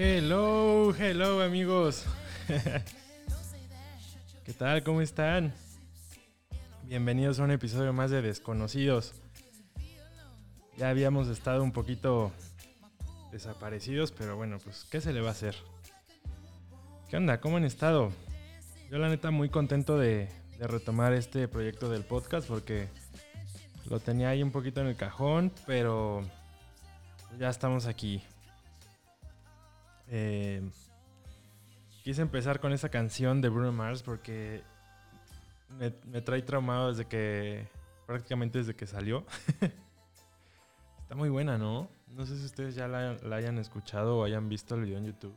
Hello, 0.00 0.94
hello 0.96 1.42
amigos. 1.42 2.06
¿Qué 4.44 4.52
tal? 4.52 4.84
¿Cómo 4.84 5.00
están? 5.00 5.52
Bienvenidos 6.84 7.40
a 7.40 7.42
un 7.42 7.50
episodio 7.50 7.92
más 7.92 8.12
de 8.12 8.22
Desconocidos. 8.22 9.14
Ya 10.76 10.90
habíamos 10.90 11.26
estado 11.26 11.64
un 11.64 11.72
poquito 11.72 12.30
desaparecidos, 13.32 14.12
pero 14.12 14.36
bueno, 14.36 14.58
pues 14.62 14.86
¿qué 14.88 15.00
se 15.00 15.12
le 15.12 15.20
va 15.20 15.30
a 15.30 15.32
hacer? 15.32 15.56
¿Qué 17.10 17.16
onda? 17.16 17.40
¿Cómo 17.40 17.56
han 17.56 17.64
estado? 17.64 18.12
Yo 18.92 18.98
la 18.98 19.08
neta 19.08 19.32
muy 19.32 19.48
contento 19.48 19.98
de, 19.98 20.28
retomar 20.60 21.12
este 21.12 21.48
proyecto 21.48 21.90
del 21.90 22.04
podcast 22.04 22.46
porque 22.46 22.86
lo 23.90 23.98
tenía 23.98 24.28
ahí 24.28 24.44
un 24.44 24.52
poquito 24.52 24.80
en 24.80 24.86
el 24.86 24.94
cajón, 24.94 25.50
pero 25.66 26.22
ya 27.36 27.48
estamos 27.48 27.86
aquí. 27.86 28.22
Eh, 30.10 30.62
quise 32.02 32.22
empezar 32.22 32.60
con 32.60 32.72
esa 32.72 32.88
canción 32.88 33.40
de 33.40 33.48
Bruno 33.48 33.72
Mars 33.72 34.02
porque 34.02 34.62
me, 35.78 35.90
trae 36.22 36.42
traumado 36.42 36.88
desde 36.88 37.06
que, 37.06 37.68
prácticamente 38.06 38.58
desde 38.58 38.74
que 38.74 38.86
salió. 38.86 39.26
Está 41.02 41.14
muy 41.14 41.28
buena, 41.28 41.58
¿no? 41.58 41.90
No 42.08 42.26
sé 42.26 42.38
si 42.38 42.44
ustedes 42.44 42.74
ya 42.74 42.88
la, 42.88 43.18
hayan 43.36 43.58
escuchado 43.58 44.18
o 44.18 44.24
hayan 44.24 44.48
visto 44.48 44.74
el 44.74 44.82
video 44.82 44.98
en 44.98 45.06
YouTube. 45.06 45.36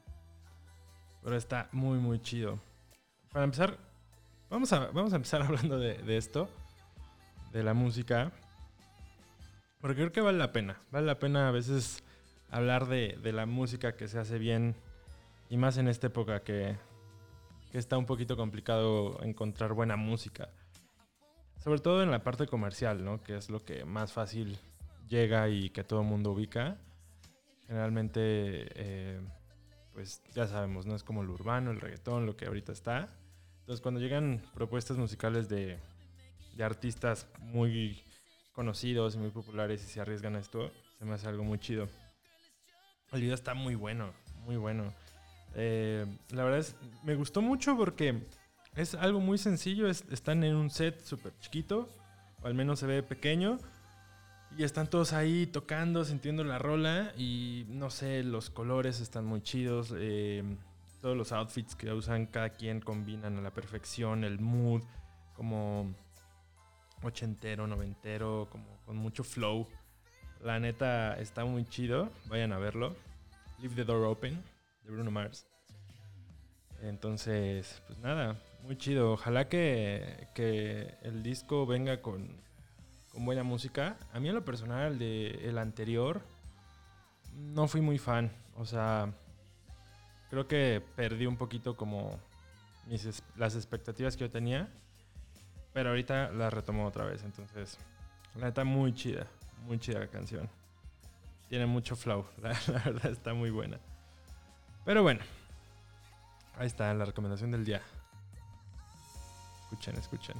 Pero 1.23 1.35
está 1.35 1.69
muy, 1.71 1.99
muy 1.99 2.19
chido. 2.19 2.59
Para 3.31 3.45
empezar, 3.45 3.77
vamos 4.49 4.73
a, 4.73 4.87
vamos 4.87 5.13
a 5.13 5.17
empezar 5.17 5.41
hablando 5.43 5.77
de 5.77 6.17
esto, 6.17 6.49
de 7.51 7.63
la 7.63 7.73
música. 7.73 8.31
Porque 9.81 9.97
creo 9.97 10.11
que 10.11 10.21
vale 10.21 10.37
la 10.37 10.51
pena. 10.51 10.77
Vale 10.91 11.07
la 11.07 11.19
pena 11.19 11.47
a 11.47 11.51
veces 11.51 12.03
hablar 12.51 12.87
de, 12.87 13.17
la 13.31 13.45
música 13.45 13.95
que 13.95 14.07
se 14.07 14.19
hace 14.19 14.37
bien 14.37 14.75
y 15.49 15.57
más 15.57 15.77
en 15.77 15.87
esta 15.87 16.07
época 16.07 16.43
que, 16.43 16.77
que, 17.71 17.77
está 17.77 17.97
un 17.97 18.05
poquito 18.05 18.37
complicado 18.37 19.21
encontrar 19.23 19.73
buena 19.73 19.95
música. 19.95 20.49
Sobre 21.57 21.79
todo 21.79 22.03
en 22.03 22.11
la 22.11 22.23
parte 22.23 22.47
comercial, 22.47 23.03
¿no? 23.03 23.23
Que 23.23 23.37
es 23.37 23.49
lo 23.49 23.63
que 23.63 23.85
más 23.85 24.13
fácil 24.13 24.59
llega 25.07 25.47
y 25.49 25.69
que 25.69 25.83
todo 25.83 26.01
el 26.01 26.07
mundo 26.07 26.31
ubica. 26.31 26.77
Generalmente, 27.67 28.67
eh, 28.75 29.21
pues 29.93 30.21
ya 30.33 30.47
sabemos, 30.47 30.85
¿no? 30.85 30.95
Es 30.95 31.03
como 31.03 31.21
el 31.21 31.29
urbano, 31.29 31.71
el 31.71 31.79
reggaetón, 31.79 32.25
lo 32.25 32.35
que 32.35 32.45
ahorita 32.45 32.71
está. 32.71 33.07
Entonces 33.59 33.81
cuando 33.81 33.99
llegan 33.99 34.41
propuestas 34.53 34.97
musicales 34.97 35.47
de, 35.47 35.77
de 36.55 36.63
artistas 36.63 37.27
muy 37.39 38.03
conocidos 38.53 39.15
y 39.15 39.19
muy 39.19 39.29
populares 39.29 39.83
y 39.83 39.87
se 39.87 40.01
arriesgan 40.01 40.35
a 40.35 40.39
esto, 40.39 40.71
se 40.97 41.05
me 41.05 41.13
hace 41.13 41.27
algo 41.27 41.43
muy 41.43 41.59
chido. 41.59 41.87
El 43.11 43.21
video 43.21 43.35
está 43.35 43.53
muy 43.53 43.75
bueno, 43.75 44.13
muy 44.45 44.55
bueno. 44.55 44.93
Eh, 45.55 46.05
la 46.29 46.45
verdad 46.45 46.59
es, 46.59 46.77
me 47.03 47.15
gustó 47.15 47.41
mucho 47.41 47.75
porque 47.75 48.23
es 48.75 48.95
algo 48.95 49.19
muy 49.19 49.37
sencillo. 49.37 49.89
Es, 49.89 50.05
están 50.11 50.45
en 50.45 50.55
un 50.55 50.69
set 50.69 51.03
súper 51.03 51.33
chiquito, 51.41 51.89
o 52.41 52.47
al 52.47 52.53
menos 52.53 52.79
se 52.79 52.87
ve 52.87 53.03
pequeño. 53.03 53.57
Y 54.57 54.63
están 54.63 54.89
todos 54.89 55.11
ahí 55.11 55.45
tocando, 55.45 56.05
sintiendo 56.05 56.45
la 56.45 56.57
rola. 56.57 57.11
Y 57.17 57.65
no 57.67 57.89
sé, 57.89 58.23
los 58.23 58.49
colores 58.49 59.01
están 59.01 59.25
muy 59.25 59.41
chidos. 59.41 59.93
Eh, 59.97 60.43
todos 61.01 61.17
los 61.17 61.33
outfits 61.33 61.75
que 61.75 61.91
usan 61.91 62.27
cada 62.27 62.51
quien 62.51 62.79
combinan 62.79 63.37
a 63.37 63.41
la 63.41 63.51
perfección. 63.51 64.23
El 64.23 64.39
mood, 64.39 64.83
como 65.35 65.93
ochentero, 67.03 67.67
noventero, 67.67 68.47
como 68.49 68.77
con 68.85 68.95
mucho 68.95 69.25
flow. 69.25 69.67
La 70.41 70.59
neta 70.59 71.19
está 71.19 71.43
muy 71.43 71.65
chido. 71.65 72.09
Vayan 72.27 72.53
a 72.53 72.57
verlo. 72.57 72.95
Leave 73.61 73.75
the 73.75 73.85
Door 73.85 74.05
Open 74.05 74.43
de 74.83 74.91
Bruno 74.91 75.11
Mars. 75.11 75.45
Entonces, 76.81 77.81
pues 77.85 77.99
nada, 77.99 78.41
muy 78.63 78.75
chido. 78.75 79.13
Ojalá 79.13 79.47
que, 79.47 80.27
que 80.33 80.95
el 81.03 81.21
disco 81.21 81.67
venga 81.67 82.01
con, 82.01 82.41
con, 83.11 83.23
buena 83.23 83.43
música. 83.43 83.97
A 84.13 84.19
mí 84.19 84.29
en 84.29 84.35
lo 84.35 84.43
personal, 84.43 84.97
de 84.97 85.47
el 85.47 85.59
anterior, 85.59 86.23
no 87.35 87.67
fui 87.67 87.81
muy 87.81 87.99
fan. 87.99 88.31
O 88.57 88.65
sea, 88.65 89.13
creo 90.31 90.47
que 90.47 90.83
perdí 90.95 91.27
un 91.27 91.37
poquito 91.37 91.77
como 91.77 92.19
mis, 92.87 93.21
las 93.37 93.55
expectativas 93.55 94.17
que 94.17 94.21
yo 94.21 94.31
tenía. 94.31 94.69
Pero 95.71 95.89
ahorita 95.89 96.31
la 96.31 96.49
retomo 96.49 96.87
otra 96.87 97.05
vez. 97.05 97.23
Entonces, 97.23 97.77
la 98.35 98.47
neta, 98.47 98.63
muy 98.63 98.91
chida. 98.95 99.27
Muy 99.67 99.77
chida 99.77 99.99
la 99.99 100.07
canción. 100.07 100.49
Tiene 101.51 101.65
mucho 101.65 101.97
flow. 101.97 102.25
La, 102.41 102.57
verdad 102.85 103.11
está 103.11 103.33
muy 103.33 103.49
buena. 103.49 103.77
Pero 104.85 105.03
bueno. 105.03 105.19
Ahí 106.57 106.65
está 106.65 106.93
la 106.93 107.03
recomendación 107.03 107.51
del 107.51 107.65
día. 107.65 107.81
Escuchen, 109.63 109.97
escuchen. 109.97 110.37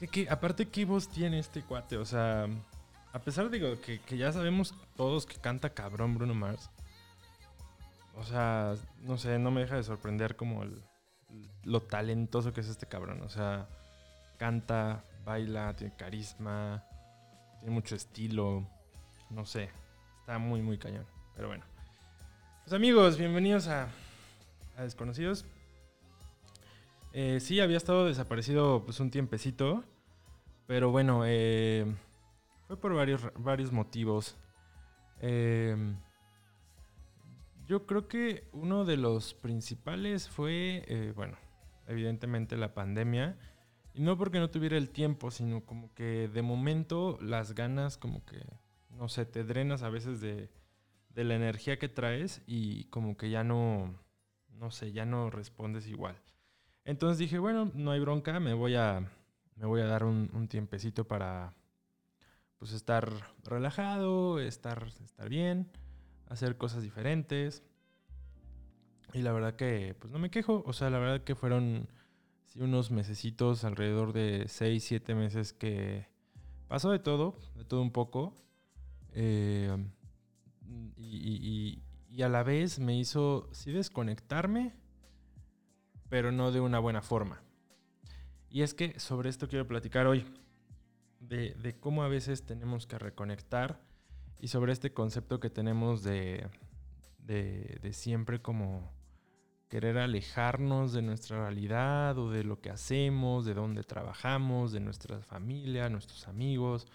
Es 0.00 0.10
que, 0.10 0.26
aparte, 0.30 0.70
¿qué 0.70 0.86
voz 0.86 1.06
tiene 1.06 1.38
este 1.38 1.60
cuate? 1.60 1.98
O 1.98 2.06
sea, 2.06 2.46
a 3.12 3.18
pesar 3.18 3.50
de 3.50 3.78
que, 3.82 4.00
que 4.00 4.16
ya 4.16 4.32
sabemos 4.32 4.72
todos 4.96 5.26
que 5.26 5.36
canta 5.36 5.68
cabrón 5.68 6.14
Bruno 6.14 6.32
Mars. 6.32 6.70
O 8.14 8.24
sea, 8.24 8.74
no 9.02 9.18
sé, 9.18 9.38
no 9.38 9.50
me 9.50 9.60
deja 9.60 9.76
de 9.76 9.82
sorprender 9.82 10.34
como 10.34 10.62
el, 10.62 10.82
lo 11.64 11.82
talentoso 11.82 12.54
que 12.54 12.62
es 12.62 12.68
este 12.68 12.86
cabrón. 12.86 13.20
O 13.20 13.28
sea, 13.28 13.68
canta, 14.38 15.04
baila, 15.26 15.74
tiene 15.74 15.92
carisma, 15.96 16.84
tiene 17.58 17.74
mucho 17.74 17.96
estilo. 17.96 18.64
No 19.28 19.44
sé, 19.44 19.70
está 20.20 20.38
muy, 20.38 20.62
muy 20.62 20.78
cañón. 20.78 21.04
Pero 21.34 21.48
bueno. 21.48 21.64
Pues 22.62 22.72
amigos, 22.72 23.18
bienvenidos 23.18 23.66
a, 23.66 23.88
a 24.76 24.82
Desconocidos. 24.82 25.44
Eh, 27.12 27.40
sí, 27.40 27.58
había 27.60 27.76
estado 27.76 28.06
desaparecido 28.06 28.84
pues 28.84 29.00
un 29.00 29.10
tiempecito. 29.10 29.82
Pero 30.68 30.92
bueno, 30.92 31.22
eh, 31.26 31.92
fue 32.68 32.76
por 32.78 32.94
varios, 32.94 33.22
varios 33.36 33.72
motivos. 33.72 34.36
Eh, 35.20 35.76
yo 37.66 37.84
creo 37.84 38.06
que 38.06 38.48
uno 38.52 38.84
de 38.84 38.96
los 38.96 39.34
principales 39.34 40.28
fue, 40.28 40.84
eh, 40.86 41.12
bueno, 41.16 41.36
evidentemente 41.88 42.56
la 42.56 42.74
pandemia. 42.74 43.36
Y 43.96 44.02
no 44.02 44.18
porque 44.18 44.38
no 44.38 44.50
tuviera 44.50 44.76
el 44.76 44.90
tiempo, 44.90 45.30
sino 45.30 45.64
como 45.64 45.94
que 45.94 46.28
de 46.28 46.42
momento 46.42 47.18
las 47.22 47.54
ganas 47.54 47.96
como 47.96 48.26
que, 48.26 48.44
no 48.90 49.08
sé, 49.08 49.24
te 49.24 49.42
drenas 49.42 49.82
a 49.82 49.88
veces 49.88 50.20
de, 50.20 50.50
de 51.08 51.24
la 51.24 51.34
energía 51.34 51.78
que 51.78 51.88
traes 51.88 52.42
y 52.46 52.84
como 52.84 53.16
que 53.16 53.30
ya 53.30 53.42
no, 53.42 53.98
no 54.50 54.70
sé, 54.70 54.92
ya 54.92 55.06
no 55.06 55.30
respondes 55.30 55.88
igual. 55.88 56.20
Entonces 56.84 57.16
dije, 57.16 57.38
bueno, 57.38 57.72
no 57.74 57.90
hay 57.90 58.00
bronca, 58.00 58.38
me 58.38 58.52
voy 58.52 58.74
a, 58.74 59.10
me 59.54 59.64
voy 59.64 59.80
a 59.80 59.86
dar 59.86 60.04
un, 60.04 60.30
un 60.34 60.46
tiempecito 60.46 61.08
para, 61.08 61.54
pues, 62.58 62.72
estar 62.72 63.10
relajado, 63.44 64.40
estar, 64.40 64.86
estar 65.02 65.30
bien 65.30 65.70
hacer 66.28 66.58
cosas 66.58 66.82
diferentes. 66.82 67.62
Y 69.14 69.22
la 69.22 69.32
verdad 69.32 69.56
que, 69.56 69.96
pues 69.98 70.12
no 70.12 70.18
me 70.18 70.30
quejo. 70.30 70.62
O 70.66 70.74
sea, 70.74 70.90
la 70.90 70.98
verdad 70.98 71.24
que 71.24 71.34
fueron 71.34 71.88
sí, 72.56 72.62
unos 72.62 72.90
mesecitos, 72.90 73.64
alrededor 73.64 74.12
de 74.12 74.46
6, 74.48 74.82
7 74.82 75.14
meses 75.14 75.52
que 75.52 76.06
pasó 76.68 76.90
de 76.90 76.98
todo, 76.98 77.38
de 77.54 77.64
todo 77.64 77.82
un 77.82 77.92
poco. 77.92 78.34
Eh, 79.12 79.76
y, 80.96 81.16
y, 81.16 81.82
y, 82.10 82.22
a 82.22 82.28
la 82.28 82.42
vez 82.42 82.78
me 82.78 82.98
hizo, 82.98 83.48
sí, 83.52 83.72
desconectarme, 83.72 84.74
pero 86.08 86.32
no 86.32 86.52
de 86.52 86.60
una 86.60 86.78
buena 86.78 87.02
forma. 87.02 87.42
Y 88.50 88.62
es 88.62 88.74
que 88.74 88.98
sobre 88.98 89.30
esto 89.30 89.48
quiero 89.48 89.66
platicar 89.66 90.06
hoy. 90.06 90.24
De, 91.18 91.54
de 91.54 91.74
cómo 91.80 92.04
a 92.04 92.08
veces 92.08 92.44
tenemos 92.44 92.86
que 92.86 92.98
reconectar 92.98 93.80
y 94.38 94.48
sobre 94.48 94.72
este 94.72 94.92
concepto 94.92 95.40
que 95.40 95.50
tenemos 95.50 96.02
de, 96.02 96.46
de, 97.18 97.78
de, 97.82 97.92
siempre 97.94 98.40
como 98.40 98.92
querer 99.68 99.98
alejarnos 99.98 100.92
de 100.92 101.02
nuestra 101.02 101.38
realidad 101.38 102.16
o 102.18 102.30
de 102.30 102.44
lo 102.44 102.60
que 102.60 102.70
hacemos, 102.70 103.44
de 103.44 103.54
dónde 103.54 103.82
trabajamos, 103.82 104.72
de 104.72 104.80
nuestra 104.80 105.20
familia, 105.22 105.88
nuestros 105.88 106.28
amigos, 106.28 106.86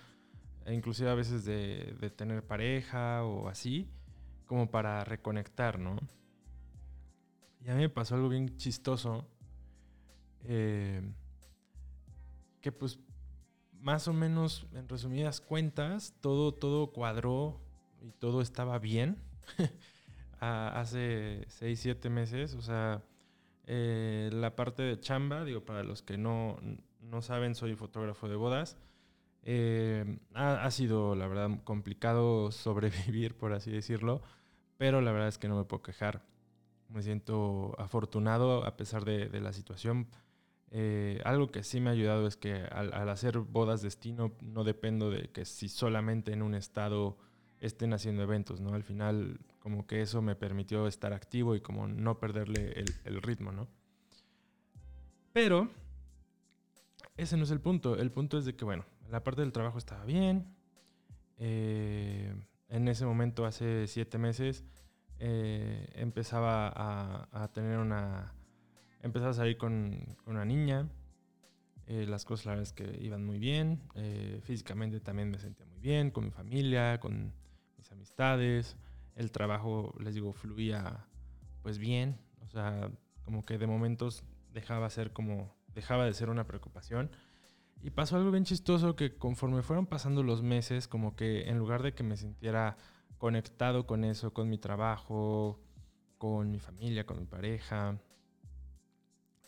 e 0.66 0.74
inclusive 0.74 1.10
a 1.10 1.16
veces 1.16 1.44
de, 1.44 2.14
tener 2.16 2.46
pareja 2.46 3.24
o 3.26 3.50
así, 3.50 3.90
como 4.46 4.70
para 4.70 5.04
reconectar, 5.04 5.80
¿no? 5.80 5.98
Y 7.64 7.70
a 7.70 7.76
mí 7.76 7.82
me 7.82 7.90
pasó 7.90 8.16
algo 8.16 8.30
bien 8.30 8.58
chistoso, 8.58 9.28
eh, 10.44 11.02
que 12.62 12.72
pues 12.72 13.00
más 13.74 14.08
o 14.08 14.14
menos, 14.14 14.68
en 14.74 14.88
resumidas 14.88 15.42
cuentas, 15.42 16.14
todo, 16.22 16.54
todo 16.54 16.92
cuadró 16.92 17.60
y 18.02 18.12
todo 18.12 18.42
estaba 18.42 18.80
bien 18.80 19.18
hace 20.42 21.46
6, 21.48 21.80
7 21.80 22.10
meses. 22.10 22.56
O 22.56 22.62
sea, 22.62 23.04
eh, 23.68 24.30
la 24.34 24.56
parte 24.56 24.84
de 24.84 25.00
chamba, 25.00 25.46
digo, 25.46 25.64
para 25.64 25.84
los 25.84 26.02
que 26.02 26.18
no, 26.18 26.58
no 27.00 27.22
saben, 27.22 27.56
soy 27.56 27.76
fotógrafo 27.76 28.28
de 28.28 28.36
bodas. 28.36 28.78
Eh, 29.44 30.20
ha, 30.34 30.70
sido, 30.72 31.16
la 31.16 31.28
verdad, 31.28 31.50
complicado 31.64 32.52
sobrevivir, 32.52 33.36
por 33.36 33.54
así 33.54 33.72
decirlo, 33.72 34.22
pero 34.78 35.02
la 35.02 35.12
verdad 35.12 35.30
es 35.30 35.38
que 35.38 35.48
no 35.48 35.58
me 35.58 35.66
puedo 35.66 35.84
quejar. 35.84 36.24
Me 36.90 37.02
siento 37.02 37.76
afortunado 37.80 38.66
a 38.66 38.76
pesar 38.76 39.06
de, 39.06 39.30
la 39.40 39.54
situación. 39.54 40.08
Eh, 40.72 41.22
algo 41.26 41.52
que 41.52 41.64
sí 41.64 41.80
me 41.80 41.90
ha 41.90 41.94
ayudado 41.94 42.28
es 42.28 42.38
que 42.38 42.54
al, 42.54 43.10
hacer 43.10 43.40
bodas 43.40 43.82
destino 43.82 44.34
no 44.42 44.64
dependo 44.64 45.10
de 45.10 45.30
que 45.30 45.46
si 45.46 45.70
solamente 45.70 46.34
en 46.34 46.42
un 46.42 46.56
estado 46.56 47.18
estén 47.60 47.94
haciendo 47.94 48.24
eventos, 48.24 48.60
¿no? 48.62 48.74
Al 48.74 48.84
final 48.84 49.40
como 49.62 49.88
que 49.88 50.02
eso 50.02 50.22
me 50.22 50.36
permitió 50.36 50.88
estar 50.88 51.14
activo 51.14 51.56
y 51.56 51.62
como 51.62 51.88
no 51.88 52.20
perderle 52.20 52.74
el, 52.74 52.94
el 53.06 53.22
ritmo, 53.22 53.54
¿no? 53.54 53.70
Pero 55.32 55.70
ese 57.18 57.38
no 57.38 57.44
es 57.44 57.52
el 57.52 57.62
punto. 57.62 57.96
El 57.98 58.12
punto 58.12 58.38
es 58.38 58.46
de 58.46 58.56
que, 58.56 58.66
bueno, 58.66 58.86
la 59.10 59.24
parte 59.24 59.42
del 59.42 59.52
trabajo 59.52 59.78
estaba 59.78 60.04
bien. 60.06 60.56
Eh, 61.38 62.34
en 62.70 62.88
ese 62.88 63.06
momento, 63.06 63.46
hace 63.46 63.88
siete 63.88 64.18
meses, 64.18 64.64
eh, 65.20 65.88
empezaba 65.94 66.72
a, 66.74 67.48
tener 67.54 67.78
una... 67.78 68.34
Empezaba 69.02 69.32
a 69.32 69.36
salir 69.36 69.58
con, 69.58 70.18
una 70.26 70.46
niña. 70.46 70.90
Eh, 71.88 72.06
las 72.08 72.26
cosas, 72.26 72.46
la 72.46 72.52
verdad 72.54 72.64
es 72.64 72.74
que 72.74 73.04
iban 73.04 73.26
muy 73.26 73.38
bien. 73.38 73.82
físicamente 74.44 75.00
también 75.00 75.30
me 75.30 75.38
sentía 75.38 75.66
muy 75.66 75.80
bien, 75.80 76.12
con 76.12 76.26
mi 76.26 76.32
familia, 76.32 77.00
con 77.00 77.34
mis 77.78 77.92
amistades. 77.92 78.78
El 79.22 79.32
trabajo, 79.32 79.94
les 80.00 80.16
digo, 80.16 80.34
fluía 80.34 81.08
pues 81.62 81.78
bien. 81.78 82.20
O 82.42 82.50
sea, 82.50 82.92
como 83.24 83.46
que 83.46 83.58
de 83.58 83.68
momentos 83.68 84.24
dejaba 84.52 84.90
ser 84.90 85.14
como... 85.14 85.56
Dejaba 85.74 86.06
de 86.06 86.14
ser 86.14 86.30
una 86.30 86.46
preocupación 86.46 87.12
y 87.84 87.90
pasó 87.90 88.16
algo 88.16 88.32
bien 88.32 88.46
chistoso 88.46 88.96
que 88.96 89.18
conforme 89.18 89.64
fueron 89.64 89.88
pasando 89.88 90.22
los 90.22 90.44
meses, 90.44 90.88
como 90.88 91.16
que 91.16 91.50
en 91.50 91.58
lugar 91.58 91.82
de 91.82 91.94
que 91.94 92.04
me 92.04 92.16
sintiera 92.16 92.78
conectado 93.18 93.88
con 93.88 94.04
eso, 94.04 94.34
con 94.34 94.50
mi 94.50 94.58
trabajo, 94.60 95.60
con 96.18 96.52
mi 96.52 96.60
familia, 96.60 97.06
con 97.06 97.20
mi 97.20 97.26
pareja, 97.26 98.00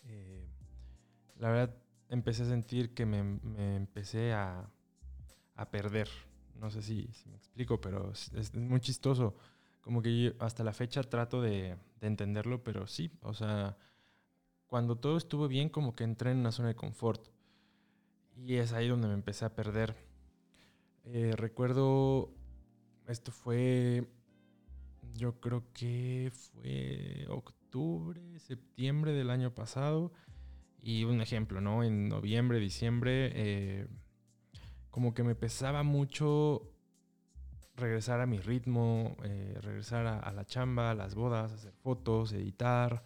eh, 0.05 0.47
la 1.37 1.49
verdad 1.49 1.75
empecé 2.09 2.43
a 2.43 2.47
sentir 2.47 2.93
que 2.95 3.05
me, 3.05 3.19
empecé 3.75 4.33
a, 4.33 4.69
perder. 5.71 6.09
No 6.55 6.69
sé 6.69 6.81
si, 6.81 7.09
me 7.25 7.35
explico, 7.35 7.79
pero 7.79 8.11
es, 8.11 8.53
muy 8.55 8.79
chistoso. 8.79 9.35
Como 9.83 10.01
que 10.01 10.35
hasta 10.39 10.63
la 10.63 10.73
fecha 10.73 11.03
trato 11.03 11.41
de, 11.41 11.77
de 12.01 12.07
entenderlo, 12.07 12.63
pero 12.63 12.87
sí, 12.87 13.11
o 13.21 13.35
sea, 13.35 13.77
cuando 14.65 14.95
todo 14.95 15.17
estuvo 15.17 15.47
bien, 15.47 15.69
como 15.69 15.95
que 15.95 16.03
entré 16.03 16.31
en 16.31 16.39
una 16.39 16.51
zona 16.51 16.69
de 16.69 16.75
confort 16.75 17.27
y 18.35 18.55
es 18.55 18.73
ahí 18.73 18.87
donde 18.87 19.07
me 19.07 19.13
empecé 19.13 19.45
a 19.45 19.55
perder. 19.55 19.95
Eh, 21.05 21.33
recuerdo, 21.35 22.33
esto 23.07 23.31
fue, 23.31 24.07
yo 25.13 25.39
creo 25.39 25.63
que 25.73 26.31
fue 26.33 27.25
octubre, 27.29 28.39
septiembre 28.39 29.11
del 29.13 29.29
año 29.29 29.53
pasado. 29.53 30.11
Y 30.81 31.05
un 31.05 31.21
ejemplo, 31.21 31.61
¿no? 31.61 31.83
En 31.83 32.09
noviembre, 32.09 32.59
diciembre, 32.59 33.31
eh, 33.35 33.87
como 34.89 35.13
que 35.13 35.23
me 35.23 35.35
pesaba 35.35 35.83
mucho 35.83 36.72
regresar 37.75 38.21
a 38.21 38.25
mi 38.25 38.39
ritmo, 38.39 39.17
eh, 39.23 39.57
regresar 39.61 40.05
a, 40.07 40.31
la 40.31 40.45
chamba, 40.45 40.91
a 40.91 40.95
las 40.95 41.15
bodas, 41.15 41.51
hacer 41.51 41.73
fotos, 41.73 42.33
editar 42.33 43.03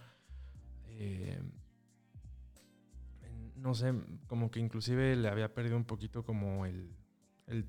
no 3.57 3.73
sé, 3.73 3.93
como 4.27 4.51
que 4.51 4.59
inclusive 4.59 5.15
le 5.15 5.27
había 5.29 5.53
perdido 5.53 5.77
un 5.77 5.85
poquito 5.85 6.23
como 6.23 6.65
el, 6.65 6.95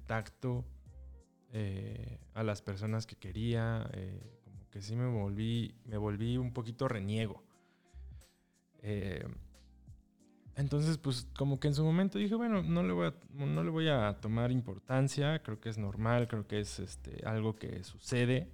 tacto 0.06 0.64
eh, 1.52 2.18
a 2.34 2.42
las 2.42 2.62
personas 2.62 3.06
que 3.06 3.16
quería, 3.16 3.88
eh, 3.92 4.40
como 4.44 4.68
que 4.70 4.82
sí 4.82 4.96
me 4.96 5.06
volví, 5.06 5.74
me 5.84 5.96
volví 5.96 6.36
un 6.36 6.52
poquito 6.52 6.88
reniego. 6.88 7.42
Entonces, 10.58 10.98
pues 10.98 11.28
como 11.36 11.60
que 11.60 11.68
en 11.68 11.74
su 11.74 11.84
momento 11.84 12.18
dije, 12.18 12.34
bueno, 12.34 12.64
no 12.64 12.82
le 12.82 12.92
voy 12.92 13.06
a, 13.06 13.14
no 13.32 13.62
le 13.62 13.70
voy 13.70 13.88
a 13.88 14.18
tomar 14.20 14.50
importancia, 14.50 15.40
creo 15.40 15.60
que 15.60 15.68
es 15.68 15.78
normal, 15.78 16.26
creo 16.26 16.48
que 16.48 16.58
es 16.58 16.80
este, 16.80 17.24
algo 17.24 17.54
que 17.54 17.84
sucede. 17.84 18.52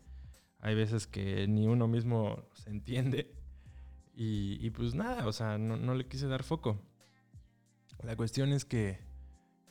Hay 0.60 0.74
veces 0.74 1.06
que 1.06 1.48
ni 1.48 1.66
uno 1.66 1.88
mismo 1.88 2.44
se 2.52 2.68
entiende. 2.68 3.34
Y, 4.16 4.68
pues 4.70 4.94
nada, 4.94 5.26
o 5.26 5.32
sea, 5.32 5.56
no, 5.56 5.78
no 5.78 5.94
le 5.94 6.06
quise 6.06 6.28
dar 6.28 6.42
foco. 6.42 6.78
La 8.02 8.16
cuestión 8.16 8.52
es 8.52 8.66
que 8.66 8.98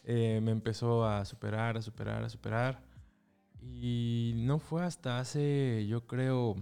eh, 0.04 0.40
me 0.42 0.52
empezó 0.52 1.06
a 1.06 1.24
superar, 1.26 1.78
a 1.78 1.84
superar, 1.84 2.24
a 2.24 2.30
superar. 2.30 2.84
Y 3.62 4.34
no 4.38 4.58
fue 4.58 4.84
hasta 4.84 5.20
hace, 5.20 5.86
yo 5.88 6.08
creo, 6.08 6.56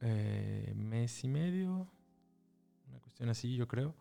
eh, 0.00 0.72
mes 0.76 1.24
y 1.24 1.28
medio, 1.28 1.90
así, 3.20 3.56
yo 3.56 3.66
creo, 3.68 3.94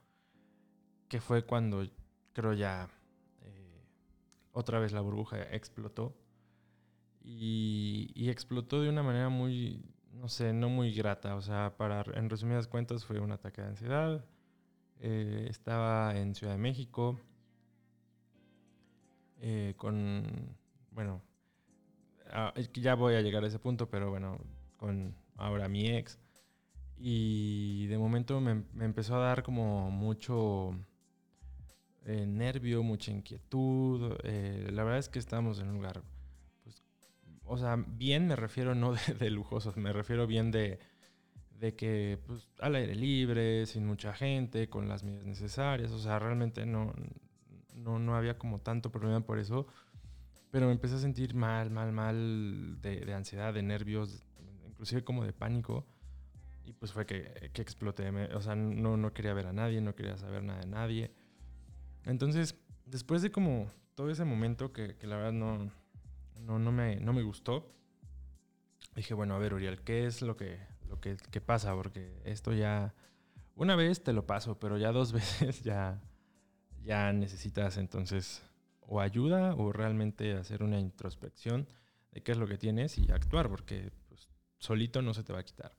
que 1.10 1.22
fue 1.22 1.46
cuando 1.46 1.86
creo 2.34 2.54
ya 2.54 2.90
eh, 3.42 3.84
otra 4.52 4.80
vez 4.80 4.92
la 4.92 5.02
burbuja 5.02 5.42
explotó. 5.56 6.16
Y, 7.22 8.12
y, 8.14 8.30
explotó 8.30 8.82
de 8.82 8.90
una 8.90 9.02
manera 9.02 9.30
muy, 9.30 9.84
no 10.12 10.30
sé, 10.30 10.54
no 10.54 10.70
muy 10.70 10.94
grata. 10.94 11.36
O 11.36 11.42
sea, 11.42 11.76
para, 11.76 12.04
en 12.14 12.30
resumidas 12.30 12.68
cuentas 12.68 13.04
fue 13.04 13.20
un 13.20 13.32
ataque 13.32 13.62
de 13.62 13.68
ansiedad 13.70 14.26
eh, 15.00 15.48
estaba 15.50 16.16
en 16.18 16.36
Ciudad 16.36 16.54
de 16.54 16.60
México 16.60 17.20
eh, 19.42 19.74
con, 19.78 20.56
bueno, 20.92 21.22
ah, 22.32 22.54
ya 22.74 22.96
voy 22.96 23.16
a 23.16 23.22
llegar 23.22 23.44
a 23.44 23.48
ese 23.48 23.60
punto, 23.60 23.90
pero 23.90 24.10
bueno, 24.10 24.40
con 24.78 25.16
ahora 25.36 25.68
mi 25.68 25.90
ex. 25.90 26.18
Y 26.97 27.88
de 27.88 27.97
momento 27.97 28.39
me, 28.39 28.63
empezó 28.83 29.15
a 29.15 29.19
dar 29.19 29.44
como 29.44 29.92
mucho 29.92 30.75
eh, 32.06 32.25
nervio, 32.25 32.83
mucha 32.83 33.12
inquietud. 33.12 34.13
la 34.24 34.83
verdad 34.83 35.00
es 35.00 35.09
que 35.09 35.19
estábamos 35.19 35.59
en 35.59 35.68
un 35.69 35.75
lugar, 35.75 36.03
pues, 36.64 36.83
o 37.44 37.57
sea, 37.57 37.75
bien 37.75 38.28
me 38.28 38.35
refiero 38.35 38.75
no 38.75 38.94
de, 39.07 39.14
de 39.14 39.30
lujosos, 39.30 39.78
me 39.78 39.94
refiero 39.94 40.25
bien 40.28 40.52
de 40.52 40.80
de 41.59 41.75
que 41.75 42.19
pues, 42.25 42.49
al 42.59 42.75
aire 42.75 42.95
libre, 42.95 43.66
sin 43.66 43.85
mucha 43.85 44.14
gente, 44.14 44.69
con 44.69 44.90
las 44.90 45.04
medidas 45.04 45.25
necesarias, 45.25 45.92
o 45.92 45.99
sea, 45.99 46.19
realmente 46.19 46.66
no, 46.66 46.94
no, 47.73 47.99
no 47.99 48.16
había 48.16 48.37
como 48.37 48.59
tanto 48.59 48.92
problema 48.92 49.21
por 49.21 49.40
eso, 49.40 49.68
pero 50.52 50.68
me 50.68 50.73
empecé 50.73 50.95
a 50.95 50.99
sentir 50.99 51.33
mal, 51.33 51.69
mal, 51.71 51.92
mal 51.92 52.78
de, 52.81 53.14
ansiedad, 53.14 53.54
de 53.54 53.64
nervios, 53.64 54.23
inclusive 54.68 55.04
como 55.04 55.23
de 55.23 55.33
pánico, 55.33 55.85
y 56.66 56.74
pues 56.74 56.92
fue 56.92 57.06
que, 57.06 57.52
que 57.54 57.62
exploté, 57.62 58.10
o 58.34 58.42
sea, 58.42 58.56
no, 58.56 58.98
no 58.98 59.14
quería 59.14 59.34
ver 59.34 59.48
a 59.48 59.54
nadie, 59.54 59.81
no 59.81 59.95
quería 59.95 60.18
saber 60.18 60.44
nada 60.44 60.62
de 60.62 60.68
nadie. 60.68 61.12
Entonces, 62.04 62.56
después 62.86 63.22
de 63.22 63.31
como 63.31 63.72
todo 63.95 64.10
ese 64.10 64.26
momento 64.26 64.74
que, 64.74 64.95
que 64.95 65.07
la 65.07 65.18
verdad 65.18 65.31
no, 65.31 65.72
no, 66.42 66.60
no, 66.60 66.72
me, 66.72 66.98
no 66.98 67.14
me 67.14 67.24
gustó, 67.24 67.72
dije, 68.95 69.14
bueno, 69.14 69.36
a 69.36 69.40
ver, 69.40 69.54
Uriel, 69.54 69.81
¿qué 69.81 70.06
es 70.06 70.22
lo 70.22 70.36
que, 70.36 70.60
lo 70.88 71.00
que, 71.00 71.42
pasa, 71.42 71.74
porque 71.74 72.22
esto 72.26 72.54
ya, 72.54 72.94
una 73.56 73.76
vez 73.76 74.04
te 74.04 74.14
lo 74.14 74.26
paso, 74.26 74.60
pero 74.60 74.78
ya 74.78 74.92
dos 74.92 75.12
veces 75.14 75.64
ya, 75.64 76.02
ya 76.84 77.14
necesitas 77.14 77.78
entonces 77.78 78.44
o 78.81 79.02
ayuda 79.02 79.56
o 79.56 79.72
realmente 79.72 80.34
hacer 80.34 80.62
una 80.62 80.80
introspección 80.80 81.68
de 82.12 82.22
qué 82.22 82.31
es 82.31 82.38
lo 82.38 82.48
que 82.48 82.57
tienes 82.57 82.98
y 82.98 83.12
actuar, 83.12 83.50
porque 83.50 83.92
pues, 84.07 84.30
solito 84.57 85.02
no 85.02 85.14
se 85.14 85.24
te 85.24 85.34
va 85.34 85.40
a 85.40 85.44
quitar. 85.44 85.76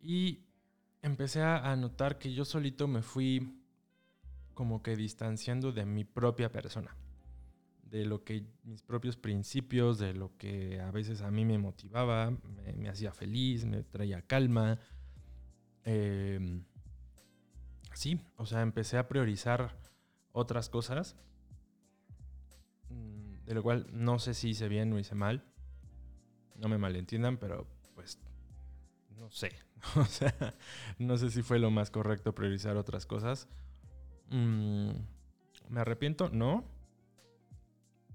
Y 0.00 0.44
empecé 1.02 1.42
a 1.42 1.74
notar 1.76 2.18
que 2.18 2.32
yo 2.32 2.44
solito 2.44 2.88
me 2.88 3.02
fui 3.02 3.56
como 4.54 4.82
que 4.82 4.96
distanciando 4.96 5.72
de 5.72 5.86
mi 5.86 6.04
propia 6.04 6.50
persona 6.50 6.96
de 7.90 8.04
lo 8.06 8.22
que 8.24 8.44
mis 8.62 8.82
propios 8.82 9.16
principios, 9.16 9.98
de 9.98 10.14
lo 10.14 10.36
que 10.36 10.80
a 10.80 10.90
veces 10.90 11.22
a 11.22 11.30
mí 11.30 11.44
me 11.44 11.58
motivaba, 11.58 12.30
me, 12.76 12.88
hacía 12.88 13.12
feliz, 13.12 13.64
me 13.64 13.82
traía 13.82 14.22
calma. 14.22 14.78
Em, 15.84 16.64
sí, 17.92 18.20
o 18.36 18.46
sea, 18.46 18.62
empecé 18.62 18.96
a 18.96 19.08
priorizar 19.08 19.76
otras 20.32 20.68
cosas, 20.68 21.16
mm, 22.90 23.44
de 23.44 23.54
lo 23.54 23.62
cual 23.62 23.88
no 23.92 24.20
sé 24.20 24.34
si 24.34 24.50
hice 24.50 24.68
bien 24.68 24.92
o 24.92 24.98
hice 24.98 25.16
mal. 25.16 25.44
No 26.54 26.68
me 26.68 26.78
malentiendan, 26.78 27.38
pero 27.38 27.66
pues 27.94 28.20
no 29.18 29.30
sé. 29.30 29.50
O 29.96 30.04
sea, 30.04 30.54
no 30.98 31.16
sé 31.16 31.30
si 31.30 31.42
fue 31.42 31.58
lo 31.58 31.70
más 31.70 31.90
correcto 31.90 32.34
priorizar 32.34 32.76
otras 32.76 33.06
cosas. 33.06 33.48
Mm, 34.28 34.90
¿Me 35.68 35.80
arrepiento? 35.80 36.28
No 36.30 36.64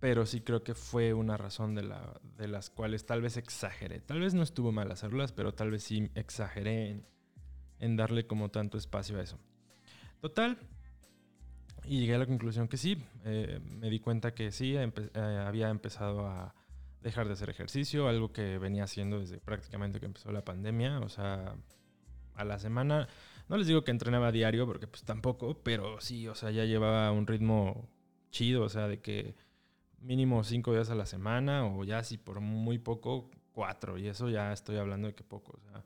pero 0.05 0.27
sí 0.27 0.41
creo 0.41 0.63
que 0.63 0.75
fue 0.75 1.13
una 1.13 1.35
razón 1.35 1.73
de, 1.73 1.81
la, 1.81 2.19
de, 2.37 2.47
las 2.47 2.69
cuales 2.69 3.07
tal 3.07 3.23
vez 3.23 3.37
exageré. 3.37 4.01
Tal 4.01 4.19
vez 4.19 4.35
no 4.35 4.43
estuvo 4.43 4.71
mal 4.71 4.91
hacerlas, 4.91 5.31
pero 5.31 5.55
tal 5.55 5.71
vez 5.71 5.83
sí 5.83 6.11
exageré 6.13 7.03
en, 7.79 7.95
darle 7.95 8.27
como 8.27 8.49
tanto 8.49 8.77
espacio 8.77 9.17
a 9.17 9.23
eso. 9.23 9.39
Total, 10.21 10.59
Y 11.85 11.99
llegué 11.99 12.15
a 12.15 12.19
la 12.19 12.25
conclusión 12.25 12.67
que 12.67 12.77
sí, 12.77 12.97
eh, 13.23 13.59
me 13.63 13.89
di 13.89 13.99
cuenta 13.99 14.35
que 14.35 14.51
sí, 14.51 14.75
eh, 14.75 14.91
había 15.45 15.69
empezado 15.69 16.27
a 16.27 16.53
dejar 17.05 17.27
de 17.27 17.33
hacer 17.33 17.51
ejercicio, 17.51 18.07
algo 18.07 18.33
que 18.33 18.57
venía 18.57 18.83
haciendo 18.83 19.19
desde 19.19 19.39
prácticamente 19.39 19.99
que 19.99 20.07
empezó 20.07 20.31
la 20.31 20.43
pandemia, 20.43 20.99
o 21.01 21.09
sea, 21.09 21.55
a 22.33 22.43
la 22.43 22.57
semana, 22.57 23.07
no 23.47 23.57
les 23.57 23.67
digo 23.67 23.83
que 23.83 23.91
entrenaba 23.91 24.29
a 24.29 24.31
diario, 24.31 24.65
porque 24.65 24.87
pues 24.87 25.03
tampoco, 25.03 25.61
pero 25.61 26.01
sí, 26.01 26.27
o 26.27 26.33
sea, 26.33 26.49
ya 26.49 26.65
llevaba 26.65 27.11
un 27.11 27.27
ritmo 27.27 27.87
chido, 28.31 28.63
o 28.63 28.69
sea, 28.69 28.87
de 28.87 29.01
que 29.01 29.35
mínimo 29.99 30.43
cinco 30.43 30.73
días 30.73 30.89
a 30.89 30.95
la 30.95 31.05
semana, 31.05 31.67
o 31.67 31.83
ya 31.83 32.03
si 32.03 32.17
por 32.17 32.39
muy 32.41 32.79
poco, 32.79 33.29
cuatro, 33.53 33.99
y 33.99 34.07
eso 34.07 34.29
ya 34.29 34.51
estoy 34.51 34.77
hablando 34.77 35.07
de 35.07 35.13
que 35.13 35.23
poco, 35.23 35.57
o 35.57 35.61
sea, 35.61 35.83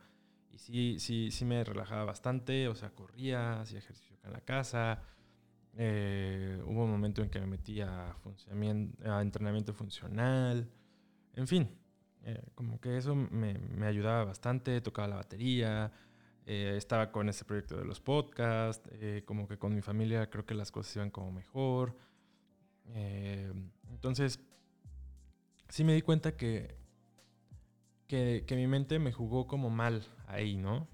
y 0.49 0.57
sí, 0.57 0.99
sí, 0.99 1.31
sí 1.31 1.43
me 1.43 1.65
relajaba 1.65 2.05
bastante, 2.05 2.69
o 2.69 2.75
sea, 2.75 2.91
corría, 2.91 3.59
hacía 3.59 3.79
ejercicio 3.79 4.15
en 4.23 4.31
la 4.31 4.41
casa, 4.41 5.03
eh, 5.75 6.61
hubo 6.65 6.85
un 6.85 6.91
momento 6.91 7.21
en 7.21 7.29
que 7.29 7.41
me 7.41 7.47
metí 7.47 7.81
a 7.81 8.15
entrenamiento 9.21 9.73
funcional. 9.73 10.69
En 11.39 11.47
fin, 11.47 11.69
eh, 12.25 12.43
como 12.53 12.81
que 12.81 12.97
eso 12.97 13.15
me, 13.15 13.53
me, 13.53 13.87
ayudaba 13.87 14.25
bastante. 14.25 14.81
Tocaba 14.81 15.07
la 15.07 15.15
batería. 15.15 15.89
Eh, 16.45 16.73
estaba 16.75 17.13
con 17.13 17.29
ese 17.29 17.45
proyecto 17.45 17.77
de 17.77 17.85
los 17.85 18.01
podcasts. 18.01 18.89
como 19.25 19.47
que 19.47 19.57
con 19.57 19.73
mi 19.73 19.81
familia 19.81 20.29
creo 20.29 20.45
que 20.45 20.53
las 20.53 20.69
cosas 20.69 20.93
iban 20.97 21.11
como 21.11 21.31
mejor. 21.31 21.95
entonces, 23.89 24.41
sí 25.69 25.85
me 25.85 25.93
di 25.93 26.01
cuenta 26.01 26.35
que, 26.35 26.75
que, 28.07 28.43
que 28.45 28.55
mi 28.57 28.67
mente 28.67 28.99
me 28.99 29.13
jugó 29.13 29.47
como 29.47 29.69
mal 29.69 30.03
ahí, 30.27 30.57
¿no? 30.57 30.89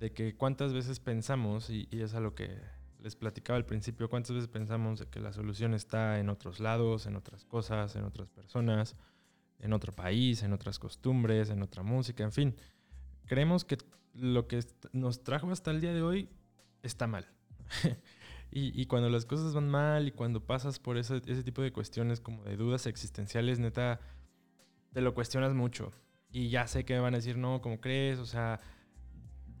De 0.00 0.12
que 0.12 0.34
cuántas 0.36 0.72
veces 0.72 0.98
pensamos, 0.98 1.70
y, 1.70 1.86
y 1.92 2.00
es 2.00 2.14
a 2.14 2.20
lo 2.20 2.34
que 2.34 2.60
les 2.98 3.14
platicaba 3.14 3.58
al 3.58 3.66
principio, 3.66 4.10
cuántas 4.10 4.34
veces 4.34 4.48
pensamos 4.48 5.06
que 5.06 5.20
la 5.20 5.32
solución 5.32 5.72
está 5.72 6.18
en 6.18 6.30
otros 6.30 6.58
lados, 6.58 7.06
en 7.06 7.14
otras 7.14 7.44
cosas, 7.44 7.94
en 7.94 8.04
otras 8.04 8.28
personas, 8.30 8.96
en 9.58 9.72
otro 9.72 9.92
país, 9.92 10.42
en 10.42 10.52
otras 10.52 10.78
costumbres, 10.78 11.50
en 11.50 11.62
otra 11.62 11.82
música, 11.82 12.24
en 12.24 12.32
fin. 12.32 12.56
Creemos 13.26 13.64
que 13.64 13.78
lo 14.14 14.46
que 14.46 14.64
nos 14.92 15.22
trajo 15.22 15.50
hasta 15.50 15.70
el 15.70 15.80
día 15.80 15.92
de 15.92 16.02
hoy 16.02 16.28
está 16.82 17.06
mal. 17.06 17.26
y, 18.50 18.86
cuando 18.86 19.10
las 19.10 19.26
cosas 19.26 19.54
van 19.54 19.68
mal 19.68 20.08
y 20.08 20.12
cuando 20.12 20.40
pasas 20.40 20.78
por 20.78 20.96
ese, 20.96 21.20
tipo 21.20 21.62
de 21.62 21.72
cuestiones 21.72 22.20
como 22.20 22.44
de 22.44 22.56
dudas 22.56 22.86
existenciales, 22.86 23.58
neta, 23.58 24.00
te 24.92 25.00
lo 25.00 25.14
cuestionas 25.14 25.54
mucho. 25.54 25.92
Y 26.30 26.48
ya 26.48 26.66
sé 26.66 26.84
que 26.84 26.94
me 26.94 27.00
van 27.00 27.14
a 27.14 27.18
decir, 27.18 27.36
no, 27.36 27.60
¿cómo 27.60 27.80
crees? 27.80 28.18
O 28.18 28.26
sea, 28.26 28.60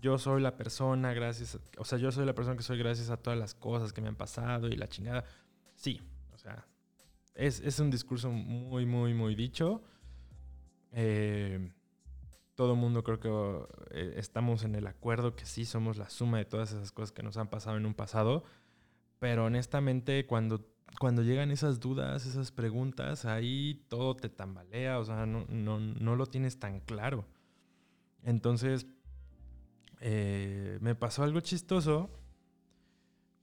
yo 0.00 0.18
soy 0.18 0.40
la 0.40 0.56
persona 0.56 1.12
gracias, 1.14 1.58
o 1.78 1.84
sea, 1.84 1.98
yo 1.98 2.12
soy 2.12 2.26
la 2.26 2.34
persona 2.34 2.56
que 2.56 2.62
soy 2.62 2.78
gracias 2.78 3.10
a 3.10 3.16
todas 3.16 3.38
las 3.38 3.54
cosas 3.54 3.92
que 3.92 4.00
me 4.00 4.08
han 4.08 4.16
pasado 4.16 4.68
y 4.68 4.76
la 4.76 4.88
chingada. 4.88 5.24
Sí, 5.74 6.00
o 6.32 6.38
sea, 6.38 6.66
es, 7.36 7.80
un 7.80 7.90
discurso 7.90 8.30
muy, 8.30 8.86
muy, 8.86 9.14
muy 9.14 9.34
dicho. 9.34 9.82
Eh, 10.92 11.72
todo 12.54 12.72
el 12.72 12.78
mundo 12.78 13.04
creo 13.04 13.20
que 13.20 13.28
eh, 13.90 14.14
estamos 14.16 14.64
en 14.64 14.74
el 14.74 14.86
acuerdo 14.86 15.36
que 15.36 15.44
sí 15.44 15.64
somos 15.64 15.98
la 15.98 16.08
suma 16.08 16.38
de 16.38 16.46
todas 16.46 16.72
esas 16.72 16.90
cosas 16.92 17.12
que 17.12 17.22
nos 17.22 17.36
han 17.36 17.48
pasado 17.48 17.76
en 17.76 17.86
un 17.86 17.94
pasado. 17.94 18.44
Pero 19.18 19.44
honestamente, 19.44 20.26
cuando, 20.26 20.66
cuando 20.98 21.22
llegan 21.22 21.50
esas 21.50 21.80
dudas, 21.80 22.26
esas 22.26 22.52
preguntas, 22.52 23.24
ahí 23.24 23.84
todo 23.88 24.16
te 24.16 24.28
tambalea, 24.28 24.98
o 24.98 25.04
sea, 25.04 25.26
no, 25.26 25.46
no, 25.48 25.78
no 25.78 26.16
lo 26.16 26.26
tienes 26.26 26.58
tan 26.58 26.80
claro. 26.80 27.26
Entonces, 28.22 28.86
eh, 30.00 30.78
me 30.80 30.94
pasó 30.94 31.22
algo 31.22 31.40
chistoso 31.40 32.10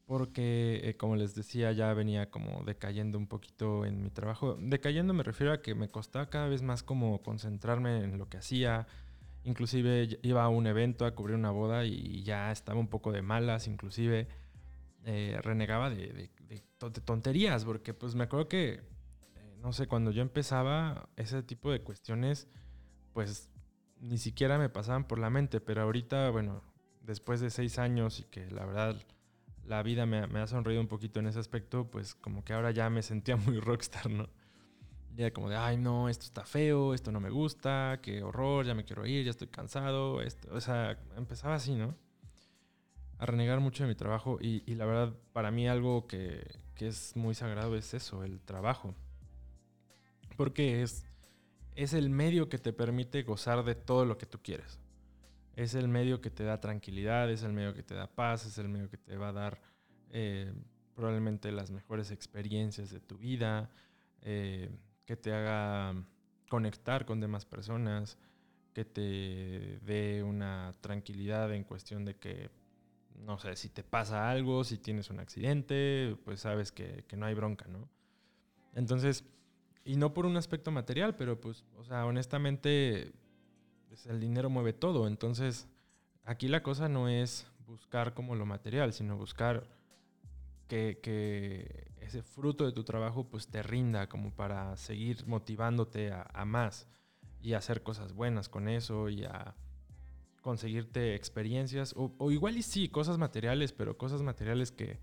porque, 0.05 0.81
eh, 0.83 0.98
como 0.98 1.15
les 1.15 1.33
decía, 1.36 1.72
ya 1.72 1.93
venía 1.93 2.29
como 2.29 2.63
decayendo 2.65 3.17
un 3.17 3.27
poquito 3.27 3.86
en 3.86 4.03
mi 4.03 4.10
trabajo. 4.10 4.57
Decayendo 4.60 5.13
me 5.13 5.24
refiero 5.24 5.53
a 5.53 5.62
que 5.62 5.75
me 5.75 5.89
costaba 5.89 6.29
cada 6.29 6.48
vez 6.48 6.62
más 6.62 6.83
como 6.83 7.22
concentrarme 7.24 8.03
en 8.03 8.17
lo 8.17 8.27
que 8.27 8.38
hacía. 8.38 8.88
Inclusive 9.43 10.19
iba 10.22 10.43
a 10.43 10.50
un 10.50 10.67
evento 10.67 11.05
a 11.05 11.15
cubrir 11.15 11.36
una 11.36 11.51
boda 11.51 11.86
y 11.86 12.24
ya 12.24 12.51
estaba 12.51 12.79
un 12.79 12.88
poco 12.88 13.12
de 13.12 13.22
malas, 13.22 13.67
inclusive 13.67 14.27
eh, 15.05 15.38
renegaba 15.41 15.89
de, 15.89 16.29
tonterías, 17.05 17.65
porque 17.65 17.93
pues 17.93 18.15
me 18.15 18.24
acuerdo 18.24 18.48
que, 18.48 18.81
no 19.60 19.74
sé, 19.74 19.88
cuando 19.88 20.12
yo 20.12 20.22
empezaba 20.22 21.10
ese 21.17 21.43
tipo 21.43 21.72
de 21.72 21.81
cuestiones, 21.81 22.48
pues 23.13 23.50
ni 24.00 24.17
siquiera 24.17 24.57
me 24.57 24.69
pasaban 24.69 25.05
por 25.05 25.19
la 25.19 25.29
mente, 25.29 25.60
pero 25.60 25.81
ahorita, 25.81 26.29
bueno, 26.29 26.62
después 27.01 27.41
de 27.41 27.50
seis 27.50 27.79
años 27.79 28.19
y 28.19 28.24
que 28.24 28.50
la 28.50 28.65
verdad 28.65 28.98
la 29.65 29.84
vida 29.84 30.05
me, 30.05 30.20
ha 30.20 30.48
sonreído 30.48 30.82
un 30.82 30.88
poquito 30.88 31.20
en 31.20 31.27
ese 31.27 31.39
aspecto, 31.39 31.89
pues 31.89 32.15
como 32.15 32.43
que 32.43 32.53
ahora 32.53 32.72
ya 32.72 32.89
me 32.89 33.01
sentía 33.01 33.36
muy 33.38 33.60
rockstar, 33.60 34.10
¿no? 34.10 34.29
Ya 35.15 35.32
como 35.32 35.50
de, 35.50 35.55
ay, 35.55 35.77
no, 35.77 36.10
esto 36.10 36.25
está 36.25 36.43
feo, 36.43 36.93
esto 36.93 37.12
no 37.12 37.20
me 37.20 37.29
gusta, 37.29 38.00
qué 38.01 38.24
horror, 38.24 38.65
ya 38.65 38.74
me 38.74 38.84
quiero 38.84 39.05
ir, 39.05 39.25
ya 39.25 39.32
estoy 39.32 39.48
cansado. 39.48 40.22
Esto, 40.22 40.50
o 40.51 40.60
sea, 40.60 40.98
empezaba 41.15 41.55
así, 41.55 41.75
¿no? 41.75 41.96
A 43.20 43.25
renegar 43.27 43.60
mucho 43.60 43.84
de 43.84 43.89
mi 43.89 43.96
trabajo 43.96 44.39
y, 44.41 44.63
y 44.65 44.74
la 44.74 44.86
verdad, 44.86 45.13
para 45.32 45.51
mí 45.51 45.67
algo 45.67 46.08
que, 46.08 46.43
que 46.74 46.88
es 46.88 47.15
muy 47.15 47.36
sagrado 47.36 47.75
es 47.75 47.93
eso, 47.93 48.24
el 48.24 48.41
trabajo. 48.41 48.96
Porque 50.36 50.82
es 50.82 51.05
es 51.75 51.93
el 51.93 52.10
medio 52.10 52.50
que 52.50 52.58
te 52.58 52.74
permite 52.74 53.24
gozar 53.24 53.63
de 53.63 53.75
todo 53.75 54.05
lo 54.05 54.17
que 54.17 54.25
tú 54.25 54.39
quieres. 54.41 54.79
Es 55.55 55.75
el 55.75 55.88
medio 55.88 56.22
que 56.22 56.29
te 56.29 56.43
da 56.43 56.60
tranquilidad, 56.60 57.29
es 57.29 57.43
el 57.43 57.53
medio 57.53 57.74
que 57.74 57.83
te 57.83 57.93
da 57.93 58.07
paz, 58.07 58.45
es 58.45 58.57
el 58.57 58.69
medio 58.69 58.89
que 58.89 58.98
te 58.98 59.17
va 59.17 59.29
a 59.29 59.33
dar 59.33 59.62
eh, 60.10 60.53
probablemente 60.95 61.51
las 61.51 61.72
mejores 61.72 62.12
experiencias 62.12 62.89
de 62.89 63.00
tu 63.00 63.17
vida, 63.17 63.69
eh, 64.22 64.69
que 65.05 65.15
te 65.15 65.33
haga 65.33 65.95
conectar 66.50 67.05
con 67.05 67.19
demás 67.19 67.45
personas, 67.45 68.17
que 68.74 68.86
te 68.86 69.79
dé 69.81 70.24
una 70.24 70.74
tranquilidad 70.81 71.53
en 71.53 71.63
cuestión 71.63 72.05
de 72.05 72.15
que, 72.15 72.50
no 73.15 73.38
sé, 73.38 73.55
si 73.55 73.69
te 73.69 73.83
pasa 73.83 74.29
algo, 74.29 74.63
si 74.63 74.77
tienes 74.77 75.10
un 75.10 75.19
accidente, 75.19 76.17
pues 76.25 76.41
sabes 76.41 76.72
que, 76.72 77.05
que 77.07 77.15
no 77.15 77.25
hay 77.25 77.36
bronca, 77.36 77.67
¿no? 77.67 77.88
Entonces, 78.74 79.24
y 79.86 79.98
no 79.98 80.13
por 80.13 80.25
un 80.25 80.38
aspecto 80.38 80.72
material, 80.72 81.15
pero 81.15 81.39
pues, 81.39 81.63
o 81.77 81.83
sea, 81.83 82.05
honestamente, 82.05 83.13
pues, 83.94 84.08
el 84.08 84.20
dinero 84.20 84.50
mueve 84.50 84.74
todo. 84.74 85.06
Entonces, 85.06 85.68
aquí 86.24 86.48
la 86.48 86.64
cosa 86.64 86.90
no 86.90 87.10
es 87.10 87.46
buscar 87.68 88.16
como 88.16 88.34
lo 88.34 88.44
material, 88.44 88.92
sino 88.92 89.18
buscar 89.18 89.68
que, 90.68 91.00
que, 91.04 91.92
ese 92.02 92.24
fruto 92.24 92.66
de 92.66 92.72
tu 92.72 92.84
trabajo 92.84 93.30
pues 93.30 93.48
te 93.48 93.62
rinda 93.62 94.10
como 94.10 94.32
para 94.32 94.76
seguir 94.78 95.28
motivándote 95.28 96.12
a, 96.12 96.44
más 96.44 96.88
y 97.40 97.54
hacer 97.54 97.84
cosas 97.84 98.14
buenas 98.14 98.50
con 98.50 98.68
eso 98.68 99.10
y 99.10 99.26
a 99.26 99.56
conseguirte 100.42 101.14
experiencias 101.14 101.94
o, 101.96 102.16
o 102.18 102.32
igual 102.32 102.58
y 102.58 102.64
sí, 102.64 102.90
cosas 102.90 103.20
materiales, 103.20 103.74
pero 103.74 103.96
cosas 103.96 104.24
materiales 104.24 104.72
que, 104.72 105.00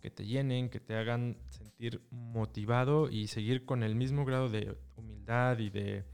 que 0.00 0.10
te 0.10 0.26
llenen, 0.26 0.70
que 0.70 0.80
te 0.80 0.96
hagan 0.96 1.38
sentir 1.50 2.02
motivado 2.10 3.08
y 3.10 3.28
seguir 3.28 3.64
con 3.64 3.84
el 3.84 3.94
mismo 3.94 4.24
grado 4.24 4.48
de 4.48 4.76
humildad 4.96 5.58
y 5.60 5.70
de 5.70 6.04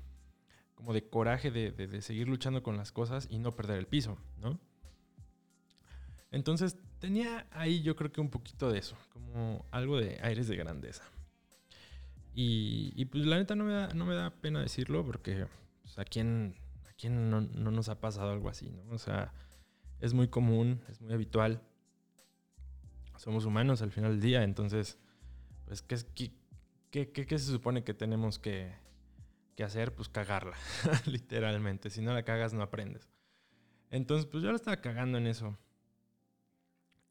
como 0.80 0.94
de 0.94 1.06
coraje 1.06 1.50
de, 1.50 2.02
seguir 2.02 2.26
luchando 2.26 2.62
con 2.62 2.78
las 2.78 2.90
cosas 2.90 3.26
y 3.30 3.38
no 3.38 3.54
perder 3.54 3.78
el 3.78 3.86
piso, 3.86 4.16
¿no? 4.38 4.58
Entonces 6.30 6.78
tenía 6.98 7.46
ahí 7.50 7.82
yo 7.82 7.96
creo 7.96 8.10
que 8.10 8.22
un 8.22 8.30
poquito 8.30 8.72
de 8.72 8.78
eso, 8.78 8.96
como 9.12 9.66
algo 9.70 9.98
de 10.00 10.18
aires 10.22 10.48
de 10.48 10.56
grandeza. 10.56 11.04
Y, 12.32 13.04
pues 13.06 13.26
la 13.26 13.36
neta 13.36 13.54
no 13.54 13.64
me 13.64 13.72
da, 13.74 13.88
no 13.88 14.06
me 14.06 14.14
da 14.14 14.30
pena 14.30 14.62
decirlo 14.62 15.04
porque 15.04 15.46
pues, 15.82 15.98
a 15.98 16.04
quién, 16.04 16.54
a 16.88 16.92
quién 16.94 17.28
no, 17.28 17.42
no, 17.42 17.70
nos 17.70 17.90
ha 17.90 18.00
pasado 18.00 18.30
algo 18.30 18.48
así, 18.48 18.70
¿no? 18.70 18.94
O 18.94 18.98
sea, 18.98 19.34
es 19.98 20.14
muy 20.14 20.28
común, 20.28 20.80
es 20.88 21.02
muy 21.02 21.12
habitual 21.12 21.60
somos 23.20 23.44
humanos 23.44 23.82
al 23.82 23.92
final 23.92 24.12
del 24.12 24.20
día, 24.22 24.44
entonces, 24.44 24.98
pues, 25.66 25.82
¿qué, 25.82 25.98
qué, 26.90 27.12
qué, 27.12 27.26
qué 27.26 27.38
se 27.38 27.52
supone 27.52 27.84
que 27.84 27.92
tenemos 27.92 28.38
que, 28.38 28.72
que 29.60 29.64
hacer? 29.64 29.94
Pues 29.94 30.08
cagarla, 30.08 30.56
literalmente. 31.06 31.90
Si 31.90 32.00
no 32.00 32.14
la 32.14 32.22
cagas, 32.22 32.54
no 32.54 32.62
aprendes. 32.62 33.10
Entonces, 33.90 34.24
pues 34.24 34.42
yo 34.42 34.48
la 34.48 34.56
estaba 34.56 34.78
cagando 34.78 35.18
en 35.18 35.26
eso. 35.26 35.58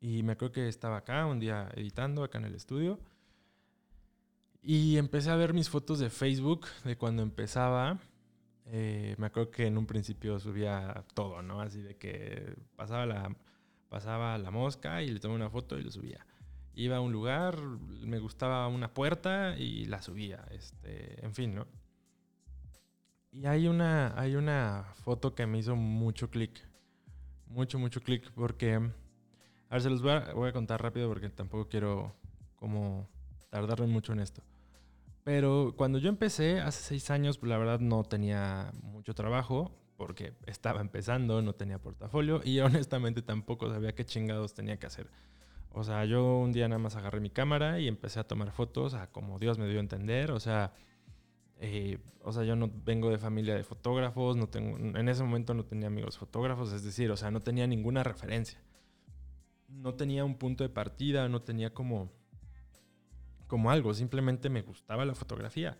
Y 0.01 0.24
me 0.24 0.32
acuerdo 0.32 0.53
que 0.53 0.68
estaba 0.68 0.98
acá 0.98 1.27
un 1.27 1.39
día 1.39 1.70
editando, 1.75 2.24
acá 2.24 2.39
en 2.39 2.46
el 2.46 2.56
estudio. 2.56 3.00
Y 4.63 4.98
empecé 4.98 5.29
a 5.29 5.36
ver 5.36 5.53
mis 5.53 5.70
fotos 5.70 6.00
de 6.00 6.10
Facebook 6.10 6.65
de 6.86 6.98
cuando 6.98 7.22
empezaba. 7.22 8.00
Eh, 8.65 9.13
me 9.20 9.27
acuerdo 9.27 9.51
que 9.51 9.68
en 9.68 9.77
un 9.77 9.86
principio 9.86 10.39
subía 10.39 11.06
todo, 11.13 11.44
¿no? 11.44 11.62
Así 11.62 11.84
de 11.84 11.98
que 11.98 12.56
pasaba 12.75 13.06
la, 13.06 13.36
pasaba 13.89 14.36
la 14.39 14.50
mosca 14.50 15.03
y 15.03 15.12
le 15.12 15.20
tomé 15.20 15.36
una 15.36 15.51
foto 15.51 15.77
y 15.77 15.84
lo 15.84 15.91
subía. 15.91 16.25
Iba 16.74 16.98
a 16.98 17.01
un 17.01 17.12
lugar, 17.12 17.62
me 17.62 18.18
gustaba 18.18 18.68
una 18.70 18.91
puerta 18.91 19.56
y 19.56 19.86
la 19.86 20.01
subía. 20.01 20.48
Este, 20.50 21.24
en 21.24 21.36
fin, 21.36 21.53
¿no? 21.53 21.68
Y 23.31 23.45
hay 23.45 23.67
una, 23.67 24.19
hay 24.19 24.36
una 24.36 24.86
foto 25.03 25.36
que 25.36 25.45
me 25.45 25.59
hizo 25.59 25.75
mucho 25.75 26.29
clic. 26.29 26.67
Mucho, 27.48 27.79
mucho 27.79 28.01
clic 28.01 28.31
porque 28.33 28.75
A 28.75 29.74
ver, 29.74 29.81
se 29.81 29.89
los 29.89 30.01
voy 30.01 30.12
a, 30.12 30.33
voy 30.33 30.50
a 30.50 30.53
contar 30.53 30.81
rápido 30.81 31.07
porque 31.07 31.29
tampoco 31.29 31.69
quiero 31.69 32.15
como 32.55 33.07
tardarme 33.50 33.88
mucho 33.88 34.13
en 34.13 34.19
esto. 34.19 34.41
Pero 35.24 35.74
cuando 35.77 36.00
yo 36.00 36.09
empecé 36.09 36.59
hace 36.59 36.81
seis 36.81 37.12
años, 37.12 37.38
pues 37.38 37.50
la 37.50 37.57
verdad 37.57 37.79
no 37.79 38.03
tenía 38.03 38.71
mucho 38.81 39.13
trabajo 39.13 39.71
porque 39.95 40.33
estaba 40.48 40.81
empezando, 40.81 41.41
no 41.41 41.53
tenía 41.53 41.77
portafolio 41.79 42.41
y 42.43 42.59
honestamente 42.62 43.21
tampoco 43.21 43.69
sabía 43.69 43.93
qué 43.93 44.05
chingados 44.05 44.53
tenía 44.53 44.77
que 44.79 44.88
hacer. 44.88 45.09
O 45.71 45.83
sea, 45.83 46.05
yo 46.05 46.39
un 46.39 46.51
día 46.51 46.67
nada 46.67 46.79
más 46.79 46.95
agarré 46.95 47.19
mi 47.19 47.29
cámara 47.29 47.79
y 47.79 47.88
empecé 47.88 48.19
a 48.19 48.24
tomar 48.24 48.51
fotos 48.51 48.95
a 48.95 49.07
como 49.12 49.38
Dios 49.38 49.59
me 49.59 49.67
dio 49.67 49.77
a 49.77 49.81
entender. 49.81 50.31
O 50.31 50.39
sea, 50.39 50.74
eh, 51.60 52.00
o 52.22 52.32
sea, 52.32 52.44
yo 52.44 52.56
no 52.56 52.72
vengo 52.86 53.10
de 53.10 53.18
familia 53.18 53.56
de 53.56 53.63
fotógrafos, 53.63 54.38
no 54.38 54.48
tengo, 54.48 54.78
en 54.78 55.10
ese 55.10 55.24
momento 55.24 55.54
no 55.54 55.66
tenía 55.66 55.88
amigos 55.88 56.18
fotógrafos, 56.18 56.74
es 56.74 56.84
decir, 56.84 57.12
o 57.12 57.18
sea, 57.18 57.32
no 57.32 57.42
tenía 57.42 57.68
ninguna 57.68 58.04
referencia. 58.04 58.60
No 59.68 59.94
tenía 59.94 60.25
un 60.25 60.36
punto 60.36 60.63
de 60.63 60.70
partida, 60.70 61.30
no 61.30 61.42
tenía 61.42 61.74
como 61.74 62.12
como 63.50 63.72
algo, 63.72 63.96
simplemente 63.96 64.48
me 64.48 64.62
gustaba 64.62 65.04
la 65.06 65.16
fotografía. 65.16 65.78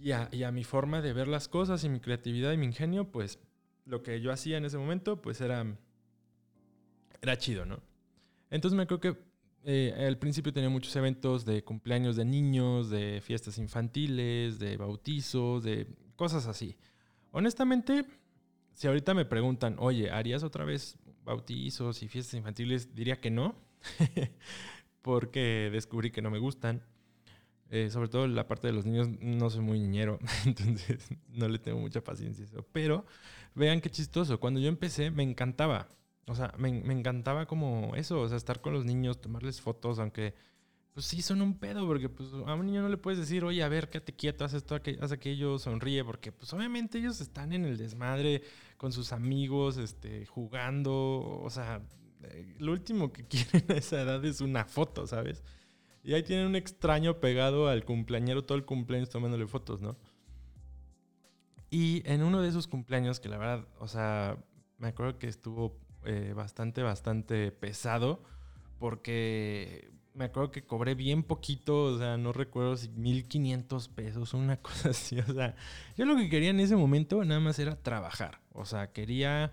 Y 0.00 0.12
a, 0.12 0.50
mi 0.50 0.64
forma 0.64 1.02
de 1.02 1.12
ver 1.12 1.28
las 1.28 1.46
cosas 1.46 1.84
y 1.84 1.88
mi 1.88 2.00
creatividad 2.00 2.52
y 2.52 2.56
mi 2.56 2.66
ingenio, 2.66 3.12
pues 3.12 3.38
lo 3.84 4.02
que 4.02 4.20
yo 4.20 4.32
hacía 4.32 4.56
en 4.56 4.64
ese 4.64 4.78
momento, 4.78 5.20
pues 5.20 5.40
era, 5.40 5.64
era 7.20 7.36
chido, 7.36 7.66
¿no? 7.66 7.80
Entonces 8.50 8.76
me 8.76 8.84
acuerdo 8.84 9.00
que 9.00 9.33
eh, 9.64 10.04
al 10.06 10.18
principio 10.18 10.52
tenía 10.52 10.68
muchos 10.68 10.94
eventos 10.96 11.44
de 11.44 11.64
cumpleaños 11.64 12.16
de 12.16 12.24
niños, 12.24 12.90
de 12.90 13.20
fiestas 13.22 13.58
infantiles, 13.58 14.58
de 14.58 14.76
bautizos, 14.76 15.62
de 15.62 15.86
cosas 16.16 16.46
así. 16.46 16.76
Honestamente, 17.30 18.04
si 18.72 18.86
ahorita 18.86 19.14
me 19.14 19.24
preguntan, 19.24 19.76
oye, 19.78 20.10
¿harías 20.10 20.42
otra 20.42 20.64
vez 20.64 20.98
bautizos 21.24 22.02
y 22.02 22.08
fiestas 22.08 22.34
infantiles? 22.34 22.94
Diría 22.94 23.20
que 23.20 23.30
no. 23.30 23.56
porque 25.04 25.68
descubrí 25.70 26.10
que 26.10 26.22
no 26.22 26.30
me 26.30 26.38
gustan. 26.38 26.82
Eh, 27.68 27.90
sobre 27.90 28.08
todo 28.08 28.26
la 28.26 28.46
parte 28.46 28.68
de 28.68 28.72
los 28.72 28.86
niños, 28.86 29.08
no 29.20 29.50
soy 29.50 29.60
muy 29.60 29.78
niñero, 29.78 30.18
entonces 30.46 31.08
no 31.28 31.48
le 31.48 31.58
tengo 31.58 31.78
mucha 31.78 32.02
paciencia 32.02 32.44
eso. 32.44 32.66
Pero 32.72 33.04
vean 33.54 33.82
qué 33.82 33.90
chistoso, 33.90 34.40
cuando 34.40 34.60
yo 34.60 34.68
empecé 34.68 35.10
me 35.10 35.22
encantaba. 35.22 35.88
O 36.26 36.34
sea, 36.34 36.54
me, 36.56 36.72
me, 36.72 36.94
encantaba 36.94 37.46
como 37.46 37.94
eso, 37.96 38.20
o 38.20 38.28
sea, 38.28 38.36
estar 38.36 38.60
con 38.60 38.72
los 38.72 38.84
niños, 38.84 39.20
tomarles 39.20 39.60
fotos, 39.60 39.98
aunque 39.98 40.34
pues 40.94 41.06
sí 41.06 41.22
son 41.22 41.42
un 41.42 41.58
pedo, 41.58 41.86
porque 41.86 42.08
pues 42.08 42.30
a 42.46 42.54
un 42.54 42.66
niño 42.66 42.80
no 42.80 42.88
le 42.88 42.96
puedes 42.96 43.18
decir, 43.18 43.44
oye, 43.44 43.62
a 43.64 43.68
ver, 43.68 43.90
quédate 43.90 44.14
quieto, 44.14 44.44
haz 44.44 44.54
esto, 44.54 44.80
haz 45.00 45.12
aquello, 45.12 45.58
sonríe, 45.58 46.04
porque 46.04 46.30
pues 46.30 46.52
obviamente 46.52 46.98
ellos 46.98 47.20
están 47.20 47.52
en 47.52 47.64
el 47.64 47.76
desmadre 47.76 48.42
con 48.76 48.92
sus 48.92 49.12
amigos, 49.12 49.76
este, 49.76 50.24
jugando, 50.26 51.40
o 51.42 51.50
sea, 51.50 51.82
eh, 52.22 52.54
lo 52.60 52.72
último 52.72 53.12
que 53.12 53.24
quieren 53.28 53.64
a 53.70 53.74
esa 53.74 54.02
edad 54.02 54.24
es 54.24 54.40
una 54.40 54.64
foto, 54.66 55.06
¿sabes? 55.08 55.42
Y 56.04 56.14
ahí 56.14 56.22
tienen 56.22 56.46
un 56.46 56.54
extraño 56.54 57.18
pegado 57.18 57.68
al 57.68 57.84
cumpleañero 57.84 58.44
todo 58.44 58.56
el 58.56 58.64
cumpleaños 58.64 59.10
tomándole 59.10 59.48
fotos, 59.48 59.80
¿no? 59.80 59.96
Y 61.70 62.08
en 62.08 62.22
uno 62.22 62.40
de 62.40 62.48
esos 62.48 62.68
cumpleaños, 62.68 63.18
que 63.18 63.28
la 63.28 63.38
verdad, 63.38 63.66
o 63.80 63.88
sea, 63.88 64.38
me 64.78 64.88
acuerdo 64.88 65.18
que 65.18 65.26
estuvo 65.26 65.80
eh, 66.04 66.32
bastante, 66.34 66.82
bastante 66.82 67.52
pesado, 67.52 68.22
porque 68.78 69.90
me 70.14 70.26
acuerdo 70.26 70.50
que 70.50 70.64
cobré 70.64 70.94
bien 70.94 71.22
poquito, 71.22 71.84
o 71.84 71.98
sea, 71.98 72.16
no 72.16 72.32
recuerdo 72.32 72.76
si 72.76 72.88
1500 72.90 73.88
pesos, 73.88 74.34
una 74.34 74.56
cosa 74.62 74.90
así, 74.90 75.18
o 75.18 75.32
sea, 75.32 75.56
yo 75.96 76.04
lo 76.04 76.16
que 76.16 76.28
quería 76.28 76.50
en 76.50 76.60
ese 76.60 76.76
momento 76.76 77.24
nada 77.24 77.40
más 77.40 77.58
era 77.58 77.76
trabajar, 77.82 78.40
o 78.52 78.64
sea, 78.64 78.92
quería 78.92 79.52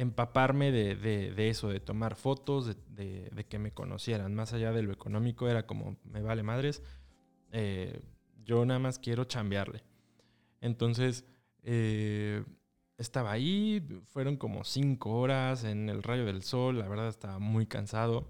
empaparme 0.00 0.72
de, 0.72 1.50
eso, 1.50 1.68
de 1.68 1.78
tomar 1.78 2.14
fotos, 2.16 2.74
de, 2.88 3.46
que 3.50 3.58
me 3.58 3.72
conocieran. 3.72 4.34
Más 4.34 4.54
allá 4.54 4.72
de 4.72 4.82
lo 4.82 4.94
económico, 4.94 5.46
era 5.46 5.66
como, 5.66 5.98
me 6.04 6.22
vale 6.22 6.42
madres, 6.42 6.82
eh, 7.52 8.00
yo 8.42 8.64
nada 8.64 8.80
más 8.80 8.98
quiero 8.98 9.24
chambearle. 9.24 9.82
Entonces, 10.62 11.26
eh, 11.64 12.44
estaba 13.00 13.32
ahí, 13.32 13.82
fueron 14.12 14.36
como 14.36 14.62
cinco 14.62 15.18
horas 15.18 15.64
en 15.64 15.88
el 15.88 16.02
rayo 16.02 16.26
del 16.26 16.42
sol, 16.42 16.78
la 16.78 16.86
verdad 16.86 17.08
estaba 17.08 17.38
muy 17.38 17.66
cansado. 17.66 18.28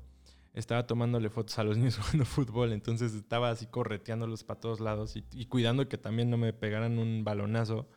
Estaba 0.54 0.86
tomándole 0.86 1.28
fotos 1.28 1.58
a 1.58 1.64
los 1.64 1.76
niños 1.78 1.98
jugando 1.98 2.24
fútbol, 2.24 2.72
entonces 2.72 3.14
estaba 3.14 3.50
así 3.50 3.66
correteándolos 3.66 4.44
para 4.44 4.60
todos 4.60 4.80
lados 4.80 5.16
y, 5.16 5.46
cuidando 5.46 5.88
que 5.88 5.98
también 5.98 6.30
no 6.30 6.36
me 6.36 6.52
pegaran 6.52 6.98
un 6.98 7.24
balonazo. 7.24 7.88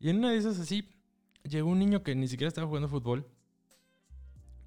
Y 0.00 0.10
en 0.10 0.18
una 0.18 0.32
de 0.32 0.38
esas 0.38 0.58
así, 0.58 0.90
llegó 1.44 1.70
un 1.70 1.78
niño 1.78 2.02
que 2.02 2.14
ni 2.16 2.26
siquiera 2.26 2.48
estaba 2.48 2.66
jugando 2.66 2.88
fútbol 2.88 3.26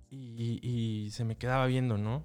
y, 0.09 1.09
se 1.11 1.25
me 1.25 1.37
quedaba 1.37 1.65
viendo, 1.65 1.97
¿no? 1.97 2.23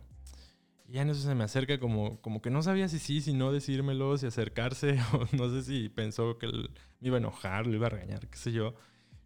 Y 0.87 0.95
ya 0.95 1.03
en 1.03 1.11
eso 1.11 1.23
se 1.23 1.35
me 1.35 1.43
acerca 1.43 1.81
como, 1.81 2.21
como 2.21 2.41
que 2.41 2.51
no 2.51 2.63
sabía 2.63 2.89
si 2.89 2.99
sí, 3.01 3.21
si 3.21 3.33
no 3.33 3.51
decírmelo, 3.51 4.17
si 4.17 4.27
acercarse, 4.27 4.99
o 5.13 5.27
no 5.37 5.51
sé 5.51 5.63
si 5.63 5.89
pensó 5.89 6.39
que 6.39 6.47
me 6.47 7.09
iba 7.09 7.17
a 7.17 7.19
enojar, 7.19 7.67
lo 7.67 7.75
iba 7.75 7.89
a 7.89 7.91
regañar, 7.91 8.29
qué 8.29 8.39
sé 8.39 8.53
yo. 8.53 8.75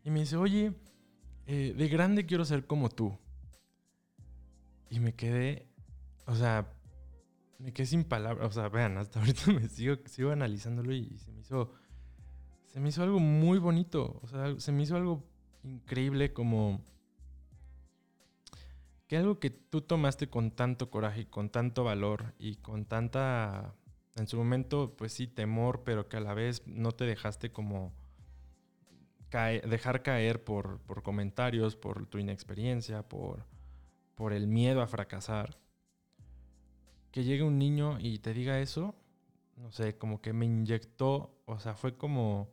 Y 0.06 0.10
me 0.10 0.20
dice, 0.20 0.36
oye, 0.36 0.72
eh, 1.46 1.74
de 1.76 1.88
grande 1.88 2.26
quiero 2.26 2.44
ser 2.44 2.64
como 2.64 2.88
tú. 2.88 3.18
Y 4.88 5.00
me 5.00 5.16
quedé, 5.16 5.66
o 6.26 6.36
sea, 6.36 6.72
me 7.58 7.72
quedé 7.72 7.86
sin 7.86 8.04
palabras. 8.04 8.48
O 8.48 8.52
sea, 8.52 8.68
vean, 8.68 8.98
hasta 8.98 9.18
ahorita 9.18 9.50
me 9.52 9.68
sigo, 9.68 9.96
sigo 10.04 10.30
analizándolo 10.30 10.92
y 10.92 11.18
se 11.18 11.32
me 11.32 11.40
hizo 11.40 11.72
se 12.66 12.78
me 12.78 12.90
hizo 12.90 13.02
algo 13.02 13.18
muy 13.18 13.58
bonito. 13.58 14.20
O 14.22 14.28
sea, 14.28 14.54
se 14.60 14.70
me 14.70 14.84
hizo 14.84 14.94
algo 14.94 15.24
increíble 15.64 16.32
como 16.32 16.80
que 19.08 19.16
algo 19.16 19.40
que 19.40 19.50
tú 19.50 19.80
tomaste 19.80 20.30
con 20.30 20.52
tanto 20.52 20.88
coraje 20.88 21.22
y 21.22 21.26
con 21.26 21.50
tanto 21.50 21.82
valor 21.82 22.32
y 22.38 22.58
con 22.58 22.84
tanta, 22.84 23.74
en 24.14 24.28
su 24.28 24.36
momento, 24.36 24.94
pues 24.96 25.12
sí, 25.12 25.26
temor, 25.26 25.82
pero 25.82 26.08
que 26.08 26.16
a 26.16 26.20
la 26.20 26.32
vez 26.32 26.64
no 26.64 26.92
te 26.92 27.06
dejaste 27.06 27.50
como 27.50 27.92
dejar 29.30 30.02
caer 30.02 30.42
por, 30.44 30.80
por, 30.80 31.02
comentarios, 31.02 31.76
por 31.76 32.06
tu 32.06 32.18
inexperiencia, 32.18 33.02
por, 33.02 33.44
por 34.14 34.32
el 34.32 34.46
miedo 34.46 34.82
a 34.82 34.86
fracasar. 34.86 35.58
Que 37.10 37.24
llegue 37.24 37.42
un 37.42 37.58
niño 37.58 37.98
y 38.00 38.18
te 38.18 38.32
diga 38.34 38.60
eso, 38.60 38.94
no 39.56 39.72
sé, 39.72 39.96
como 39.96 40.20
que 40.20 40.32
me 40.32 40.46
inyectó, 40.46 41.40
o 41.46 41.58
sea, 41.58 41.74
fue 41.74 41.96
como 41.96 42.50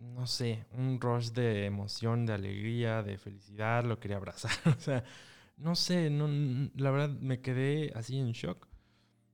no 0.00 0.26
sé, 0.26 0.64
un 0.72 1.00
rush 1.00 1.30
de 1.32 1.66
emoción, 1.66 2.24
de 2.26 2.32
alegría, 2.32 3.02
de 3.02 3.18
felicidad, 3.18 3.84
lo 3.84 3.98
quería 3.98 4.16
abrazar. 4.16 4.52
o 4.76 4.80
sea, 4.80 5.04
no 5.56 5.74
sé, 5.74 6.10
no, 6.10 6.28
la 6.76 6.90
verdad 6.90 7.10
me 7.10 7.40
quedé 7.40 7.92
así 7.94 8.18
en 8.18 8.32
shock. 8.32 8.68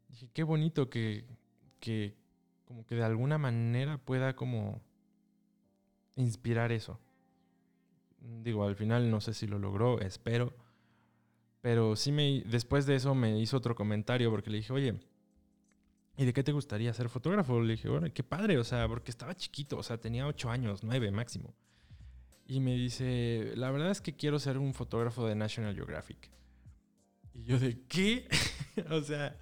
Dije, 0.08 0.30
qué 0.32 0.42
bonito 0.42 0.88
que, 0.88 1.26
que 1.80 2.16
como 2.64 2.86
que 2.86 2.94
de 2.94 3.04
alguna 3.04 3.36
manera 3.38 3.98
pueda 3.98 4.36
como 4.36 4.80
inspirar 6.16 6.72
eso. 6.72 7.00
Digo, 8.42 8.66
al 8.66 8.76
final 8.76 9.10
no 9.10 9.20
sé 9.20 9.34
si 9.34 9.46
lo 9.46 9.58
logró, 9.58 10.00
espero. 10.00 10.54
Pero 11.60 11.96
sí 11.96 12.12
me, 12.12 12.42
después 12.46 12.86
de 12.86 12.96
eso 12.96 13.14
me 13.14 13.38
hizo 13.40 13.56
otro 13.56 13.74
comentario 13.74 14.30
porque 14.30 14.50
le 14.50 14.58
dije, 14.58 14.72
oye, 14.72 15.00
¿Y 16.16 16.24
de 16.24 16.32
qué 16.32 16.44
te 16.44 16.52
gustaría 16.52 16.94
ser 16.94 17.08
fotógrafo? 17.08 17.60
Le 17.60 17.72
dije, 17.72 17.88
bueno, 17.88 18.06
qué 18.12 18.22
padre, 18.22 18.58
o 18.58 18.64
sea, 18.64 18.86
porque 18.86 19.10
estaba 19.10 19.34
chiquito, 19.34 19.78
o 19.78 19.82
sea, 19.82 19.98
tenía 19.98 20.26
ocho 20.26 20.48
años, 20.48 20.84
nueve 20.84 21.10
máximo. 21.10 21.54
Y 22.46 22.60
me 22.60 22.74
dice, 22.74 23.52
la 23.56 23.70
verdad 23.70 23.90
es 23.90 24.00
que 24.00 24.14
quiero 24.14 24.38
ser 24.38 24.58
un 24.58 24.74
fotógrafo 24.74 25.26
de 25.26 25.34
National 25.34 25.74
Geographic. 25.74 26.30
Y 27.32 27.42
yo 27.44 27.58
de, 27.58 27.80
¿qué? 27.88 28.28
o 28.90 29.00
sea, 29.00 29.36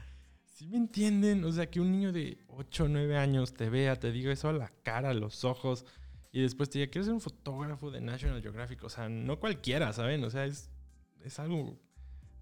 si 0.44 0.66
me 0.66 0.78
entienden? 0.78 1.44
O 1.44 1.52
sea, 1.52 1.68
que 1.68 1.80
un 1.80 1.92
niño 1.92 2.10
de 2.10 2.38
ocho 2.48 2.84
o 2.84 2.88
9 2.88 3.18
años 3.18 3.52
te 3.52 3.68
vea, 3.68 3.96
te 3.96 4.10
diga 4.10 4.32
eso 4.32 4.48
a 4.48 4.54
la 4.54 4.72
cara, 4.82 5.10
a 5.10 5.14
los 5.14 5.44
ojos, 5.44 5.84
y 6.32 6.40
después 6.40 6.70
te 6.70 6.78
diga, 6.78 6.90
quiero 6.90 7.04
ser 7.04 7.14
un 7.14 7.20
fotógrafo 7.20 7.90
de 7.90 8.00
National 8.00 8.40
Geographic. 8.40 8.82
O 8.84 8.88
sea, 8.88 9.08
no 9.08 9.38
cualquiera, 9.38 9.92
¿saben? 9.92 10.24
O 10.24 10.30
sea, 10.30 10.46
es, 10.46 10.70
es 11.22 11.38
algo 11.38 11.78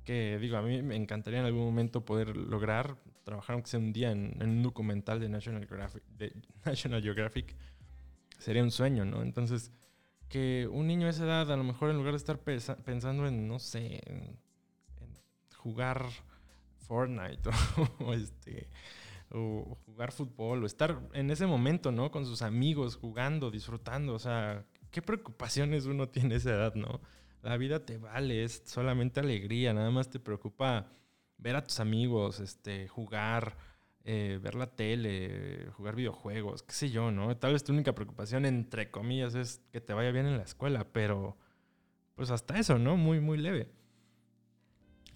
que, 0.04 0.38
digo, 0.38 0.56
a 0.56 0.62
mí 0.62 0.80
me 0.82 0.96
encantaría 0.96 1.40
en 1.40 1.46
algún 1.46 1.64
momento 1.64 2.04
poder 2.04 2.36
lograr 2.36 2.96
trabajar 3.24 3.54
aunque 3.54 3.68
sea 3.68 3.80
un 3.80 3.92
día 3.92 4.10
en, 4.10 4.42
un 4.42 4.62
documental 4.62 5.20
de 5.20 5.28
National, 5.28 5.66
Geographic, 5.66 6.02
de 6.16 6.34
National 6.64 7.02
Geographic, 7.02 7.54
sería 8.38 8.62
un 8.62 8.70
sueño, 8.70 9.04
¿no? 9.04 9.22
Entonces, 9.22 9.72
que 10.28 10.68
un 10.70 10.86
niño 10.86 11.06
de 11.06 11.10
esa 11.10 11.24
edad, 11.24 11.52
a 11.52 11.56
lo 11.56 11.64
mejor 11.64 11.90
en 11.90 11.96
lugar 11.96 12.12
de 12.12 12.18
estar 12.18 12.38
pensando 12.38 13.26
en, 13.26 13.46
no 13.46 13.58
sé, 13.58 14.00
en, 14.06 14.38
jugar 15.56 16.06
Fortnite 16.78 17.50
o, 18.00 18.14
este, 18.14 18.68
o 19.32 19.78
jugar 19.86 20.12
fútbol, 20.12 20.62
o 20.62 20.66
estar 20.66 21.00
en 21.12 21.30
ese 21.30 21.46
momento, 21.46 21.92
¿no? 21.92 22.10
Con 22.10 22.26
sus 22.26 22.42
amigos, 22.42 22.96
jugando, 22.96 23.50
disfrutando, 23.50 24.14
o 24.14 24.18
sea, 24.18 24.64
¿qué 24.90 25.02
preocupaciones 25.02 25.86
uno 25.86 26.08
tiene 26.08 26.34
a 26.34 26.38
esa 26.38 26.50
edad, 26.50 26.74
¿no? 26.74 27.00
La 27.42 27.56
vida 27.56 27.84
te 27.86 27.96
vale, 27.98 28.44
es 28.44 28.62
solamente 28.66 29.20
alegría, 29.20 29.72
nada 29.72 29.90
más 29.90 30.10
te 30.10 30.18
preocupa 30.20 30.92
ver 31.38 31.56
a 31.56 31.64
tus 31.64 31.80
amigos, 31.80 32.40
este, 32.40 32.88
jugar, 32.88 33.56
eh, 34.04 34.38
ver 34.42 34.54
la 34.56 34.66
tele, 34.66 35.68
jugar 35.76 35.94
videojuegos, 35.94 36.62
qué 36.62 36.72
sé 36.72 36.90
yo, 36.90 37.10
¿no? 37.10 37.36
Tal 37.36 37.52
vez 37.52 37.64
tu 37.64 37.72
única 37.72 37.94
preocupación, 37.94 38.44
entre 38.44 38.90
comillas, 38.90 39.34
es 39.34 39.60
que 39.72 39.80
te 39.80 39.94
vaya 39.94 40.10
bien 40.10 40.26
en 40.26 40.36
la 40.36 40.44
escuela, 40.44 40.86
pero 40.92 41.38
pues 42.14 42.30
hasta 42.30 42.58
eso, 42.58 42.78
¿no? 42.78 42.96
Muy, 42.96 43.20
muy 43.20 43.38
leve. 43.38 43.70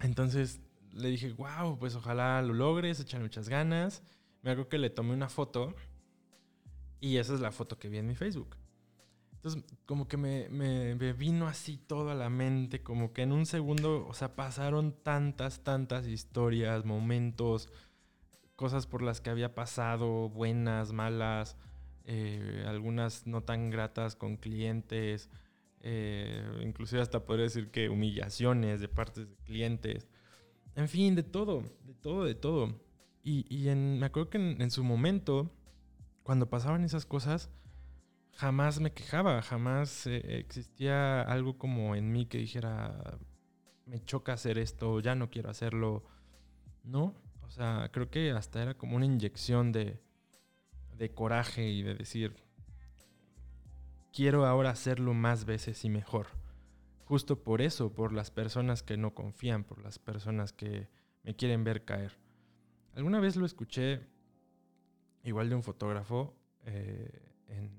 Entonces 0.01 0.61
le 0.95 1.09
dije, 1.09 1.33
wow, 1.33 1.79
pues 1.79 1.95
ojalá 1.95 2.41
lo 2.43 2.55
logres, 2.55 3.01
echan 3.01 3.23
muchas 3.23 3.49
ganas. 3.49 4.03
Me 4.43 4.51
acuerdo 4.51 4.69
que 4.69 4.79
le 4.79 4.91
tomé 4.91 5.13
una 5.15 5.29
foto 5.29 5.75
y 7.01 7.17
esa 7.19 7.35
es 7.35 7.41
la 7.41 7.53
foto 7.53 7.79
que 7.79 7.89
vi 7.89 7.99
en 7.99 8.07
mi 8.07 8.15
Facebook. 8.15 8.57
Entonces, 9.33 9.63
como 9.85 10.09
que 10.09 10.17
me, 10.17 10.49
me, 10.49 11.13
vino 11.13 11.47
así 11.47 11.77
todo 11.77 12.11
a 12.11 12.15
la 12.15 12.31
mente, 12.31 12.83
como 12.83 13.13
que 13.13 13.23
en 13.23 13.33
un 13.33 13.45
segundo, 13.45 14.07
o 14.07 14.15
sea, 14.15 14.35
pasaron 14.37 14.95
tantas, 15.03 15.63
tantas 15.63 16.07
historias, 16.07 16.87
momentos, 16.87 17.69
cosas 18.57 18.87
por 18.87 19.03
las 19.03 19.21
que 19.21 19.29
había 19.29 19.55
pasado, 19.55 20.31
buenas, 20.31 20.93
malas, 20.93 21.59
eh, 22.07 22.65
algunas 22.67 23.27
no 23.27 23.43
tan 23.43 23.69
gratas 23.69 24.17
con 24.17 24.39
clientes, 24.39 25.29
eh, 25.81 26.43
inclusive 26.63 27.03
hasta 27.03 27.27
podría 27.27 27.45
decir 27.45 27.71
que 27.71 27.91
humillaciones 27.91 28.81
de 28.81 28.89
partes 28.89 29.29
de 29.29 29.37
clientes. 29.45 30.09
En 30.77 30.89
fin, 30.89 31.15
de 31.15 31.23
todo, 31.23 31.63
de 31.85 31.95
todo, 31.95 32.25
de 32.25 32.35
todo. 32.35 32.81
Y, 33.23 33.67
me 33.75 34.05
acuerdo 34.05 34.31
que 34.31 34.39
en, 34.39 34.71
su 34.71 34.85
momento, 34.85 35.51
cuando 36.23 36.51
pasaban 36.51 36.85
esas 36.85 37.07
cosas, 37.07 37.51
jamás 38.33 38.81
me 38.81 38.93
quejaba, 38.93 39.41
jamás 39.41 40.07
eh, 40.07 40.39
existía 40.41 41.23
algo 41.23 41.57
como 41.57 41.95
en 41.95 42.13
mí 42.13 42.27
que 42.27 42.39
dijera, 42.39 43.19
me 43.87 44.05
choca 44.05 44.35
hacer 44.35 44.59
esto, 44.59 45.01
ya 45.01 45.15
no 45.15 45.31
quiero 45.31 45.49
hacerlo. 45.49 46.05
No, 46.83 47.15
o 47.43 47.51
sea, 47.51 47.89
creo 47.93 48.11
que 48.11 48.33
hasta 48.33 48.63
era 48.63 48.75
como 48.77 48.97
una 48.97 49.07
inyección 49.07 49.73
de 49.73 50.01
coraje 51.15 51.71
y 51.71 51.83
de 51.83 51.95
decir, 51.95 52.37
quiero 54.13 54.47
ahora 54.47 54.71
hacerlo 54.71 55.13
más 55.13 55.45
veces 55.45 55.85
y 55.85 55.89
mejor. 55.91 56.29
Justo 57.05 57.43
por 57.43 57.61
eso, 57.61 57.93
por 57.93 58.13
las 58.13 58.31
personas 58.31 58.83
que 58.83 58.97
no 58.97 59.15
confían, 59.15 59.65
por 59.65 59.83
las 59.83 59.99
personas 59.99 60.53
que 60.53 60.89
me 61.23 61.37
quieren 61.37 61.65
ver 61.65 61.85
caer. 61.85 62.13
Alguna 62.95 63.21
vez 63.21 63.37
lo 63.37 63.45
escuché 63.45 64.01
igual 65.25 65.49
de 65.49 65.55
un 65.55 65.63
fotógrafo, 65.63 66.35
eh, 66.65 67.11
en, 67.49 67.71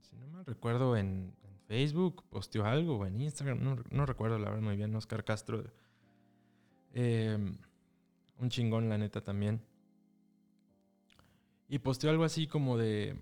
si 0.00 0.16
no 0.16 0.26
mal 0.28 0.44
recuerdo, 0.44 0.96
en, 0.96 1.34
Facebook, 1.66 2.24
posteó 2.28 2.66
algo, 2.66 2.98
o 2.98 3.06
en 3.06 3.18
Instagram, 3.18 3.58
no, 3.90 4.06
recuerdo 4.06 4.38
la 4.38 4.50
verdad 4.50 4.62
muy 4.62 4.76
bien, 4.76 4.94
Oscar 4.94 5.24
Castro. 5.24 5.64
Eh, 6.92 7.38
un 8.38 8.48
chingón, 8.50 8.90
la 8.90 8.98
neta, 8.98 9.22
también. 9.22 9.62
Y 11.66 11.78
posteó 11.78 12.10
algo 12.10 12.24
así 12.24 12.46
como 12.46 12.76
de, 12.76 13.16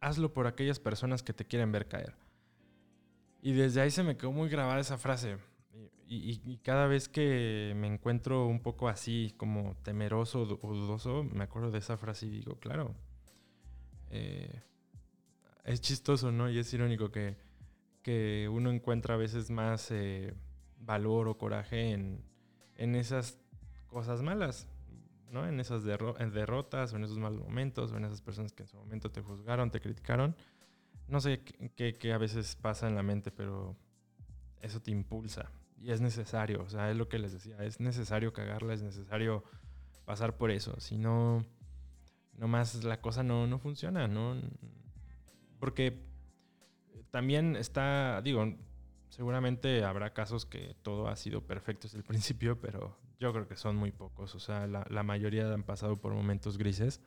hazlo 0.00 0.32
por 0.32 0.48
aquellas 0.48 0.80
personas 0.80 1.22
que 1.22 1.32
te 1.32 1.46
quieren 1.46 1.70
ver 1.70 1.86
caer. 1.86 2.16
Y 3.44 3.52
desde 3.52 3.82
ahí 3.82 3.90
se 3.90 4.02
me 4.02 4.16
quedó 4.16 4.32
muy 4.32 4.48
grabada 4.48 4.80
esa 4.80 4.96
frase. 4.96 5.36
Y, 6.06 6.56
cada 6.62 6.86
vez 6.86 7.10
que 7.10 7.74
me 7.76 7.86
encuentro 7.86 8.46
un 8.46 8.62
poco 8.62 8.88
así, 8.88 9.34
como 9.36 9.76
temeroso 9.82 10.40
o 10.62 10.74
dudoso, 10.74 11.24
me 11.24 11.44
acuerdo 11.44 11.70
de 11.70 11.78
esa 11.78 11.98
frase 11.98 12.24
y 12.24 12.30
digo, 12.30 12.58
claro, 12.58 12.94
eh, 14.08 14.62
es 15.64 15.82
chistoso, 15.82 16.32
¿no? 16.32 16.48
Y 16.48 16.58
es 16.58 16.72
irónico 16.72 17.10
que, 17.10 17.36
que 18.00 18.48
uno 18.50 18.70
encuentra 18.70 19.12
a 19.12 19.18
veces 19.18 19.50
más 19.50 19.90
eh, 19.90 20.32
valor 20.78 21.28
o 21.28 21.36
coraje 21.36 21.90
en, 21.90 22.24
en 22.76 22.94
esas 22.94 23.38
cosas 23.88 24.22
malas. 24.22 24.68
En 25.42 25.58
esas 25.58 25.82
derrotas 25.82 26.92
o 26.92 26.96
en 26.96 27.04
esos 27.04 27.18
malos 27.18 27.40
momentos 27.40 27.92
o 27.92 27.96
en 27.96 28.04
esas 28.04 28.22
personas 28.22 28.52
que 28.52 28.62
en 28.62 28.68
su 28.68 28.76
momento 28.76 29.10
te 29.10 29.20
juzgaron, 29.20 29.70
te 29.70 29.80
criticaron. 29.80 30.36
No 31.08 31.20
sé 31.20 31.42
qué, 31.42 32.12
a 32.12 32.18
veces 32.18 32.56
pasa 32.56 32.88
en 32.88 32.94
la 32.94 33.02
mente, 33.02 33.30
pero 33.30 33.76
eso 34.60 34.80
te 34.80 34.90
impulsa 34.90 35.50
y 35.80 35.90
es 35.90 36.00
necesario. 36.00 36.62
O 36.62 36.68
sea, 36.68 36.90
es 36.90 36.96
lo 36.96 37.08
que 37.08 37.18
les 37.18 37.32
decía, 37.32 37.56
es 37.58 37.80
necesario 37.80 38.32
cagarla, 38.32 38.74
es 38.74 38.82
necesario 38.82 39.44
pasar 40.04 40.36
por 40.36 40.50
eso. 40.50 40.78
Si 40.80 40.98
no, 40.98 41.44
nomás 42.38 42.82
la 42.84 43.00
cosa 43.00 43.22
no, 43.22 43.46
no 43.46 43.58
funciona, 43.58 44.08
¿no? 44.08 44.40
Porque 45.60 46.02
también 47.10 47.56
está, 47.56 48.20
digo, 48.22 48.56
seguramente 49.08 49.84
habrá 49.84 50.12
casos 50.12 50.46
que 50.46 50.74
todo 50.82 51.08
ha 51.08 51.16
sido 51.16 51.46
perfecto 51.46 51.86
desde 51.86 51.98
el 51.98 52.04
principio, 52.12 52.60
pero 52.60 52.96
yo 53.20 53.32
creo 53.32 53.46
que 53.46 53.56
son 53.56 53.76
muy 53.76 53.92
pocos. 53.92 54.34
O 54.34 54.40
sea, 54.40 54.66
la, 54.66 55.02
mayoría 55.02 55.52
han 55.52 55.62
pasado 55.62 56.00
por 56.00 56.12
momentos 56.12 56.58
grises. 56.58 57.00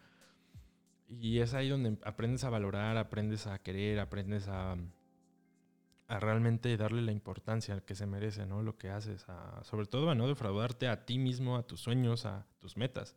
Y 1.08 1.40
es 1.40 1.54
ahí 1.54 1.70
donde 1.70 1.98
aprendes 2.04 2.44
a 2.44 2.50
valorar, 2.50 2.98
aprendes 2.98 3.48
a 3.48 3.60
querer, 3.60 4.00
aprendes 4.00 4.48
a, 4.48 4.76
a 6.08 6.20
realmente 6.20 6.76
darle 6.78 7.02
la 7.02 7.12
importancia 7.12 7.80
que 7.82 7.96
se 7.96 8.06
merece, 8.06 8.46
¿no? 8.46 8.62
Lo 8.62 8.78
que 8.78 8.90
haces, 8.90 9.26
sobre 9.64 9.86
todo 9.86 10.10
a 10.10 10.16
no 10.16 10.28
defraudarte 10.28 10.88
a 10.88 11.06
ti 11.06 11.18
mismo, 11.18 11.58
a 11.58 11.64
tus 11.64 11.82
sueños, 11.82 12.26
a 12.26 12.46
tus 12.60 12.78
metas. 12.78 13.16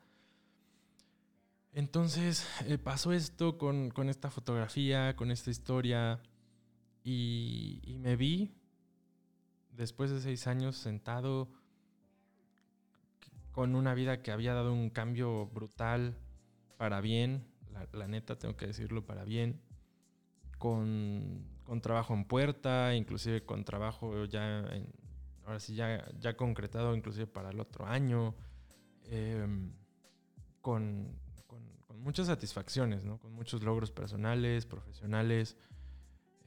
Entonces 1.73 2.49
eh, 2.67 2.79
pasó 2.79 3.13
esto 3.13 3.57
con, 3.57 3.93
esta 4.09 4.31
fotografía, 4.31 5.15
con 5.15 5.31
esta 5.31 5.51
historia, 5.51 6.21
y, 7.05 7.81
y 7.85 7.99
me 7.99 8.17
vi 8.17 8.53
después 9.77 10.11
de 10.11 10.21
seis 10.21 10.47
años 10.47 10.77
sentado 10.77 11.49
con 13.53 13.75
una 13.75 13.95
vida 13.95 14.23
que 14.23 14.33
había 14.33 14.53
dado 14.53 14.73
un 14.73 14.91
cambio 14.91 15.47
brutal 15.47 16.17
para 16.77 17.01
bien, 17.01 17.50
la, 17.93 18.09
neta 18.09 18.39
tengo 18.39 18.57
que 18.57 18.67
decirlo 18.67 19.05
para 19.05 19.25
bien, 19.25 19.61
con, 20.59 21.47
trabajo 21.83 22.15
en 22.15 22.25
puerta, 22.25 22.95
inclusive 22.95 23.45
con 23.45 23.65
trabajo 23.65 24.25
ya, 24.27 24.65
ahora 25.45 25.61
sí, 25.61 25.75
ya, 25.75 26.09
ya 26.19 26.37
concretado 26.37 26.95
inclusive 26.95 27.27
para 27.27 27.51
el 27.51 27.61
otro 27.61 27.87
año, 27.87 28.35
em, 29.05 29.73
con, 30.61 31.19
muchas 31.97 32.29
satisfacciones, 32.29 33.05
con 33.05 33.33
muchos 33.35 33.63
logros 33.63 33.91
personales, 33.91 34.65
profesionales. 34.65 35.59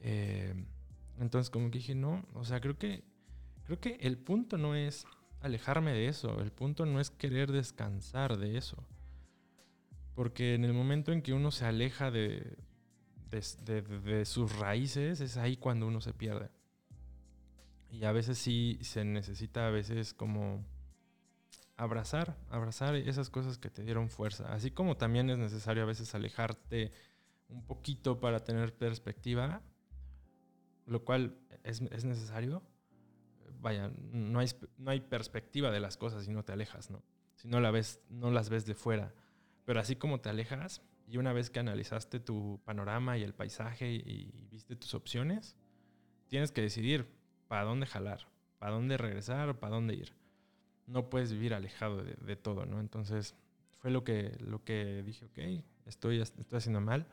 Em, 0.00 0.66
entonces 1.20 1.48
como 1.48 1.70
que 1.70 1.78
dije, 1.78 1.94
no, 1.94 2.26
o 2.34 2.44
sea, 2.44 2.60
creo 2.60 2.76
que, 2.76 3.04
creo 3.64 3.78
que 3.78 3.96
el 4.00 4.18
punto 4.18 4.58
no 4.58 4.74
es 4.74 5.06
alejarme 5.44 5.92
de 5.92 6.08
eso. 6.08 6.40
El 6.40 6.50
punto 6.50 6.86
no 6.86 7.00
es 7.00 7.10
querer 7.10 7.52
descansar 7.52 8.38
de 8.38 8.56
eso. 8.56 8.82
Porque 10.14 10.54
en 10.54 10.64
el 10.64 10.72
momento 10.72 11.12
en 11.12 11.22
que 11.22 11.32
uno 11.32 11.50
se 11.50 11.64
aleja 11.64 12.10
de, 12.10 12.56
de, 13.30 14.24
sus 14.24 14.56
raíces, 14.56 15.20
es 15.20 15.36
ahí 15.36 15.56
cuando 15.56 15.86
uno 15.86 16.00
se 16.00 16.12
pierde. 16.12 16.50
Y 17.90 18.04
a 18.04 18.12
veces 18.12 18.38
sí 18.38 18.78
se 18.82 19.04
necesita, 19.04 19.66
a 19.66 19.70
veces 19.70 20.14
como 20.14 20.64
abrazar, 21.76 22.36
abrazar 22.48 22.94
esas 22.94 23.30
cosas 23.30 23.58
que 23.58 23.70
te 23.70 23.82
dieron 23.82 24.08
fuerza. 24.08 24.52
Así 24.52 24.70
como 24.70 24.96
también 24.96 25.30
es 25.30 25.38
necesario 25.38 25.82
a 25.82 25.86
veces 25.86 26.14
alejarte 26.14 26.92
un 27.48 27.64
poquito 27.64 28.20
para 28.20 28.40
tener 28.40 28.74
perspectiva, 28.74 29.62
lo 30.86 31.04
cual 31.04 31.36
es, 31.64 31.80
es 31.80 32.04
necesario 32.04 32.62
vaya, 33.64 33.90
no 34.12 34.40
hay, 34.40 34.48
no 34.76 34.90
hay 34.90 35.00
perspectiva 35.00 35.70
de 35.70 35.80
las 35.80 35.96
cosas 35.96 36.24
si 36.24 36.30
no 36.30 36.44
te 36.44 36.52
alejas, 36.52 36.90
¿no? 36.90 37.02
Si 37.34 37.48
no, 37.48 37.60
la 37.60 37.70
ves, 37.70 38.00
no 38.10 38.30
las 38.30 38.50
ves 38.50 38.66
de 38.66 38.74
fuera. 38.74 39.12
Pero 39.64 39.80
así 39.80 39.96
como 39.96 40.20
te 40.20 40.28
alejas 40.28 40.82
y 41.06 41.16
una 41.16 41.32
vez 41.32 41.50
que 41.50 41.60
analizaste 41.60 42.20
tu 42.20 42.60
panorama 42.64 43.18
y 43.18 43.22
el 43.22 43.34
paisaje 43.34 43.92
y, 43.92 44.32
viste 44.50 44.76
tus 44.76 44.94
opciones, 44.94 45.56
tienes 46.28 46.52
que 46.52 46.62
decidir 46.62 47.06
para 47.48 47.64
dónde 47.64 47.86
jalar, 47.86 48.28
para 48.58 48.72
dónde 48.72 48.96
regresar, 48.96 49.58
para 49.58 49.74
dónde 49.74 49.94
ir. 49.94 50.12
No 50.86 51.08
puedes 51.08 51.32
vivir 51.32 51.54
alejado 51.54 52.02
de, 52.02 52.36
todo, 52.36 52.66
¿no? 52.66 52.80
Entonces 52.80 53.34
fue 53.72 53.90
lo 53.90 54.04
que, 54.04 54.36
lo 54.40 54.64
que 54.64 55.02
dije, 55.02 55.24
ok, 55.26 55.64
estoy, 55.86 56.20
estoy 56.20 56.56
haciendo 56.56 56.80
mal. 56.80 57.06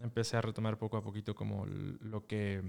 Empecé 0.00 0.36
a 0.36 0.42
retomar 0.42 0.78
poco 0.78 0.96
a 0.96 1.02
poquito 1.02 1.34
como 1.34 1.66
lo 1.66 2.26
que 2.26 2.62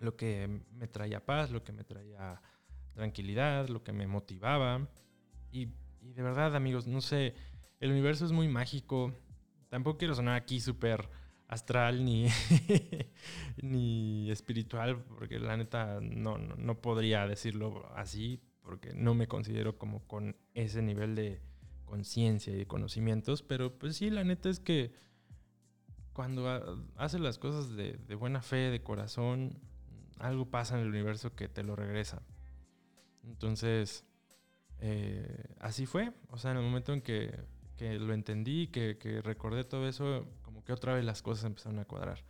lo 0.00 0.16
que 0.16 0.62
me 0.72 0.86
traía 0.86 1.24
paz, 1.24 1.50
lo 1.50 1.64
que 1.64 1.72
me 1.72 1.84
traía 1.84 2.40
tranquilidad, 2.94 3.68
lo 3.68 3.82
que 3.82 3.92
me 3.92 4.06
motivaba. 4.06 4.88
Y, 5.50 5.66
de 6.00 6.22
verdad, 6.22 6.54
amigos, 6.54 6.86
no 6.86 7.00
sé, 7.00 7.34
el 7.80 7.90
universo 7.90 8.24
es 8.24 8.32
muy 8.32 8.48
mágico. 8.48 9.14
Tampoco 9.68 9.98
quiero 9.98 10.14
sonar 10.14 10.34
aquí 10.34 10.60
súper 10.60 11.08
astral 11.46 12.04
ni, 12.04 12.26
ni 13.62 14.30
espiritual, 14.30 15.02
porque 15.18 15.38
la 15.38 15.56
neta 15.56 15.98
no, 16.00 16.38
no, 16.38 16.80
podría 16.80 17.26
decirlo 17.26 17.90
así, 17.94 18.40
porque 18.62 18.92
no 18.94 19.14
me 19.14 19.28
considero 19.28 19.78
como 19.78 20.06
con 20.06 20.36
ese 20.54 20.82
nivel 20.82 21.14
de 21.14 21.40
conciencia 21.84 22.52
y 22.52 22.56
de 22.56 22.66
conocimientos, 22.66 23.42
pero 23.42 23.78
pues 23.78 23.96
sí, 23.96 24.10
la 24.10 24.24
neta 24.24 24.50
es 24.50 24.60
que 24.60 24.92
cuando 26.12 26.84
haces 26.96 27.20
las 27.20 27.38
cosas 27.38 27.74
de, 27.76 27.92
de 27.92 28.14
buena 28.14 28.42
fe, 28.42 28.70
de 28.70 28.82
corazón, 28.82 29.58
algo 30.18 30.50
pasa 30.50 30.74
en 30.76 30.82
el 30.82 30.88
universo 30.88 31.34
que 31.34 31.48
te 31.48 31.62
lo 31.62 31.76
regresa. 31.76 32.22
Entonces, 33.24 34.04
eh, 34.80 35.44
así 35.60 35.86
fue. 35.86 36.12
O 36.30 36.38
sea, 36.38 36.52
en 36.52 36.58
el 36.58 36.62
momento 36.62 36.92
en 36.92 37.02
que, 37.02 37.38
lo 37.80 38.12
entendí, 38.12 38.68
que, 38.68 38.98
que, 38.98 39.22
recordé 39.22 39.64
todo 39.64 39.88
eso, 39.88 40.26
como 40.42 40.64
que 40.64 40.72
otra 40.72 40.94
vez 40.94 41.04
las 41.04 41.22
cosas 41.22 41.44
empezaron 41.44 41.78
a 41.78 41.84
cuadrar. 41.84 42.24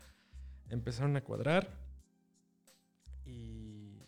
Empezaron 0.71 1.17
a 1.17 1.23
cuadrar 1.23 1.69
y, 3.25 4.03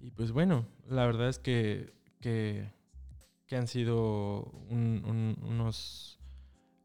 y 0.00 0.10
pues 0.10 0.32
bueno, 0.32 0.66
la 0.88 1.06
verdad 1.06 1.28
es 1.28 1.38
que, 1.38 1.92
que, 2.20 2.70
han 3.50 3.66
sido 3.66 4.42
unos, 4.70 6.18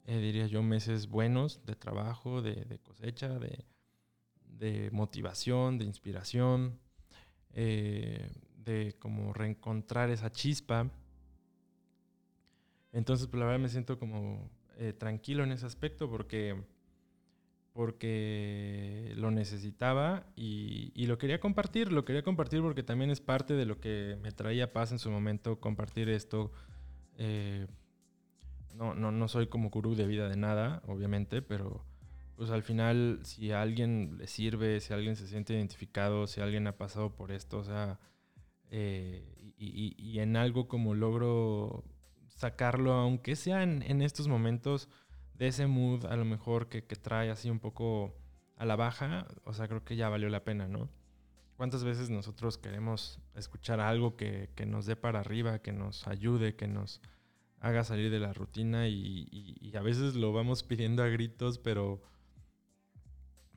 eh, 0.06 0.18
diría 0.18 0.46
yo, 0.46 0.62
meses 0.62 1.08
buenos 1.08 1.64
de 1.64 1.76
trabajo, 1.76 2.42
de, 2.42 2.80
cosecha, 2.82 3.38
de, 3.38 3.64
de, 4.46 4.90
motivación, 4.90 5.78
de 5.78 5.84
inspiración, 5.84 6.78
eh, 7.52 8.30
de 8.56 8.96
como 8.98 9.32
reencontrar 9.32 10.10
esa 10.10 10.30
chispa. 10.32 10.90
Entonces, 12.94 13.26
pues 13.26 13.38
la 13.40 13.46
verdad 13.46 13.60
me 13.60 13.68
siento 13.68 13.98
como 13.98 14.48
eh, 14.78 14.94
tranquilo 14.94 15.44
en 15.44 15.52
ese 15.52 15.66
aspecto 15.66 16.08
porque 16.08 16.56
porque 17.74 19.12
lo 19.16 19.32
necesitaba 19.32 20.26
y, 20.36 20.92
lo 21.06 21.18
quería 21.18 21.40
compartir, 21.40 21.90
lo 21.90 22.04
quería 22.04 22.22
compartir 22.22 22.62
porque 22.62 22.84
también 22.84 23.10
es 23.10 23.20
parte 23.20 23.54
de 23.54 23.66
lo 23.66 23.80
que 23.80 24.16
me 24.22 24.30
traía 24.30 24.72
paz 24.72 24.92
en 24.92 25.00
su 25.00 25.10
momento 25.10 25.58
compartir 25.58 26.08
esto. 26.08 26.52
Eh, 27.18 27.66
no, 28.76 28.94
no, 28.94 29.10
no 29.10 29.26
soy 29.26 29.48
como 29.48 29.70
gurú 29.70 29.96
de 29.96 30.06
vida 30.06 30.28
de 30.28 30.36
nada, 30.36 30.82
obviamente, 30.86 31.42
pero 31.42 31.84
pues 32.36 32.50
al 32.50 32.62
final 32.62 33.18
si 33.24 33.50
a 33.50 33.60
alguien 33.60 34.18
le 34.18 34.28
sirve, 34.28 34.80
si 34.80 34.92
alguien 34.92 35.16
se 35.16 35.26
siente 35.26 35.54
identificado, 35.54 36.28
si 36.28 36.40
alguien 36.40 36.68
ha 36.68 36.76
pasado 36.76 37.16
por 37.16 37.32
esto, 37.32 37.58
o 37.58 37.64
sea, 37.64 37.98
eh, 38.70 39.52
y, 39.56 40.18
en 40.18 40.36
algo 40.36 40.68
como 40.68 40.94
logro 40.94 41.84
sacarlo, 42.34 42.92
aunque 42.92 43.36
sea 43.36 43.62
en 43.62 44.02
estos 44.02 44.28
momentos, 44.28 44.88
de 45.34 45.48
ese 45.48 45.66
mood 45.66 46.06
a 46.06 46.16
lo 46.16 46.24
mejor 46.24 46.68
que, 46.68 46.82
trae 46.82 47.30
así 47.30 47.50
un 47.50 47.60
poco 47.60 48.14
a 48.56 48.64
la 48.64 48.76
baja, 48.76 49.26
o 49.44 49.52
sea, 49.52 49.68
creo 49.68 49.84
que 49.84 49.96
ya 49.96 50.08
valió 50.08 50.28
la 50.28 50.44
pena, 50.44 50.68
¿no? 50.68 50.88
¿Cuántas 51.56 51.84
veces 51.84 52.10
nosotros 52.10 52.58
queremos 52.58 53.20
escuchar 53.34 53.80
algo 53.80 54.16
que, 54.16 54.50
nos 54.66 54.86
dé 54.86 54.96
para 54.96 55.20
arriba, 55.20 55.60
que 55.60 55.72
nos 55.72 56.06
ayude, 56.06 56.56
que 56.56 56.68
nos 56.68 57.00
haga 57.60 57.84
salir 57.84 58.10
de 58.10 58.18
la 58.18 58.32
rutina 58.32 58.88
y, 58.88 59.72
a 59.76 59.82
veces 59.82 60.14
lo 60.14 60.32
vamos 60.32 60.62
pidiendo 60.62 61.02
a 61.02 61.08
gritos, 61.08 61.58
pero, 61.58 62.02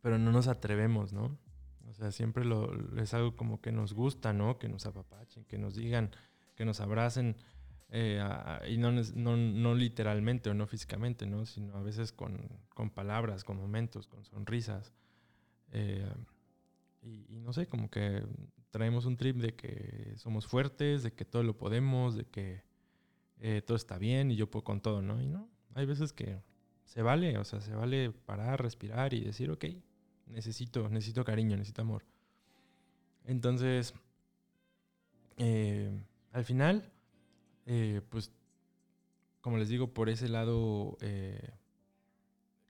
pero 0.01 0.17
no 0.17 0.31
nos 0.31 0.47
atrevemos, 0.47 1.13
¿no? 1.13 1.37
O 1.87 1.93
sea, 1.93 2.11
siempre 2.11 2.43
lo, 2.43 2.73
es 2.99 3.13
algo 3.13 3.35
como 3.35 3.61
que 3.61 3.71
nos 3.71 3.93
gusta, 3.93 4.33
¿no? 4.33 4.57
Que 4.57 4.67
nos 4.67 4.85
apapachen, 4.85 5.45
que 5.45 5.57
nos 5.57 5.75
digan, 5.75 6.11
que 6.55 6.65
nos 6.65 6.81
abracen. 6.81 7.37
Eh, 7.89 8.21
y 8.67 8.77
no, 8.77 8.91
no, 8.91 9.37
no, 9.37 9.75
literalmente 9.75 10.49
o 10.49 10.53
no 10.53 10.67
físicamente, 10.67 11.25
¿no? 11.25 11.45
sino 11.45 11.77
a 11.77 11.81
veces 11.81 12.11
con, 12.11 12.37
con 12.73 12.89
palabras, 12.89 13.43
con 13.43 13.57
momentos, 13.57 14.07
con 14.07 14.25
sonrisas. 14.25 14.93
Eh, 15.71 16.11
y, 17.01 17.39
no 17.39 17.53
sé, 17.53 17.67
como 17.67 17.89
que 17.89 18.23
traemos 18.71 19.05
un 19.05 19.15
trip 19.15 19.37
de 19.37 19.55
que 19.55 20.13
somos 20.17 20.47
fuertes, 20.47 21.03
de 21.03 21.13
que 21.13 21.23
todo 21.23 21.43
lo 21.43 21.57
podemos, 21.57 22.15
de 22.15 22.25
que 22.25 22.63
eh, 23.39 23.61
todo 23.65 23.77
está 23.77 23.97
bien 23.97 24.31
y 24.31 24.35
yo 24.35 24.49
puedo 24.49 24.63
con 24.63 24.81
todo, 24.81 25.01
¿no? 25.01 25.21
Y 25.21 25.27
no, 25.27 25.49
hay 25.73 25.85
veces 25.85 26.11
que 26.11 26.41
se 26.83 27.01
vale, 27.01 27.37
o 27.37 27.45
sea, 27.45 27.61
se 27.61 27.73
vale 27.73 28.11
parar, 28.11 28.61
respirar 28.61 29.13
y 29.13 29.21
decir, 29.21 29.49
ok, 29.51 29.65
necesito, 30.25 30.89
necesito 30.89 31.23
cariño, 31.23 31.55
necesito 31.55 31.81
amor. 31.81 32.03
Entonces, 33.23 33.93
al 35.37 36.43
final, 36.43 36.91
eh, 37.67 38.01
pues, 38.09 38.31
como 39.41 39.57
les 39.57 39.69
digo, 39.69 39.93
por 39.93 40.09
ese 40.09 40.29
lado, 40.29 40.97
eh, 41.01 41.51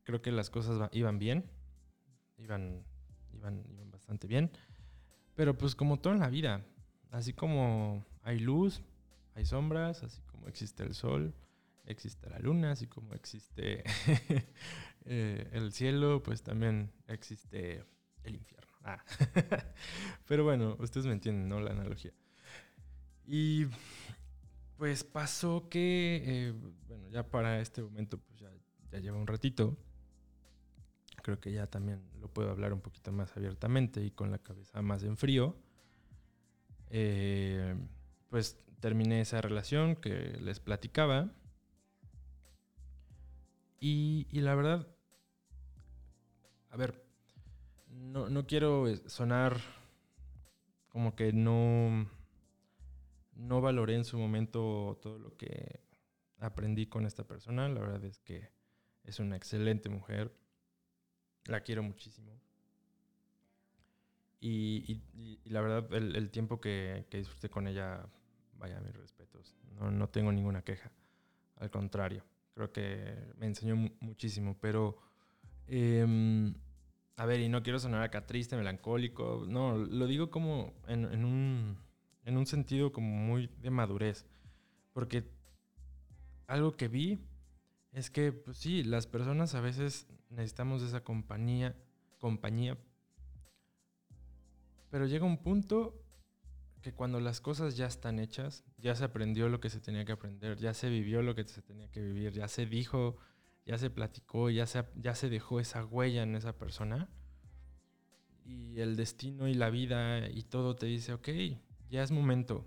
creo 0.04 0.22
que 0.22 0.32
las 0.32 0.50
cosas 0.50 0.90
iban 0.92 1.20
bien, 1.20 1.50
iban, 2.38 2.84
iban, 3.32 3.64
iban 3.70 3.92
bastante 3.92 4.28
bien. 4.28 4.52
Pero 5.36 5.56
pues 5.56 5.76
como 5.76 6.00
todo 6.00 6.14
en 6.14 6.20
la 6.20 6.30
vida, 6.30 6.66
así 7.12 7.32
como 7.32 8.04
hay 8.24 8.40
luz, 8.40 8.82
hay 9.36 9.46
sombras, 9.46 10.02
así 10.02 10.20
como 10.24 10.48
existe 10.48 10.82
el 10.82 10.96
sol, 10.96 11.36
existe 11.86 12.28
la 12.30 12.40
luna, 12.40 12.72
así 12.72 12.88
como 12.88 13.14
existe 13.14 13.84
eh, 15.06 15.50
el 15.54 15.72
cielo, 15.74 16.24
pues 16.24 16.42
también 16.42 16.92
existe 17.08 17.84
el 18.24 18.36
infierno. 18.36 18.74
Ah. 18.84 19.04
Pero 20.26 20.44
bueno, 20.44 20.76
ustedes 20.80 21.06
me 21.06 21.14
entienden, 21.14 21.48
¿no? 21.48 21.60
La 21.60 21.72
analogía. 21.72 22.14
Y 23.26 23.68
pues 24.78 25.04
pasó 25.04 25.70
que, 25.70 26.22
eh, 26.26 26.54
bueno, 26.88 27.08
ya 27.10 27.24
para 27.24 27.60
este 27.60 27.82
momento, 27.82 28.20
pues 28.20 28.40
ya, 28.40 29.00
lleva 29.00 29.18
un 29.18 29.28
ratito. 29.28 29.78
Creo 31.24 31.40
que 31.40 31.52
ya 31.52 31.68
también 31.68 32.02
lo 32.20 32.30
puedo 32.30 32.52
hablar 32.52 32.74
un 32.74 32.82
poquito 32.82 33.12
más 33.12 33.36
abiertamente 33.36 34.04
y 34.04 34.12
con 34.12 34.32
la 34.32 34.38
cabeza 34.38 34.82
más 34.82 35.04
en 35.04 35.18
frío. 35.18 35.58
Eh, 36.90 37.76
pues 38.30 38.58
terminé 38.80 39.22
esa 39.22 39.42
relación 39.42 39.96
que 39.96 40.38
les 40.40 40.60
platicaba. 40.60 41.32
Y, 43.80 44.28
y 44.32 44.42
la 44.42 44.56
verdad, 44.56 44.88
a 46.70 46.78
ver, 46.78 47.04
no, 47.90 48.30
no 48.30 48.48
quiero 48.48 48.86
sonar 49.08 49.60
como 50.90 51.16
que 51.16 51.34
no 51.34 52.10
no 53.38 53.62
valoré 53.62 53.96
en 53.96 54.06
su 54.06 54.18
momento 54.18 55.00
todo 55.02 55.20
lo 55.20 55.36
que 55.38 55.82
aprendí 56.40 56.88
con 56.88 57.06
esta 57.06 57.26
persona. 57.26 57.70
La 57.70 57.80
verdad 57.80 58.04
es 58.04 58.20
que 58.20 58.52
es 59.04 59.20
una 59.20 59.36
excelente 59.36 59.90
mujer. 59.90 60.34
La 61.46 61.62
quiero 61.62 61.84
muchísimo. 61.84 62.40
Y, 64.40 65.02
la 65.46 65.62
verdad, 65.62 65.94
el, 65.94 66.30
tiempo 66.30 66.62
que, 66.62 67.06
disfruté 67.12 67.50
con 67.50 67.68
ella, 67.68 68.08
vaya, 68.58 68.80
mis 68.82 68.96
respetos. 68.96 69.56
No, 69.80 70.10
tengo 70.10 70.32
ninguna 70.32 70.62
queja. 70.62 70.92
Al 71.58 71.72
contrario, 71.72 72.24
creo 72.54 72.72
que 72.72 73.16
me 73.38 73.48
enseñó 73.48 73.76
muchísimo. 74.00 74.58
Pero, 74.62 74.98
em, 75.66 76.54
a 77.16 77.26
ver, 77.26 77.40
y 77.40 77.50
no 77.50 77.64
quiero 77.64 77.80
sonar 77.80 78.04
acá 78.04 78.26
triste, 78.26 78.56
melancólico. 78.56 79.46
No, 79.48 79.78
lo 79.78 80.06
digo 80.06 80.30
como 80.30 80.74
en 80.88 81.26
un 81.26 81.87
en 82.28 82.38
un 82.38 82.46
sentido 82.46 82.92
como 82.92 83.08
muy 83.08 83.48
de 83.62 83.72
madurez. 83.72 84.26
Porque 84.94 85.24
algo 86.46 86.76
que 86.76 86.90
vi 86.90 87.20
es 87.94 88.12
que, 88.12 88.34
pues 88.34 88.58
sí, 88.58 88.84
las 88.84 89.08
personas 89.08 89.56
a 89.56 89.62
veces 89.62 90.08
necesitamos 90.30 90.84
esa 90.84 91.04
compañía, 91.06 91.76
compañía, 92.20 92.78
pero 94.90 95.06
llega 95.06 95.26
un 95.26 95.38
punto 95.38 96.04
que 96.82 96.94
cuando 96.94 97.22
las 97.22 97.40
cosas 97.40 97.78
ya 97.78 97.88
están 97.88 98.20
hechas, 98.20 98.66
ya 98.78 98.94
se 98.94 99.06
aprendió 99.06 99.48
lo 99.48 99.62
que 99.62 99.70
se 99.70 99.80
tenía 99.80 100.04
que 100.04 100.12
aprender, 100.12 100.58
ya 100.58 100.74
se 100.74 100.90
vivió 100.90 101.22
lo 101.22 101.34
que 101.34 101.46
se 101.46 101.62
tenía 101.62 101.90
que 101.90 102.02
vivir, 102.02 102.34
ya 102.34 102.50
se 102.50 102.66
dijo, 102.66 103.16
ya 103.66 103.78
se 103.78 103.90
platicó, 103.90 104.50
ya 104.50 104.68
se, 104.68 104.84
ya 104.96 105.16
se 105.16 105.30
dejó 105.30 105.62
esa 105.62 105.86
huella 105.86 106.24
en 106.24 106.36
esa 106.36 106.58
persona. 106.58 107.10
Y 108.44 108.80
el 108.80 108.96
destino 108.96 109.48
y 109.48 109.54
la 109.54 109.70
vida 109.70 110.30
y 110.30 110.44
todo 110.44 110.76
te 110.76 110.86
dice, 110.86 111.14
ok, 111.14 111.30
ya 111.90 112.04
es 112.04 112.12
momento. 112.12 112.66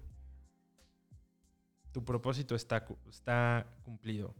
Tu 1.92 2.04
propósito 2.04 2.54
está, 2.54 2.86
está 3.08 3.66
cumplido. 3.82 4.34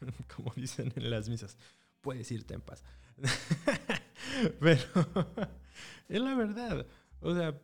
Como 0.36 0.52
dicen 0.54 0.92
en 0.96 1.10
las 1.10 1.28
misas, 1.28 1.56
puedes 2.00 2.30
irte 2.30 2.54
en 2.54 2.60
paz. 2.60 2.82
Pero 4.60 4.82
es 6.08 6.20
la 6.20 6.34
verdad. 6.34 6.86
O 7.20 7.34
sea, 7.34 7.60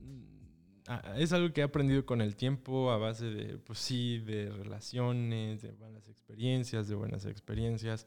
mm, 0.00 1.16
es 1.16 1.32
algo 1.32 1.52
que 1.52 1.60
he 1.60 1.64
aprendido 1.64 2.06
con 2.06 2.20
el 2.20 2.36
tiempo 2.36 2.90
a 2.90 2.98
base 2.98 3.26
de, 3.26 3.58
pues 3.58 3.78
sí, 3.78 4.18
de 4.18 4.50
relaciones, 4.50 5.62
de 5.62 5.72
malas 5.72 6.08
experiencias, 6.08 6.88
de 6.88 6.94
buenas 6.94 7.26
experiencias. 7.26 8.06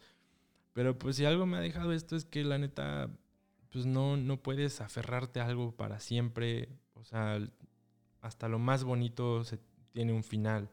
Pero 0.73 0.97
pues 0.97 1.15
si 1.15 1.25
algo 1.25 1.45
me 1.45 1.57
ha 1.57 1.61
dejado 1.61 1.93
esto 1.93 2.15
es 2.15 2.25
que 2.25 2.43
la 2.43 2.57
neta, 2.57 3.09
pues 3.69 3.85
no, 3.85 4.17
no 4.17 4.41
puedes 4.41 4.81
aferrarte 4.81 5.39
a 5.39 5.45
algo 5.45 5.75
para 5.75 5.99
siempre 5.99 6.69
o 6.99 7.03
sea, 7.05 7.39
hasta 8.21 8.47
lo 8.47 8.59
más 8.59 8.83
bonito 8.83 9.43
se 9.43 9.59
tiene 9.91 10.13
un 10.13 10.23
final. 10.23 10.69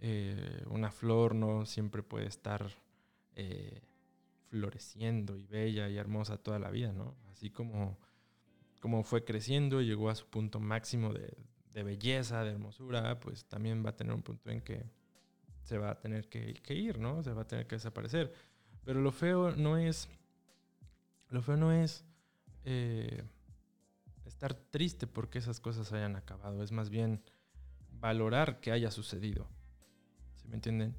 Eh, 0.00 0.62
una 0.68 0.90
flor 0.90 1.34
no 1.34 1.64
siempre 1.64 2.02
puede 2.02 2.26
estar 2.26 2.70
eh, 3.34 3.80
floreciendo 4.48 5.36
y 5.36 5.46
bella 5.46 5.88
y 5.88 5.96
hermosa 5.96 6.36
toda 6.36 6.58
la 6.58 6.70
vida, 6.70 6.92
¿no? 6.92 7.14
Así 7.32 7.50
como, 7.50 7.98
como 8.80 9.02
fue 9.02 9.24
creciendo 9.24 9.80
y 9.80 9.86
llegó 9.86 10.10
a 10.10 10.14
su 10.14 10.26
punto 10.26 10.60
máximo 10.60 11.12
de, 11.12 11.34
belleza, 11.82 12.42
de 12.42 12.52
hermosura, 12.52 13.20
pues 13.20 13.44
también 13.44 13.84
va 13.84 13.90
a 13.90 13.96
tener 13.96 14.14
un 14.14 14.22
punto 14.22 14.50
en 14.50 14.62
que 14.62 14.82
se 15.62 15.76
va 15.76 15.90
a 15.90 16.00
tener 16.00 16.28
que, 16.28 16.74
ir, 16.74 16.98
¿no? 16.98 17.22
Se 17.22 17.32
va 17.32 17.42
a 17.42 17.46
tener 17.46 17.66
que 17.66 17.76
desaparecer. 17.76 18.32
Pero 18.84 19.00
lo 19.00 19.12
feo 19.12 19.54
no 19.56 19.76
es. 19.76 20.08
Lo 21.28 21.42
feo 21.42 21.56
no 21.56 21.72
es. 21.72 22.04
Eh, 22.64 23.22
estar 24.26 24.54
triste 24.54 25.06
porque 25.06 25.38
esas 25.38 25.60
cosas 25.60 25.92
hayan 25.92 26.16
acabado, 26.16 26.62
es 26.62 26.72
más 26.72 26.90
bien 26.90 27.22
valorar 28.00 28.60
que 28.60 28.72
haya 28.72 28.90
sucedido. 28.90 29.48
¿Sí 30.34 30.48
me 30.48 30.54
entienden? 30.54 30.94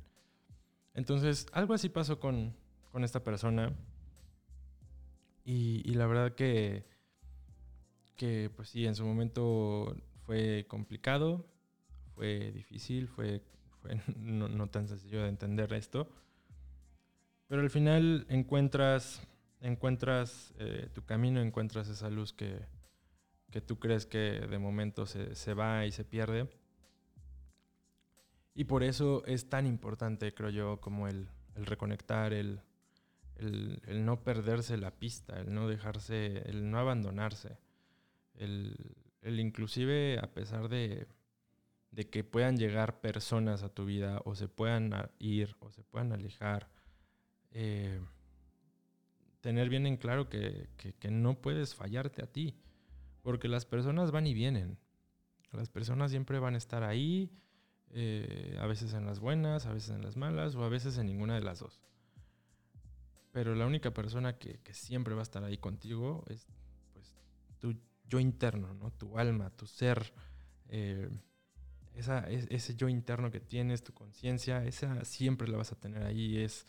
Entonces, 0.93 1.45
algo 1.51 1.73
así 1.73 1.89
pasó 1.89 2.19
con, 2.19 2.55
esta 2.95 3.23
persona. 3.23 3.75
Y, 5.45 5.93
la 5.93 6.07
verdad 6.07 6.33
que, 6.33 6.83
que 8.15 8.49
pues 8.55 8.69
sí, 8.69 8.87
en 8.87 8.95
su 8.95 9.05
momento 9.05 9.95
fue 10.25 10.65
complicado, 10.67 11.45
fue 12.15 12.51
difícil, 12.51 13.07
fue, 13.07 13.43
fue 13.81 14.01
no, 14.17 14.67
tan 14.69 14.87
sencillo 14.87 15.21
de 15.21 15.29
entender 15.29 15.71
esto. 15.73 16.09
Pero 17.47 17.61
al 17.61 17.69
final 17.69 18.25
encuentras, 18.29 19.21
encuentras 19.61 20.53
eh, 20.57 20.89
tu 20.93 21.05
camino, 21.05 21.39
encuentras 21.39 21.87
esa 21.87 22.09
luz 22.09 22.33
que, 22.33 22.59
que 23.51 23.61
tú 23.61 23.79
crees 23.79 24.05
que 24.05 24.45
de 24.49 24.59
momento 24.59 25.05
se, 25.05 25.35
se, 25.35 25.53
va 25.53 25.85
y 25.85 25.91
se 25.91 26.03
pierde. 26.03 26.49
Y 28.53 28.65
por 28.65 28.83
eso 28.83 29.23
es 29.25 29.49
tan 29.49 29.67
importante, 29.67 30.33
creo 30.33 30.49
yo, 30.49 30.81
como 30.81 31.07
el, 31.07 31.29
el 31.55 31.65
reconectar, 31.65 32.33
el, 32.33 32.61
el, 33.35 34.05
no 34.05 34.23
perderse 34.23 34.77
la 34.77 34.91
pista, 34.91 35.39
el 35.39 35.53
no 35.53 35.67
dejarse, 35.67 36.49
el 36.49 36.69
no 36.69 36.79
abandonarse, 36.79 37.57
el, 38.35 38.95
el 39.21 39.39
inclusive 39.39 40.19
a 40.19 40.33
pesar 40.33 40.69
de, 40.69 41.07
de, 41.91 42.09
que 42.09 42.23
puedan 42.23 42.57
llegar 42.57 42.99
personas 42.99 43.63
a 43.63 43.69
tu 43.69 43.85
vida 43.85 44.21
o 44.25 44.35
se 44.35 44.47
puedan 44.47 44.91
ir 45.19 45.55
o 45.59 45.71
se 45.71 45.83
puedan 45.83 46.11
alejar, 46.11 46.67
eh, 47.51 48.01
tener 49.41 49.69
bien 49.69 49.85
en 49.85 49.97
claro 49.97 50.29
que, 50.29 50.67
que 50.99 51.11
no 51.11 51.39
puedes 51.39 51.75
fallarte 51.75 52.23
a 52.23 52.27
ti 52.27 52.55
porque 53.27 53.49
las 53.49 53.65
personas 53.65 54.11
van 54.11 54.25
y 54.25 54.33
vienen. 54.33 54.79
Las 55.51 55.67
personas 55.67 56.11
siempre 56.11 56.39
van 56.39 56.55
a 56.55 56.57
estar 56.57 56.83
ahí, 56.83 57.29
eh, 57.89 58.57
a 58.57 58.65
veces 58.67 58.93
en 58.93 59.05
las 59.05 59.19
buenas, 59.19 59.65
a 59.65 59.73
veces 59.73 59.89
en 59.89 60.01
las 60.01 60.15
malas 60.15 60.55
o 60.55 60.63
a 60.63 60.69
veces 60.69 60.97
en 60.97 61.07
ninguna 61.07 61.35
de 61.35 61.41
las 61.41 61.59
dos. 61.59 61.81
Pero 63.33 63.53
la 63.53 63.65
única 63.65 63.93
persona 63.93 64.37
que, 64.37 64.61
siempre 64.71 65.13
va 65.13 65.19
a 65.19 65.23
estar 65.23 65.43
ahí 65.43 65.57
contigo 65.57 66.23
es 66.29 66.47
pues, 66.93 67.13
tu 67.59 67.75
yo 68.05 68.21
interno, 68.21 68.73
¿no? 68.73 68.91
tu 68.91 69.17
alma, 69.17 69.49
tu 69.49 69.67
ser. 69.67 70.13
Eh, 70.69 71.09
esa, 71.95 72.29
ese 72.29 72.75
yo 72.75 72.87
interno 72.87 73.29
que 73.29 73.41
tienes, 73.41 73.83
tu 73.83 73.93
conciencia, 73.93 74.63
esa 74.63 75.03
siempre 75.03 75.49
la 75.49 75.57
vas 75.57 75.73
a 75.73 75.75
tener 75.75 76.03
ahí. 76.03 76.37
Es, 76.37 76.65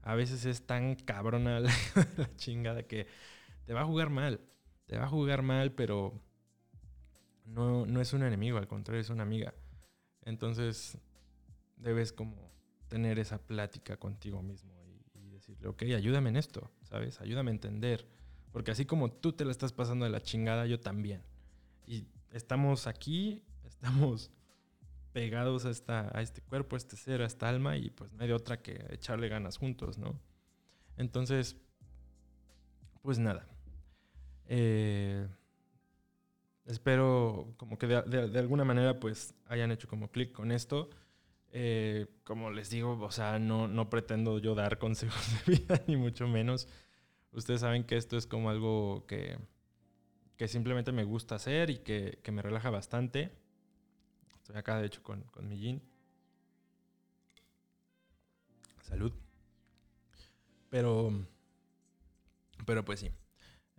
a 0.00 0.14
veces 0.14 0.46
es 0.46 0.64
tan 0.64 0.94
cabrona 0.94 1.60
la, 1.60 1.70
la 2.16 2.34
chingada 2.36 2.82
que 2.84 3.08
te 3.66 3.74
va 3.74 3.82
a 3.82 3.84
jugar 3.84 4.08
mal 4.08 4.40
te 4.92 4.98
va 4.98 5.06
a 5.06 5.08
jugar 5.08 5.40
mal, 5.40 5.72
pero 5.72 6.12
no, 7.46 7.86
no 7.86 8.02
es 8.02 8.12
un 8.12 8.24
enemigo, 8.24 8.58
al 8.58 8.68
contrario, 8.68 9.00
es 9.00 9.08
una 9.08 9.22
amiga. 9.22 9.54
Entonces, 10.20 10.98
debes 11.78 12.12
como 12.12 12.52
tener 12.88 13.18
esa 13.18 13.38
plática 13.38 13.96
contigo 13.96 14.42
mismo 14.42 14.70
y, 15.14 15.30
decirle, 15.30 15.68
ok, 15.68 15.84
ayúdame 15.96 16.28
en 16.28 16.36
esto, 16.36 16.70
¿sabes? 16.82 17.22
Ayúdame 17.22 17.52
a 17.52 17.54
entender. 17.54 18.06
Porque 18.52 18.70
así 18.70 18.84
como 18.84 19.10
tú 19.10 19.32
te 19.32 19.46
la 19.46 19.50
estás 19.50 19.72
pasando 19.72 20.04
de 20.04 20.10
la 20.10 20.20
chingada, 20.20 20.66
yo 20.66 20.78
también. 20.78 21.22
Y 21.86 22.06
estamos 22.30 22.86
aquí, 22.86 23.42
estamos 23.64 24.30
pegados 25.14 25.64
a, 25.64 25.70
esta, 25.70 26.10
a 26.14 26.20
este 26.20 26.42
cuerpo, 26.42 26.76
a 26.76 26.78
este 26.78 26.98
ser, 26.98 27.22
a 27.22 27.26
esta 27.26 27.48
alma, 27.48 27.78
y 27.78 27.88
pues 27.88 28.12
no 28.12 28.20
hay 28.20 28.28
de 28.28 28.34
otra 28.34 28.60
que 28.60 28.84
echarle 28.90 29.30
ganas 29.30 29.56
juntos, 29.56 29.96
¿no? 29.96 30.20
Entonces, 30.98 31.56
pues 33.00 33.18
nada, 33.18 33.48
eh, 34.54 35.26
espero 36.66 37.54
como 37.56 37.78
que 37.78 37.86
de, 37.86 38.38
alguna 38.38 38.64
manera 38.64 39.00
pues 39.00 39.34
hayan 39.46 39.72
hecho 39.72 39.88
como 39.88 40.10
clic 40.10 40.30
con 40.32 40.52
esto. 40.52 40.90
Eh, 41.52 42.06
como 42.24 42.50
les 42.50 42.68
digo, 42.68 42.98
o 43.00 43.10
sea, 43.10 43.38
no, 43.38 43.66
no 43.66 43.88
pretendo 43.88 44.38
yo 44.40 44.54
dar 44.54 44.78
consejos 44.86 45.26
de 45.46 45.56
vida, 45.56 45.82
ni 45.86 45.96
mucho 45.96 46.28
menos. 46.28 46.68
Ustedes 47.32 47.62
saben 47.62 47.84
que 47.84 47.96
esto 47.96 48.18
es 48.18 48.26
como 48.26 48.50
algo 48.50 49.06
que, 49.06 49.38
que 50.36 50.48
simplemente 50.48 50.92
me 50.92 51.04
gusta 51.04 51.36
hacer 51.36 51.70
y 51.70 51.78
que, 51.78 52.18
que, 52.22 52.30
me 52.30 52.42
relaja 52.42 52.68
bastante. 52.68 53.32
Estoy 54.36 54.56
acá, 54.56 54.78
de 54.78 54.86
hecho, 54.86 55.02
con, 55.02 55.22
con 55.22 55.48
mi 55.48 55.58
jean. 55.58 55.80
Salud. 58.82 59.14
Pero, 60.68 61.10
pero 62.66 62.84
pues 62.84 63.00
sí. 63.00 63.10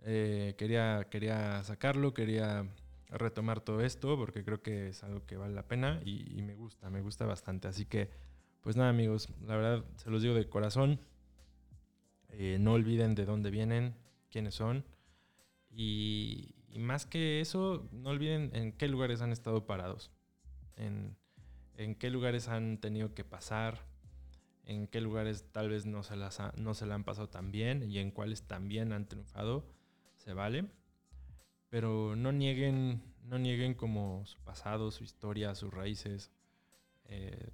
Eh, 0.06 0.54
quería, 0.58 1.06
quería 1.10 1.62
sacarlo, 1.64 2.12
quería 2.12 2.68
retomar 3.08 3.60
todo 3.60 3.80
esto 3.80 4.16
porque 4.18 4.44
creo 4.44 4.62
que 4.62 4.88
es 4.88 5.02
algo 5.02 5.24
que 5.24 5.36
vale 5.36 5.54
la 5.54 5.66
pena 5.66 6.00
y, 6.04 6.42
me 6.42 6.54
gusta, 6.54 6.90
me 6.90 7.00
gusta 7.00 7.24
bastante. 7.24 7.68
Así 7.68 7.86
que, 7.86 8.10
pues 8.60 8.76
nada 8.76 8.90
amigos, 8.90 9.30
la 9.46 9.56
verdad 9.56 9.84
se 9.96 10.10
los 10.10 10.22
digo 10.22 10.34
de 10.34 10.48
corazón. 10.48 11.00
Eh, 12.28 12.58
no 12.60 12.72
olviden 12.72 13.14
de 13.14 13.24
dónde 13.24 13.50
vienen, 13.50 13.94
quiénes 14.30 14.54
son. 14.54 14.84
Y, 15.70 16.54
más 16.76 17.06
que 17.06 17.40
eso, 17.40 17.88
no 17.92 18.10
olviden 18.10 18.50
en 18.52 18.72
qué 18.72 18.88
lugares 18.88 19.22
han 19.22 19.32
estado 19.32 19.64
parados. 19.64 20.10
En, 20.76 21.16
en 21.76 21.94
qué 21.94 22.10
lugares 22.10 22.48
han 22.48 22.78
tenido 22.78 23.14
que 23.14 23.24
pasar. 23.24 23.86
En 24.66 24.86
qué 24.86 25.00
lugares 25.00 25.50
tal 25.52 25.70
vez 25.70 25.86
no 25.86 26.02
se, 26.02 26.16
las 26.16 26.40
no 26.56 26.74
se 26.74 26.86
la 26.86 26.94
han 26.94 27.04
pasado 27.04 27.28
tan 27.28 27.52
bien 27.52 27.90
y 27.90 27.98
en 27.98 28.10
cuáles 28.10 28.42
también 28.46 28.92
han 28.92 29.06
triunfado 29.06 29.66
se 30.24 30.32
vale. 30.32 30.66
Pero 31.68 32.16
no 32.16 32.32
nieguen, 32.32 33.02
no 33.24 33.38
nieguen 33.38 33.74
como 33.74 34.24
su 34.26 34.38
pasado, 34.40 34.90
su 34.90 35.04
historia, 35.04 35.54
sus 35.54 35.72
raíces. 35.72 36.30
Eh, 37.06 37.50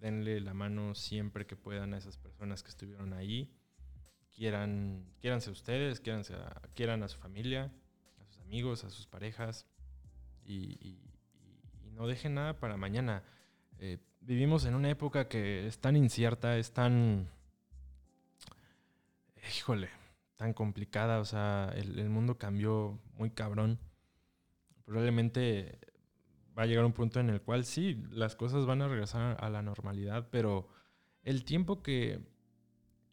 denle 0.00 0.40
la 0.40 0.54
mano 0.54 0.94
siempre 0.94 1.46
que 1.46 1.56
puedan 1.56 1.94
a 1.94 1.98
esas 1.98 2.16
personas 2.16 2.62
que 2.62 2.70
estuvieron 2.70 3.12
ahí. 3.12 3.50
Quieran, 4.32 5.04
quieranse 5.20 5.50
ustedes, 5.50 6.00
quieranse 6.00 6.34
a, 6.34 6.60
quieran 6.74 7.02
a 7.02 7.08
su 7.08 7.18
familia, 7.18 7.72
a 8.20 8.24
sus 8.24 8.38
amigos, 8.40 8.84
a 8.84 8.90
sus 8.90 9.06
parejas. 9.06 9.66
Y, 10.44 11.00
no 11.92 12.08
dejen 12.08 12.34
nada 12.34 12.58
para 12.58 12.76
mañana. 12.76 13.22
Eh, 13.78 13.98
vivimos 14.20 14.64
en 14.64 14.74
una 14.74 14.90
época 14.90 15.28
que 15.28 15.64
es 15.68 15.78
tan 15.78 15.94
incierta, 15.94 16.58
es 16.58 16.72
tan... 16.72 17.30
Híjole, 19.56 19.90
tan 20.36 20.52
complicada, 20.52 21.20
o 21.20 21.24
sea, 21.24 21.72
el, 21.76 22.08
mundo 22.10 22.38
cambió 22.38 23.00
muy 23.14 23.30
cabrón. 23.30 23.78
Probablemente 24.84 25.78
va 26.56 26.64
a 26.64 26.66
llegar 26.66 26.84
un 26.84 26.92
punto 26.92 27.20
en 27.20 27.30
el 27.30 27.40
cual 27.40 27.64
sí, 27.64 28.02
las 28.10 28.36
cosas 28.36 28.66
van 28.66 28.82
a 28.82 28.88
regresar 28.88 29.36
a 29.42 29.50
la 29.50 29.62
normalidad, 29.62 30.28
pero 30.30 30.68
el 31.22 31.44
tiempo 31.44 31.82
que, 31.82 32.20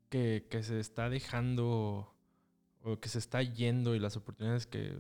que, 0.10 0.48
que, 0.50 0.64
se 0.64 0.80
está 0.80 1.10
dejando 1.10 2.14
o 2.84 3.00
que 3.00 3.10
se 3.10 3.20
está 3.20 3.42
yendo 3.42 3.96
y 3.96 4.00
las 4.00 4.18
oportunidades 4.18 4.68
que 4.68 5.00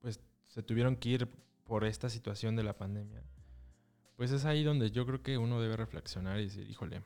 pues 0.00 0.20
se 0.48 0.62
tuvieron 0.62 0.96
que 0.96 1.08
ir 1.10 1.28
por 1.64 1.84
esta 1.84 2.08
situación 2.08 2.56
de 2.56 2.62
la 2.62 2.76
pandemia, 2.76 3.22
pues 4.16 4.30
es 4.30 4.44
ahí 4.44 4.62
donde 4.62 4.90
yo 4.90 5.06
creo 5.06 5.22
que 5.22 5.38
uno 5.38 5.60
debe 5.60 5.76
reflexionar 5.76 6.38
y 6.38 6.44
decir, 6.44 6.68
híjole, 6.68 7.02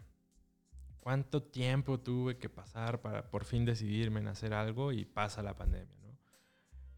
cuánto 1.08 1.42
tiempo 1.42 1.98
tuve 1.98 2.36
que 2.36 2.50
pasar 2.50 3.00
para 3.00 3.30
por 3.30 3.46
fin 3.46 3.64
decidirme 3.64 4.20
en 4.20 4.28
hacer 4.28 4.52
algo 4.52 4.92
y 4.92 5.06
pasa 5.06 5.42
la 5.42 5.56
pandemia, 5.56 5.96
¿no? 6.02 6.18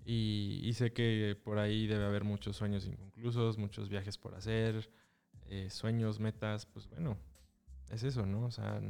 Y, 0.04 0.72
sé 0.74 0.92
que 0.92 1.40
por 1.44 1.60
ahí 1.60 1.86
debe 1.86 2.06
haber 2.06 2.24
muchos 2.24 2.56
sueños 2.56 2.84
inconclusos, 2.86 3.56
muchos 3.56 3.88
viajes 3.88 4.18
por 4.18 4.34
hacer, 4.34 4.90
eh, 5.46 5.70
sueños, 5.70 6.18
metas, 6.18 6.66
pues 6.66 6.88
bueno, 6.88 7.18
es 7.88 8.02
eso, 8.02 8.26
¿no? 8.26 8.46
O 8.46 8.50
sea, 8.50 8.80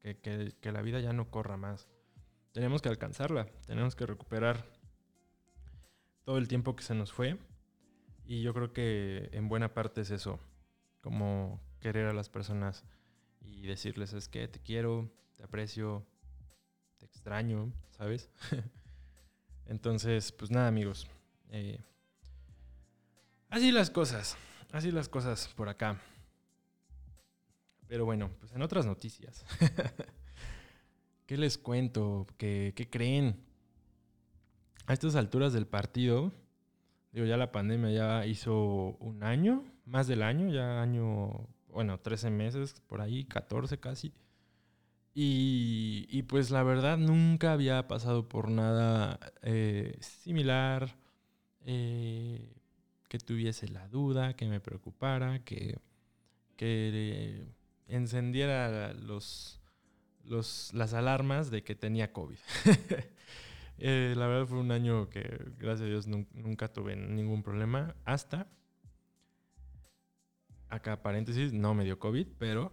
que, 0.00 0.18
que 0.60 0.72
la 0.72 0.82
vida 0.82 0.98
ya 0.98 1.12
no 1.12 1.30
corra 1.30 1.56
más. 1.56 1.86
Tenemos 2.50 2.82
que 2.82 2.88
alcanzarla, 2.88 3.46
tenemos 3.64 3.94
que 3.94 4.06
recuperar 4.06 4.64
todo 6.24 6.36
el 6.36 6.48
tiempo 6.48 6.74
que 6.74 6.82
se 6.82 6.96
nos 6.96 7.12
fue. 7.12 7.38
Y 8.24 8.42
yo 8.42 8.52
creo 8.54 8.72
que 8.72 9.28
en 9.30 9.48
buena 9.48 9.72
parte 9.72 10.00
es 10.00 10.10
eso, 10.10 10.40
como 11.00 11.60
querer 11.78 12.08
a 12.08 12.12
las 12.12 12.28
personas 12.28 12.84
y 13.40 13.66
decirles 13.66 14.12
es 14.12 14.28
que 14.28 14.48
te 14.48 14.60
quiero, 14.60 15.10
te 15.36 15.44
aprecio, 15.44 16.06
te 16.98 17.06
extraño, 17.06 17.72
¿sabes? 17.90 18.30
Entonces, 19.66 20.32
pues 20.32 20.50
nada 20.50 20.68
amigos. 20.68 21.06
Eh, 21.50 21.80
así 23.50 23.70
las 23.70 23.90
cosas, 23.90 24.36
así 24.72 24.90
las 24.90 25.08
cosas 25.08 25.48
por 25.48 25.68
acá. 25.68 26.00
Pero 27.86 28.04
bueno, 28.04 28.30
pues 28.38 28.52
en 28.52 28.62
otras 28.62 28.86
noticias. 28.86 29.44
¿Qué 31.26 31.36
les 31.36 31.58
cuento? 31.58 32.26
¿Qué, 32.38 32.72
¿Qué, 32.74 32.88
creen? 32.88 33.44
A 34.86 34.94
estas 34.94 35.16
alturas 35.16 35.52
del 35.52 35.66
partido, 35.66 36.32
digo, 37.12 37.26
ya 37.26 37.36
la 37.36 37.52
pandemia 37.52 37.90
ya 37.90 38.26
hizo 38.26 38.96
un 39.00 39.22
año, 39.22 39.64
más 39.84 40.06
del 40.06 40.22
año, 40.22 40.48
ya 40.48 40.80
año 40.80 41.46
bueno, 41.72 41.98
13 41.98 42.30
meses, 42.30 42.80
por 42.86 43.00
ahí, 43.00 43.24
14 43.24 43.78
casi. 43.78 44.12
Y, 45.20 46.22
pues 46.28 46.50
la 46.50 46.62
verdad 46.62 46.96
nunca 46.96 47.52
había 47.52 47.88
pasado 47.88 48.28
por 48.28 48.48
nada 48.50 49.18
eh, 49.42 49.96
similar, 50.00 50.94
eh, 51.64 52.54
que 53.08 53.18
tuviese 53.18 53.66
la 53.68 53.88
duda, 53.88 54.34
que 54.34 54.46
me 54.46 54.60
preocupara, 54.60 55.44
que, 55.44 55.76
que 56.56 57.48
encendiera 57.88 58.92
los, 58.92 59.60
los, 60.24 60.72
las 60.72 60.94
alarmas 60.94 61.50
de 61.50 61.64
que 61.64 61.74
tenía 61.74 62.12
COVID. 62.12 62.38
Eh, 63.80 64.14
la 64.16 64.26
verdad 64.26 64.46
fue 64.46 64.58
un 64.58 64.72
año 64.72 65.08
que, 65.08 65.22
gracias 65.56 65.82
a 65.82 65.84
Dios, 65.84 66.08
nunca 66.08 66.66
tuve 66.72 66.96
ningún 66.96 67.44
problema. 67.44 67.94
Hasta, 68.04 68.48
acá 70.68 71.02
paréntesis, 71.02 71.52
no 71.52 71.74
me 71.74 71.84
dio 71.84 71.98
COVID, 71.98 72.26
pero 72.38 72.72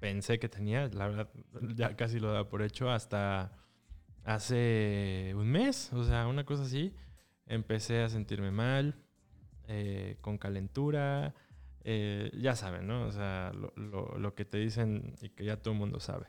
pensé 0.00 0.38
que 0.38 0.48
tenía, 0.48 0.88
la 0.88 1.08
verdad, 1.08 1.30
ya 1.74 1.96
casi 1.96 2.20
lo 2.20 2.32
da 2.32 2.48
por 2.48 2.62
hecho, 2.62 2.90
hasta 2.90 3.52
hace 4.24 5.32
un 5.34 5.50
mes, 5.50 5.92
o 5.92 6.04
sea, 6.04 6.26
una 6.26 6.44
cosa 6.44 6.64
así, 6.64 6.94
empecé 7.46 8.02
a 8.02 8.08
sentirme 8.08 8.50
mal, 8.50 8.96
eh, 9.66 10.18
con 10.20 10.38
calentura, 10.38 11.34
eh, 11.84 12.30
ya 12.38 12.56
saben, 12.56 12.86
¿no? 12.86 13.06
O 13.06 13.12
sea, 13.12 13.52
lo, 13.54 13.72
lo, 14.18 14.34
que 14.34 14.44
te 14.44 14.58
dicen 14.58 15.14
y 15.20 15.30
que 15.30 15.44
ya 15.44 15.56
todo 15.56 15.72
el 15.72 15.80
mundo 15.80 16.00
sabe. 16.00 16.26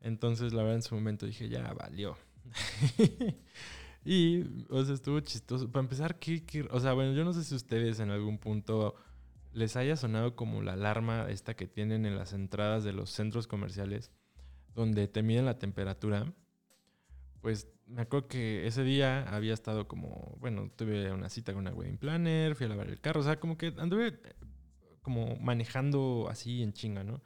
Entonces, 0.00 0.52
la 0.52 0.62
verdad, 0.62 0.76
en 0.76 0.82
su 0.82 0.94
momento 0.94 1.26
dije, 1.26 1.48
ya 1.48 1.72
valió. 1.72 2.16
y, 4.04 4.42
o 4.68 4.84
sea, 4.84 4.94
estuvo 4.94 5.20
chistoso. 5.20 5.70
Para 5.70 5.82
empezar, 5.82 6.18
¿qué, 6.18 6.66
o 6.70 6.80
sea, 6.80 6.92
bueno, 6.92 7.12
yo 7.12 7.24
no 7.24 7.32
sé 7.32 7.44
si 7.44 7.54
ustedes 7.54 8.00
en 8.00 8.10
algún 8.10 8.38
punto 8.38 8.94
les 9.52 9.76
haya 9.76 9.96
sonado 9.96 10.36
como 10.36 10.62
la 10.62 10.74
alarma 10.74 11.28
esta 11.30 11.54
que 11.54 11.66
tienen 11.66 12.06
en 12.06 12.16
las 12.16 12.32
entradas 12.32 12.84
de 12.84 12.92
los 12.92 13.10
centros 13.10 13.46
comerciales, 13.46 14.10
donde 14.74 15.08
te 15.08 15.22
miden 15.22 15.46
la 15.46 15.58
temperatura. 15.58 16.32
Pues 17.40 17.68
me 17.86 18.02
acuerdo 18.02 18.28
que 18.28 18.66
ese 18.66 18.84
día 18.84 19.22
había 19.34 19.54
estado 19.54 19.88
como, 19.88 20.36
bueno, 20.38 20.70
tuve 20.76 21.10
una 21.12 21.28
cita 21.28 21.52
con 21.52 21.62
una 21.62 21.74
wedding 21.74 21.98
planner, 21.98 22.54
fui 22.54 22.66
a 22.66 22.68
lavar 22.68 22.88
el 22.88 23.00
carro, 23.00 23.20
o 23.20 23.24
sea, 23.24 23.40
como 23.40 23.58
que 23.58 23.74
anduve 23.78 24.08
eh, 24.08 24.34
como 25.02 25.36
manejando 25.36 26.28
así 26.30 26.62
en 26.62 26.72
chinga, 26.72 27.02
¿no? 27.02 27.22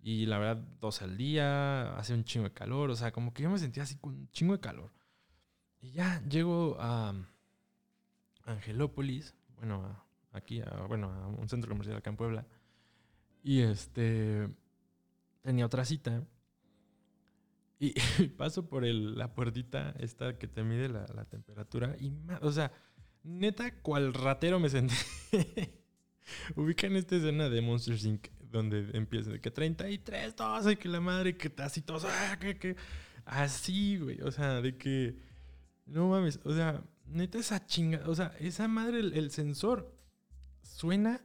Y 0.00 0.26
la 0.26 0.38
verdad, 0.38 0.56
dos 0.80 1.02
al 1.02 1.16
día, 1.16 1.96
hace 1.96 2.14
un 2.14 2.24
chingo 2.24 2.48
de 2.48 2.54
calor, 2.54 2.90
o 2.90 2.96
sea, 2.96 3.12
como 3.12 3.32
que 3.34 3.42
yo 3.42 3.50
me 3.50 3.58
sentía 3.58 3.82
así 3.82 3.96
con 3.96 4.14
un 4.14 4.30
chingo 4.30 4.54
de 4.54 4.60
calor. 4.60 4.92
Y 5.80 5.92
ya 5.92 6.22
llego 6.28 6.76
a 6.80 7.14
Angelópolis, 8.44 9.34
bueno, 9.56 10.07
aquí, 10.38 10.60
a, 10.60 10.86
bueno, 10.88 11.12
a 11.12 11.26
un 11.26 11.48
centro 11.48 11.68
comercial 11.68 11.96
acá 11.96 12.10
en 12.10 12.16
Puebla. 12.16 12.46
Y 13.42 13.60
este, 13.60 14.48
tenía 15.42 15.66
otra 15.66 15.84
cita. 15.84 16.24
Y, 17.78 17.94
paso 18.36 18.68
por 18.68 18.84
el, 18.84 19.16
la 19.16 19.34
puertita 19.34 19.94
esta 19.98 20.38
que 20.38 20.48
te 20.48 20.62
mide 20.62 20.88
la, 20.88 21.06
la 21.14 21.24
temperatura. 21.24 21.96
Y, 22.00 22.12
o 22.40 22.50
sea, 22.50 22.72
neta, 23.22 23.80
cual 23.82 24.14
ratero 24.14 24.58
me 24.58 24.68
sentí. 24.68 24.94
Ubican 26.56 26.96
esta 26.96 27.16
escena 27.16 27.48
de 27.48 27.60
Monsters 27.60 28.04
Inc 28.04 28.28
donde 28.50 28.90
empieza 28.94 29.30
de 29.30 29.40
que 29.40 29.50
33, 29.50 30.36
12, 30.36 30.76
que 30.76 30.88
la 30.88 31.00
madre, 31.00 31.36
que 31.36 31.50
todos, 31.50 32.04
ah, 32.04 32.38
que, 32.40 32.58
que, 32.58 32.76
así, 33.24 33.98
güey, 33.98 34.20
o 34.22 34.30
sea, 34.30 34.60
de 34.60 34.76
que, 34.76 35.16
no 35.86 36.08
mames, 36.08 36.40
o 36.44 36.54
sea, 36.54 36.82
neta 37.06 37.38
esa 37.38 37.66
chinga, 37.66 38.02
o 38.06 38.14
sea, 38.14 38.34
esa 38.40 38.68
madre, 38.68 39.00
el, 39.00 39.30
sensor 39.30 39.94
suena, 40.78 41.20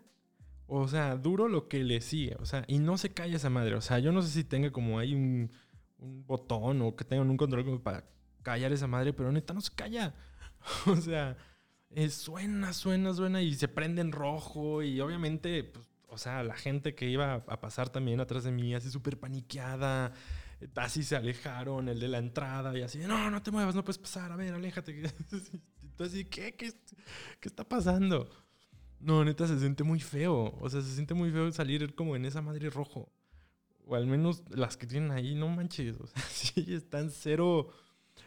o 0.66 0.88
sea, 0.88 1.16
duro 1.16 1.48
lo 1.48 1.68
que 1.68 1.84
le 1.84 2.02
sigue, 2.02 2.36
o 2.40 2.46
sea, 2.46 2.66
y 2.68 2.80
no 2.80 2.98
se 2.98 3.14
calla 3.14 3.36
esa 3.36 3.52
madre, 3.52 3.76
o 3.76 3.82
sea, 3.82 4.00
yo 4.00 4.12
no 4.12 4.24
sé 4.24 4.30
si 4.30 4.44
tenga 4.44 4.72
como 4.72 4.98
ahí 4.98 5.14
un, 5.14 5.52
botón 6.00 6.82
o 6.82 6.96
que 6.96 7.06
tengan 7.06 7.30
un 7.30 7.38
control 7.38 7.80
para 7.82 8.04
callar 8.42 8.74
esa 8.74 8.88
madre, 8.88 9.14
pero 9.14 9.32
neta 9.32 9.54
no 9.54 9.62
se 9.62 9.74
calla, 9.76 10.16
o 10.88 10.96
sea... 10.96 11.38
suena, 12.10 12.74
suena, 12.74 13.14
suena 13.14 13.44
y 13.44 13.54
se 13.54 13.68
prende 13.68 14.02
en 14.02 14.12
rojo 14.12 14.82
y 14.82 15.00
obviamente 15.00 15.64
pues, 15.64 15.88
o 16.08 16.18
sea, 16.18 16.44
la 16.44 16.56
gente 16.56 16.96
que 16.96 17.08
iba 17.08 17.36
a 17.36 17.62
pasar 17.62 17.90
también 17.90 18.20
atrás 18.20 18.44
de 18.44 18.52
mí, 18.52 18.74
así 18.74 18.90
súper 18.90 19.20
paniqueada, 19.20 20.14
así 20.76 21.04
se 21.04 21.16
alejaron, 21.16 21.90
el 21.90 22.00
de 22.00 22.08
la 22.08 22.18
entrada, 22.18 22.76
y 22.78 22.82
así, 22.82 22.98
no, 23.00 23.30
no 23.30 23.44
te 23.44 23.52
muevas, 23.52 23.76
no 23.76 23.84
puedes 23.84 24.00
pasar, 24.00 24.32
a 24.32 24.36
ver, 24.36 24.56
aléjate. 24.56 25.04
Entonces, 25.84 26.26
¿qué? 26.32 26.56
¿Qué, 26.56 26.74
qué 27.40 27.48
está 27.48 27.64
pasando? 27.64 28.43
No, 29.04 29.26
neta, 29.26 29.48
se 29.48 29.60
siente 29.60 29.84
muy 29.84 30.00
feo. 30.00 30.58
O 30.62 30.70
sea, 30.70 30.82
se 30.82 30.94
siente 30.94 31.14
muy 31.14 31.30
feo 31.32 31.52
salir 31.52 31.94
como 31.96 32.16
en 32.16 32.26
esa 32.26 32.42
madre 32.42 32.70
rojo. 32.70 33.12
O 33.86 33.96
al 33.96 34.08
menos 34.08 34.44
las 34.50 34.78
que 34.78 34.88
tienen 34.88 35.12
ahí, 35.12 35.36
no 35.36 35.50
manches. 35.50 36.00
O 36.00 36.08
sea, 36.08 36.22
sí, 36.30 36.74
están 36.74 37.12
cero. 37.12 37.70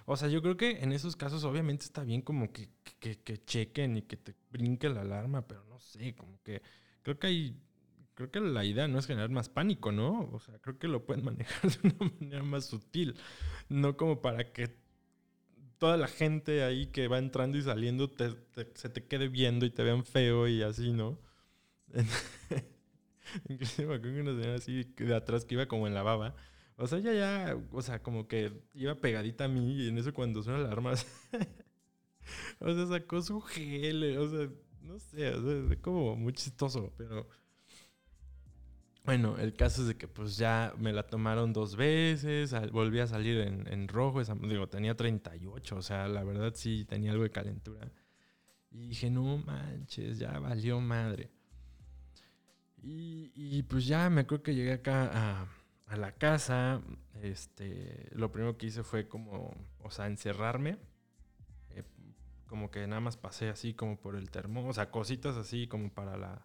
O 0.04 0.16
sea, 0.16 0.28
yo 0.28 0.42
creo 0.42 0.56
que 0.56 0.82
en 0.82 0.92
esos 0.92 1.16
casos 1.16 1.44
obviamente 1.44 1.84
está 1.84 2.02
bien 2.04 2.20
como 2.22 2.52
que, 2.52 2.70
que, 3.00 3.18
que 3.18 3.44
chequen 3.44 3.96
y 3.96 4.02
que 4.02 4.16
te 4.16 4.34
brinque 4.50 4.88
la 4.88 5.00
alarma, 5.00 5.46
pero 5.46 5.64
no 5.64 5.78
sé, 5.78 6.14
como 6.14 6.40
que 6.42 6.62
creo 7.02 7.18
que 7.18 7.26
hay 7.26 7.60
creo 8.16 8.30
que 8.30 8.40
la 8.40 8.64
idea 8.64 8.88
no 8.88 8.98
es 8.98 9.06
generar 9.06 9.30
más 9.30 9.48
pánico, 9.50 9.92
¿no? 9.92 10.30
O 10.32 10.40
sea, 10.40 10.58
creo 10.58 10.78
que 10.78 10.88
lo 10.88 11.04
pueden 11.04 11.24
manejar 11.24 11.70
de 11.70 11.88
una 11.88 12.12
manera 12.18 12.42
más 12.42 12.64
sutil, 12.64 13.14
no 13.68 13.96
como 13.96 14.20
para 14.20 14.52
que 14.52 14.74
toda 15.78 15.96
la 15.96 16.08
gente 16.08 16.62
ahí 16.62 16.86
que 16.86 17.08
va 17.08 17.18
entrando 17.18 17.58
y 17.58 17.62
saliendo 17.62 18.10
se 18.74 18.88
te 18.88 19.04
quede 19.06 19.28
viendo 19.28 19.66
y 19.66 19.70
te 19.70 19.82
vean 19.82 20.04
feo 20.04 20.48
y 20.48 20.62
así, 20.62 20.92
¿no? 20.92 21.18
Inclusive 23.48 23.88
me 23.88 23.94
acuerdo 23.96 24.20
una 24.20 24.32
señora 24.32 24.54
así 24.56 24.84
de 24.96 25.14
atrás 25.14 25.44
que 25.44 25.54
iba 25.54 25.66
como 25.66 25.86
en 25.86 25.94
la 25.94 26.02
baba. 26.02 26.34
O 26.76 26.86
sea, 26.86 26.98
ella 26.98 27.14
ya, 27.14 27.58
o 27.72 27.82
sea, 27.82 28.02
como 28.02 28.28
que 28.28 28.52
iba 28.74 28.94
pegadita 28.96 29.44
a 29.44 29.48
mí 29.48 29.84
y 29.84 29.88
en 29.88 29.98
eso 29.98 30.12
cuando 30.12 30.42
suena 30.42 30.58
la 30.58 30.70
arma, 30.70 30.92
o 32.60 32.74
sea, 32.74 32.86
sacó 32.86 33.22
su 33.22 33.40
gel, 33.40 34.18
o 34.18 34.28
sea, 34.28 34.50
no 34.82 34.98
sé, 34.98 35.30
o 35.34 35.42
sea, 35.42 35.72
es 35.72 35.78
como 35.80 36.16
muy 36.16 36.34
chistoso, 36.34 36.92
pero 36.98 37.28
bueno, 39.06 39.38
el 39.38 39.54
caso 39.54 39.82
es 39.82 39.88
de 39.88 39.96
que 39.96 40.08
pues 40.08 40.36
ya 40.36 40.74
me 40.78 40.92
la 40.92 41.04
tomaron 41.06 41.52
dos 41.52 41.76
veces, 41.76 42.52
volví 42.72 42.98
a 42.98 43.06
salir 43.06 43.38
en, 43.38 43.86
rojo, 43.86 44.20
digo, 44.48 44.68
tenía 44.68 44.96
38, 44.96 45.76
o 45.76 45.82
sea, 45.82 46.08
la 46.08 46.24
verdad 46.24 46.52
sí 46.56 46.84
tenía 46.84 47.12
algo 47.12 47.22
de 47.22 47.30
calentura. 47.30 47.88
Y 48.72 48.88
dije, 48.88 49.08
no 49.08 49.38
manches, 49.38 50.18
ya 50.18 50.36
valió 50.40 50.80
madre. 50.80 51.30
Y, 52.82 53.62
pues 53.64 53.86
ya 53.86 54.10
me 54.10 54.22
acuerdo 54.22 54.42
que 54.42 54.54
llegué 54.54 54.72
acá 54.72 55.46
a, 55.86 55.96
la 55.96 56.12
casa, 56.12 56.82
este, 57.22 58.08
lo 58.12 58.32
primero 58.32 58.58
que 58.58 58.66
hice 58.66 58.82
fue 58.82 59.08
como, 59.08 59.54
o 59.82 59.90
sea, 59.90 60.08
encerrarme. 60.08 60.78
Eh, 61.70 61.84
como 62.48 62.72
que 62.72 62.86
nada 62.88 63.00
más 63.00 63.16
pasé 63.16 63.50
así 63.50 63.72
como 63.72 64.00
por 64.00 64.16
el 64.16 64.30
termo, 64.30 64.66
o 64.68 64.72
sea, 64.72 64.90
cositas 64.90 65.36
así 65.36 65.68
como 65.68 65.92
para 65.92 66.16
la 66.16 66.44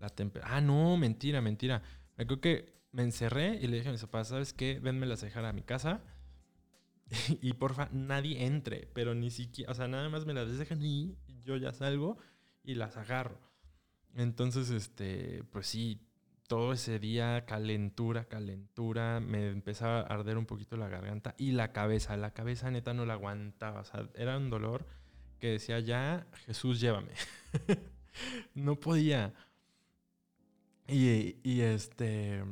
la 0.00 0.08
temperatura. 0.08 0.56
Ah, 0.56 0.60
no, 0.60 0.96
mentira, 0.96 1.40
mentira. 1.40 1.82
Me 2.16 2.24
acuerdo 2.24 2.40
que 2.40 2.78
me 2.92 3.02
encerré 3.02 3.56
y 3.56 3.66
le 3.66 3.76
dije 3.78 3.88
a 3.88 3.92
mis 3.92 4.00
papás, 4.00 4.28
¿sabes 4.28 4.52
qué? 4.52 4.80
Venme 4.80 5.06
las 5.06 5.20
dejar 5.20 5.44
a 5.44 5.52
mi 5.52 5.62
casa. 5.62 6.02
y 7.42 7.52
porfa, 7.54 7.88
nadie 7.92 8.44
entre, 8.44 8.88
pero 8.94 9.14
ni 9.14 9.30
siquiera, 9.30 9.72
o 9.72 9.74
sea, 9.74 9.88
nada 9.88 10.08
más 10.08 10.26
me 10.26 10.34
las 10.34 10.58
dejan 10.58 10.84
y 10.84 11.16
yo 11.42 11.56
ya 11.56 11.72
salgo 11.72 12.18
y 12.62 12.74
las 12.74 12.96
agarro. 12.96 13.40
Entonces, 14.14 14.70
este, 14.70 15.44
pues 15.50 15.66
sí, 15.66 16.06
todo 16.48 16.72
ese 16.72 16.98
día, 16.98 17.44
calentura, 17.46 18.24
calentura, 18.24 19.20
me 19.20 19.48
empezaba 19.48 20.00
a 20.00 20.02
arder 20.02 20.38
un 20.38 20.46
poquito 20.46 20.76
la 20.76 20.88
garganta 20.88 21.34
y 21.38 21.52
la 21.52 21.72
cabeza, 21.72 22.16
la 22.16 22.32
cabeza 22.32 22.70
neta 22.70 22.94
no 22.94 23.06
la 23.06 23.14
aguantaba, 23.14 23.80
o 23.80 23.84
sea, 23.84 24.08
era 24.14 24.36
un 24.36 24.50
dolor 24.50 24.86
que 25.38 25.48
decía 25.52 25.78
ya, 25.80 26.26
Jesús, 26.46 26.80
llévame. 26.80 27.12
no 28.54 28.76
podía. 28.76 29.34
Y, 30.88 31.36
y 31.42 31.60
este. 31.60 32.42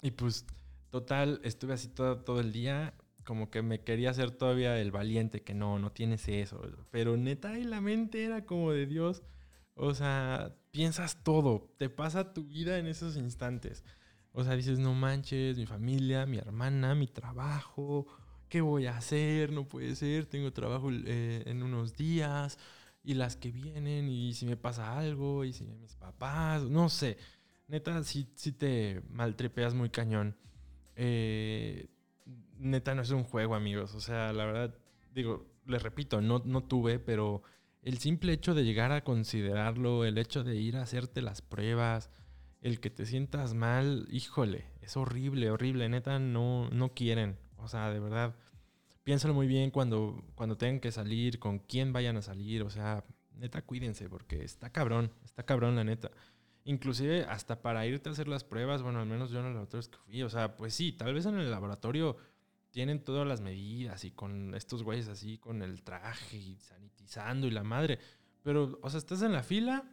Y 0.00 0.12
pues, 0.12 0.46
total, 0.90 1.40
estuve 1.44 1.74
así 1.74 1.88
todo, 1.88 2.18
todo 2.18 2.40
el 2.40 2.52
día. 2.52 2.94
Como 3.24 3.50
que 3.50 3.62
me 3.62 3.80
quería 3.80 4.10
hacer 4.10 4.30
todavía 4.30 4.78
el 4.78 4.92
valiente, 4.92 5.42
que 5.42 5.54
no, 5.54 5.78
no 5.78 5.90
tienes 5.92 6.28
eso. 6.28 6.60
Pero 6.90 7.16
neta, 7.16 7.58
y 7.58 7.64
la 7.64 7.80
mente 7.80 8.24
era 8.24 8.44
como 8.46 8.72
de 8.72 8.86
Dios. 8.86 9.22
O 9.74 9.94
sea, 9.94 10.54
piensas 10.70 11.22
todo. 11.24 11.74
Te 11.78 11.88
pasa 11.88 12.32
tu 12.32 12.44
vida 12.44 12.78
en 12.78 12.86
esos 12.86 13.16
instantes. 13.16 13.82
O 14.32 14.44
sea, 14.44 14.54
dices, 14.54 14.78
no 14.78 14.94
manches, 14.94 15.56
mi 15.58 15.66
familia, 15.66 16.26
mi 16.26 16.38
hermana, 16.38 16.94
mi 16.94 17.06
trabajo. 17.08 18.06
¿Qué 18.48 18.60
voy 18.60 18.86
a 18.86 18.96
hacer? 18.98 19.52
No 19.52 19.66
puede 19.68 19.96
ser. 19.96 20.26
Tengo 20.26 20.52
trabajo 20.52 20.90
eh, 20.92 21.42
en 21.46 21.62
unos 21.62 21.96
días 21.96 22.58
y 23.04 23.14
las 23.14 23.36
que 23.36 23.52
vienen 23.52 24.08
y 24.08 24.32
si 24.32 24.46
me 24.46 24.56
pasa 24.56 24.98
algo 24.98 25.44
y 25.44 25.52
si 25.52 25.64
mis 25.64 25.94
papás, 25.94 26.62
no 26.62 26.88
sé. 26.88 27.18
Neta, 27.68 28.02
si, 28.02 28.28
si 28.34 28.52
te 28.52 29.02
maltripeas 29.10 29.74
muy 29.74 29.90
cañón. 29.90 30.36
Eh, 30.96 31.90
neta, 32.58 32.94
no 32.94 33.02
es 33.02 33.10
un 33.10 33.24
juego, 33.24 33.54
amigos. 33.54 33.94
O 33.94 34.00
sea, 34.00 34.32
la 34.32 34.46
verdad, 34.46 34.74
digo, 35.12 35.46
les 35.66 35.82
repito, 35.82 36.22
no, 36.22 36.42
no 36.46 36.64
tuve, 36.64 36.98
pero 36.98 37.42
el 37.82 37.98
simple 37.98 38.32
hecho 38.32 38.54
de 38.54 38.64
llegar 38.64 38.90
a 38.90 39.04
considerarlo, 39.04 40.06
el 40.06 40.16
hecho 40.16 40.42
de 40.42 40.56
ir 40.56 40.76
a 40.76 40.82
hacerte 40.82 41.20
las 41.20 41.42
pruebas, 41.42 42.10
el 42.62 42.80
que 42.80 42.88
te 42.88 43.04
sientas 43.04 43.52
mal, 43.52 44.08
híjole, 44.10 44.64
es 44.80 44.96
horrible, 44.96 45.50
horrible. 45.50 45.90
Neta, 45.90 46.18
no, 46.18 46.70
no 46.70 46.94
quieren. 46.94 47.36
O 47.58 47.68
sea, 47.68 47.90
de 47.90 48.00
verdad 48.00 48.34
piénsalo 49.04 49.34
muy 49.34 49.46
bien 49.46 49.70
cuando, 49.70 50.24
cuando 50.34 50.56
tengan 50.56 50.80
que 50.80 50.90
salir, 50.90 51.38
con 51.38 51.60
quién 51.60 51.92
vayan 51.92 52.16
a 52.16 52.22
salir, 52.22 52.62
o 52.62 52.70
sea, 52.70 53.04
neta, 53.36 53.62
cuídense, 53.62 54.08
porque 54.08 54.42
está 54.42 54.70
cabrón, 54.70 55.12
está 55.24 55.44
cabrón 55.44 55.76
la 55.76 55.84
neta. 55.84 56.10
Inclusive 56.64 57.24
hasta 57.24 57.60
para 57.60 57.86
irte 57.86 58.08
a 58.08 58.12
hacer 58.12 58.26
las 58.26 58.42
pruebas, 58.42 58.82
bueno, 58.82 59.00
al 59.00 59.06
menos 59.06 59.30
yo 59.30 59.40
en 59.40 59.46
el 59.46 59.52
laboratorio 59.52 59.90
que 59.90 59.98
fui, 59.98 60.22
o 60.22 60.30
sea, 60.30 60.56
pues 60.56 60.72
sí, 60.74 60.92
tal 60.92 61.12
vez 61.12 61.26
en 61.26 61.38
el 61.38 61.50
laboratorio 61.50 62.16
tienen 62.70 63.04
todas 63.04 63.26
las 63.28 63.42
medidas 63.42 64.04
y 64.04 64.10
con 64.10 64.54
estos 64.54 64.82
güeyes 64.82 65.08
así, 65.08 65.38
con 65.38 65.62
el 65.62 65.82
traje 65.82 66.38
y 66.38 66.56
sanitizando 66.56 67.46
y 67.46 67.50
la 67.50 67.62
madre. 67.62 67.98
Pero, 68.42 68.78
o 68.82 68.90
sea, 68.90 68.98
estás 68.98 69.22
en 69.22 69.32
la 69.32 69.42
fila 69.42 69.84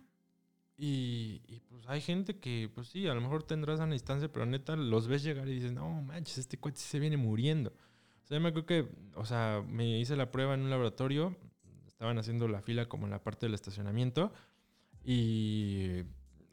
y, 0.77 1.41
y, 1.47 1.59
pues 1.59 1.83
hay 1.87 2.01
gente 2.01 2.39
que, 2.39 2.71
pues 2.73 2.87
sí, 2.87 3.07
a 3.07 3.13
lo 3.13 3.21
mejor 3.21 3.43
tendrás 3.43 3.81
a 3.81 3.85
distancia, 3.85 4.31
pero 4.31 4.45
neta 4.45 4.75
los 4.75 5.07
ves 5.07 5.21
llegar 5.21 5.47
y 5.47 5.53
dices, 5.55 5.73
no 5.73 6.01
manches, 6.01 6.37
este 6.39 6.57
coche 6.57 6.79
se 6.79 6.99
viene 6.99 7.17
muriendo. 7.17 7.73
Yo 8.31 8.39
me 8.39 8.49
acuerdo 8.49 8.65
que, 8.65 8.87
o 9.15 9.25
sea, 9.25 9.61
me 9.67 9.99
hice 9.99 10.15
la 10.15 10.31
prueba 10.31 10.53
en 10.53 10.61
un 10.61 10.69
laboratorio, 10.69 11.35
estaban 11.85 12.17
haciendo 12.17 12.47
la 12.47 12.61
fila 12.61 12.87
como 12.87 13.05
en 13.05 13.11
la 13.11 13.21
parte 13.21 13.45
del 13.45 13.53
estacionamiento 13.53 14.31
y 15.03 16.03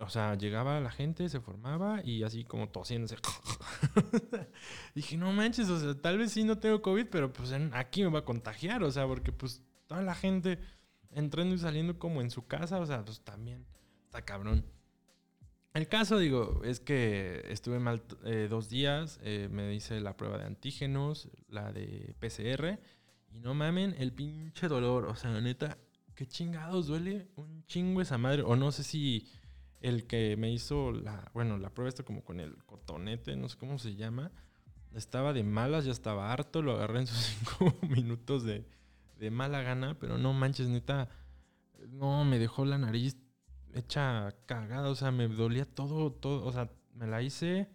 o 0.00 0.08
sea, 0.08 0.34
llegaba 0.34 0.80
la 0.80 0.90
gente, 0.90 1.28
se 1.28 1.40
formaba 1.40 2.04
y 2.04 2.24
así 2.24 2.44
como 2.44 2.68
tosiéndose. 2.68 3.16
dije, 4.94 5.16
no 5.16 5.32
manches, 5.32 5.68
o 5.68 5.78
sea, 5.78 5.94
tal 6.00 6.18
vez 6.18 6.32
sí 6.32 6.42
no 6.42 6.58
tengo 6.58 6.82
COVID, 6.82 7.06
pero 7.06 7.32
pues 7.32 7.52
aquí 7.72 8.02
me 8.02 8.10
va 8.10 8.20
a 8.20 8.24
contagiar, 8.24 8.82
o 8.82 8.90
sea, 8.90 9.06
porque 9.06 9.30
pues 9.30 9.62
toda 9.86 10.02
la 10.02 10.16
gente 10.16 10.58
entrando 11.12 11.54
y 11.54 11.58
saliendo 11.58 11.96
como 11.98 12.20
en 12.20 12.30
su 12.30 12.46
casa, 12.46 12.80
o 12.80 12.86
sea, 12.86 13.04
pues 13.04 13.20
también 13.20 13.66
está 14.04 14.22
cabrón. 14.22 14.64
El 15.78 15.86
caso, 15.86 16.18
digo, 16.18 16.60
es 16.64 16.80
que 16.80 17.44
estuve 17.50 17.78
mal 17.78 18.02
eh, 18.24 18.48
dos 18.50 18.68
días, 18.68 19.20
eh, 19.22 19.48
me 19.48 19.72
hice 19.72 20.00
la 20.00 20.16
prueba 20.16 20.36
de 20.36 20.44
antígenos, 20.44 21.28
la 21.46 21.70
de 21.70 22.16
PCR, 22.18 22.80
y 23.30 23.38
no 23.38 23.54
mamen 23.54 23.94
el 23.96 24.12
pinche 24.12 24.66
dolor, 24.66 25.04
o 25.04 25.14
sea, 25.14 25.40
neta, 25.40 25.78
qué 26.16 26.26
chingados 26.26 26.88
duele 26.88 27.28
un 27.36 27.64
chingo 27.66 28.00
esa 28.00 28.18
madre, 28.18 28.42
o 28.42 28.56
no 28.56 28.72
sé 28.72 28.82
si 28.82 29.28
el 29.80 30.08
que 30.08 30.36
me 30.36 30.50
hizo 30.50 30.90
la, 30.90 31.30
bueno, 31.32 31.58
la 31.58 31.70
prueba 31.70 31.88
esta 31.88 32.02
como 32.02 32.24
con 32.24 32.40
el 32.40 32.56
cotonete, 32.64 33.36
no 33.36 33.48
sé 33.48 33.56
cómo 33.56 33.78
se 33.78 33.94
llama, 33.94 34.32
estaba 34.96 35.32
de 35.32 35.44
malas, 35.44 35.84
ya 35.84 35.92
estaba 35.92 36.32
harto, 36.32 36.60
lo 36.60 36.72
agarré 36.72 37.02
en 37.02 37.06
sus 37.06 37.18
cinco 37.38 37.78
minutos 37.88 38.42
de, 38.42 38.66
de 39.16 39.30
mala 39.30 39.62
gana, 39.62 39.96
pero 40.00 40.18
no 40.18 40.32
manches, 40.32 40.66
neta, 40.66 41.08
no, 41.88 42.24
me 42.24 42.40
dejó 42.40 42.64
la 42.64 42.78
nariz 42.78 43.16
hecha 43.74 44.34
cagada, 44.46 44.88
o 44.88 44.94
sea, 44.94 45.10
me 45.10 45.28
dolía 45.28 45.64
todo, 45.64 46.12
todo, 46.12 46.44
o 46.44 46.52
sea, 46.52 46.70
me 46.94 47.06
la 47.06 47.22
hice, 47.22 47.68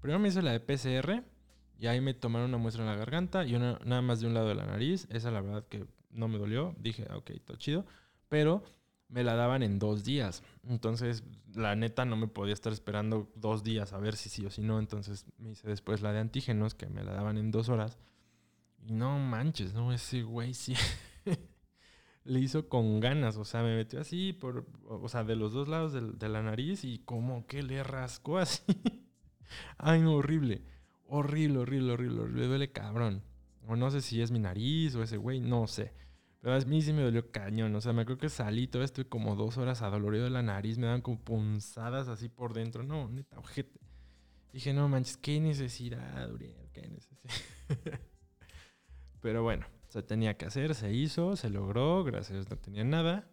primero 0.00 0.18
me 0.18 0.28
hice 0.28 0.42
la 0.42 0.52
de 0.52 0.60
PCR 0.60 1.24
y 1.78 1.86
ahí 1.86 2.00
me 2.00 2.14
tomaron 2.14 2.48
una 2.48 2.58
muestra 2.58 2.84
en 2.84 2.90
la 2.90 2.96
garganta 2.96 3.44
y 3.44 3.54
una, 3.54 3.78
nada 3.84 4.02
más 4.02 4.20
de 4.20 4.26
un 4.26 4.34
lado 4.34 4.48
de 4.48 4.54
la 4.54 4.66
nariz, 4.66 5.06
esa 5.10 5.30
la 5.30 5.40
verdad 5.40 5.66
que 5.68 5.86
no 6.10 6.28
me 6.28 6.38
dolió, 6.38 6.74
dije, 6.78 7.06
ok, 7.12 7.30
todo 7.44 7.56
chido, 7.56 7.86
pero 8.28 8.62
me 9.12 9.22
la 9.22 9.34
daban 9.34 9.62
en 9.62 9.78
dos 9.78 10.04
días. 10.04 10.42
Entonces, 10.66 11.22
la 11.54 11.76
neta 11.76 12.04
no 12.04 12.16
me 12.16 12.28
podía 12.28 12.54
estar 12.54 12.72
esperando 12.72 13.30
dos 13.34 13.62
días 13.62 13.92
a 13.92 13.98
ver 13.98 14.16
si 14.16 14.30
sí 14.30 14.44
o 14.46 14.50
si 14.50 14.62
no. 14.62 14.78
Entonces 14.78 15.26
me 15.36 15.50
hice 15.50 15.68
después 15.68 16.00
la 16.00 16.12
de 16.12 16.20
antígenos, 16.20 16.74
que 16.74 16.88
me 16.88 17.04
la 17.04 17.12
daban 17.12 17.36
en 17.36 17.50
dos 17.50 17.68
horas. 17.68 17.98
Y 18.84 18.92
no 18.92 19.18
manches, 19.18 19.74
no, 19.74 19.92
ese 19.92 20.22
güey 20.22 20.54
sí. 20.54 20.74
Le 22.24 22.38
hizo 22.38 22.68
con 22.68 23.00
ganas, 23.00 23.36
o 23.36 23.44
sea, 23.44 23.62
me 23.62 23.74
metió 23.74 24.00
así, 24.00 24.32
por, 24.32 24.66
o 24.84 25.08
sea, 25.08 25.24
de 25.24 25.34
los 25.34 25.52
dos 25.52 25.68
lados 25.68 25.92
de, 25.92 26.28
la 26.28 26.42
nariz 26.42 26.84
y 26.84 26.98
como 26.98 27.46
que 27.46 27.62
le 27.62 27.82
rascó 27.82 28.38
así. 28.38 28.62
Ay, 29.78 30.04
horrible. 30.04 30.62
Horrible, 31.06 31.58
horrible, 31.58 31.92
horrible, 31.92 32.20
horrible. 32.22 32.46
Duele 32.46 32.72
cabrón. 32.72 33.22
O 33.66 33.76
no 33.76 33.90
sé 33.90 34.00
si 34.00 34.22
es 34.22 34.30
mi 34.30 34.38
nariz 34.38 34.94
o 34.94 35.02
ese 35.02 35.16
güey, 35.16 35.40
no 35.40 35.66
sé. 35.66 35.92
Pero 36.40 36.56
a 36.56 36.60
mí 36.60 36.82
sí 36.82 36.92
me 36.92 37.02
dolió 37.02 37.30
cañón. 37.30 37.74
O 37.76 37.80
sea, 37.80 37.92
me 37.92 38.02
acuerdo 38.02 38.20
que 38.20 38.28
salí 38.28 38.66
todo 38.66 38.82
esto 38.82 39.08
como 39.08 39.36
dos 39.36 39.58
horas 39.58 39.82
adolorido 39.82 40.24
de 40.24 40.30
la 40.30 40.42
nariz. 40.42 40.78
Me 40.78 40.86
daban 40.86 41.02
como 41.02 41.20
punzadas 41.20 42.08
así 42.08 42.28
por 42.28 42.52
dentro. 42.52 42.82
No, 42.82 43.08
neta, 43.08 43.38
ojete. 43.38 43.78
Dije, 44.52 44.74
no 44.74 44.88
manches, 44.88 45.16
qué 45.16 45.40
necesidad, 45.40 46.30
Uriel, 46.30 46.68
qué 46.72 46.86
necesidad. 46.88 47.32
Pero 49.22 49.42
bueno, 49.42 49.66
se 49.92 50.02
tenía 50.02 50.38
que 50.38 50.46
hacer, 50.46 50.74
se 50.74 50.90
hizo, 50.90 51.36
se 51.36 51.50
logró. 51.50 52.02
Gracias, 52.02 52.48
no 52.48 52.56
tenía 52.56 52.82
nada. 52.82 53.28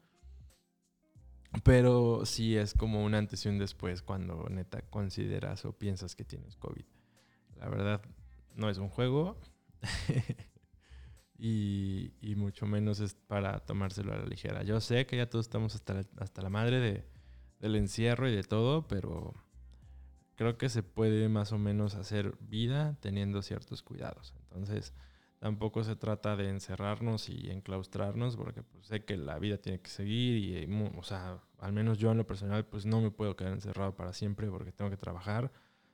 Pero 1.64 2.26
sí 2.26 2.57
es 2.57 2.74
como 2.74 3.05
un 3.05 3.16
antes 3.16 3.45
y 3.45 3.49
un 3.49 3.57
después 3.57 4.01
cuando 4.01 4.45
neta 4.49 4.82
consideras 4.82 5.64
o 5.64 5.72
piensas 5.72 6.18
que 6.18 6.26
tienes 6.26 6.57
COVID. 6.57 6.84
La 7.55 7.70
verdad, 7.70 8.01
no 8.55 8.70
es 8.70 8.78
un 8.78 8.89
juego. 8.89 9.39
y, 11.38 12.12
y, 12.20 12.36
mucho 12.36 12.66
menos 12.66 12.99
es 12.99 13.14
para 13.14 13.62
tomárselo 13.62 14.12
a 14.12 14.18
la 14.18 14.26
ligera. 14.26 14.64
Yo 14.64 14.82
sé 14.82 15.05
que 15.05 15.16
ya 15.16 15.30
todos 15.30 15.45
estamos 15.45 15.76
hasta 15.76 15.93
la, 15.93 16.05
hasta 16.18 16.41
la 16.41 16.49
madre 16.49 16.82
de, 16.82 17.05
del 17.62 17.78
encierro 17.78 18.28
y 18.28 18.36
de 18.36 18.43
todo, 18.43 18.86
pero 18.86 19.34
creo 20.36 20.57
que 20.57 20.68
se 20.68 20.84
puede 20.84 21.30
más 21.30 21.53
o 21.53 21.57
menos 21.57 21.95
hacer 21.95 22.36
vida 22.41 22.97
teniendo 22.99 23.41
ciertos 23.43 23.82
cuidados. 23.82 24.34
Entonces, 24.41 24.93
tampoco 25.39 25.83
se 25.83 25.95
trata 25.95 26.35
de 26.35 26.49
encerrarnos 26.49 27.29
y 27.29 27.49
enclaustrarnos, 27.49 28.35
porque 28.37 28.61
pues, 28.61 28.87
sé 28.87 29.03
que 29.03 29.17
la 29.17 29.39
vida 29.39 29.57
tiene 29.57 29.79
que 29.79 29.89
seguir 29.89 30.37
y, 30.37 30.83
o 30.97 31.03
sea, 31.03 31.39
al 31.59 31.73
menos 31.73 31.97
yo 31.97 32.11
en 32.11 32.17
lo 32.17 32.27
personal, 32.27 32.65
pues 32.65 32.85
no 32.85 33.01
me 33.01 33.11
puedo 33.11 33.35
quedar 33.35 33.53
encerrado 33.53 33.95
para 33.95 34.13
siempre 34.13 34.49
porque 34.49 34.71
tengo 34.71 34.91
que 34.91 34.97
trabajar, 34.97 35.51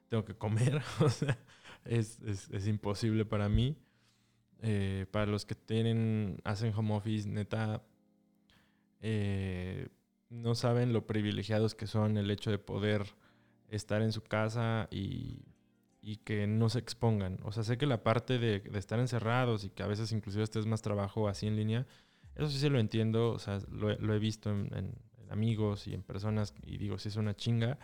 tengo 0.10 0.26
que 0.26 0.36
comer, 0.36 0.82
o 1.00 1.10
sea, 1.10 1.38
es, 1.86 2.20
es, 2.22 2.50
es 2.50 2.68
imposible 2.68 3.26
para 3.26 3.48
mí. 3.50 3.78
Eh, 4.62 5.06
para 5.12 5.28
los 5.28 5.46
que 5.46 5.54
tienen, 5.54 6.40
hacen 6.44 6.74
home 6.76 6.96
office, 6.96 7.30
neta, 7.30 7.84
eh, 9.02 9.90
no 10.30 10.56
saben 10.56 10.92
lo 10.92 11.06
privilegiados 11.06 11.76
que 11.76 11.86
son 11.86 12.18
el 12.18 12.32
hecho 12.32 12.50
de 12.50 12.58
poder 12.58 13.06
estar 13.70 14.02
en 14.02 14.12
su 14.12 14.24
casa 14.24 14.88
y, 14.90 15.44
y, 16.06 16.18
que 16.18 16.48
no 16.48 16.70
se 16.70 16.80
expongan. 16.80 17.40
O 17.44 17.52
sea, 17.52 17.64
sé 17.64 17.78
que 17.78 17.86
la 17.86 18.04
parte 18.04 18.38
de, 18.38 18.60
de, 18.60 18.80
estar 18.80 19.00
encerrados 19.00 19.64
y 19.64 19.70
que 19.70 19.84
a 19.84 19.88
veces 19.88 20.12
inclusive 20.12 20.44
estés 20.44 20.66
más 20.66 20.82
trabajo 20.82 21.28
así 21.28 21.48
en 21.48 21.56
línea, 21.56 21.88
eso 22.36 22.50
sí 22.50 22.60
se 22.60 22.70
lo 22.70 22.80
entiendo, 22.80 23.32
o 23.32 23.40
sea, 23.40 23.60
lo, 23.72 23.96
lo 23.98 24.14
he 24.14 24.20
visto 24.20 24.52
en, 24.52 24.70
en, 24.76 24.96
amigos 25.30 25.88
y 25.88 25.94
en 25.96 26.04
personas 26.04 26.54
y 26.64 26.78
digo, 26.78 27.00
sí 27.00 27.10
es 27.10 27.16
una 27.16 27.36
chinga 27.36 27.80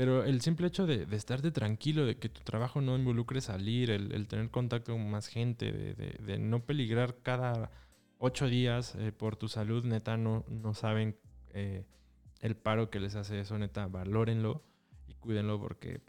pero 0.00 0.24
el 0.24 0.40
simple 0.40 0.66
hecho 0.66 0.86
de, 0.86 1.04
de, 1.04 1.14
estarte 1.14 1.50
tranquilo, 1.50 2.06
de 2.06 2.16
que 2.16 2.30
tu 2.30 2.40
trabajo 2.40 2.80
no 2.80 2.96
involucre 2.96 3.42
salir, 3.42 3.90
el, 3.90 4.26
tener 4.28 4.50
contacto 4.50 4.92
con 4.92 5.10
más 5.10 5.26
gente, 5.26 5.72
de, 5.72 5.94
de, 5.94 6.38
no 6.38 6.64
peligrar 6.64 7.16
cada 7.22 7.70
ocho 8.16 8.48
días 8.48 8.94
eh, 8.94 9.12
por 9.12 9.36
tu 9.36 9.48
salud, 9.48 9.84
neta, 9.84 10.16
no, 10.16 10.46
no 10.48 10.72
saben 10.72 11.18
eh, 11.52 11.84
el 12.40 12.56
paro 12.56 12.88
que 12.88 12.98
les 12.98 13.14
hace 13.14 13.40
eso, 13.40 13.58
neta, 13.58 13.88
valórenlo 13.88 14.62
y 15.06 15.16
cuídenlo 15.16 15.60
porque 15.60 16.00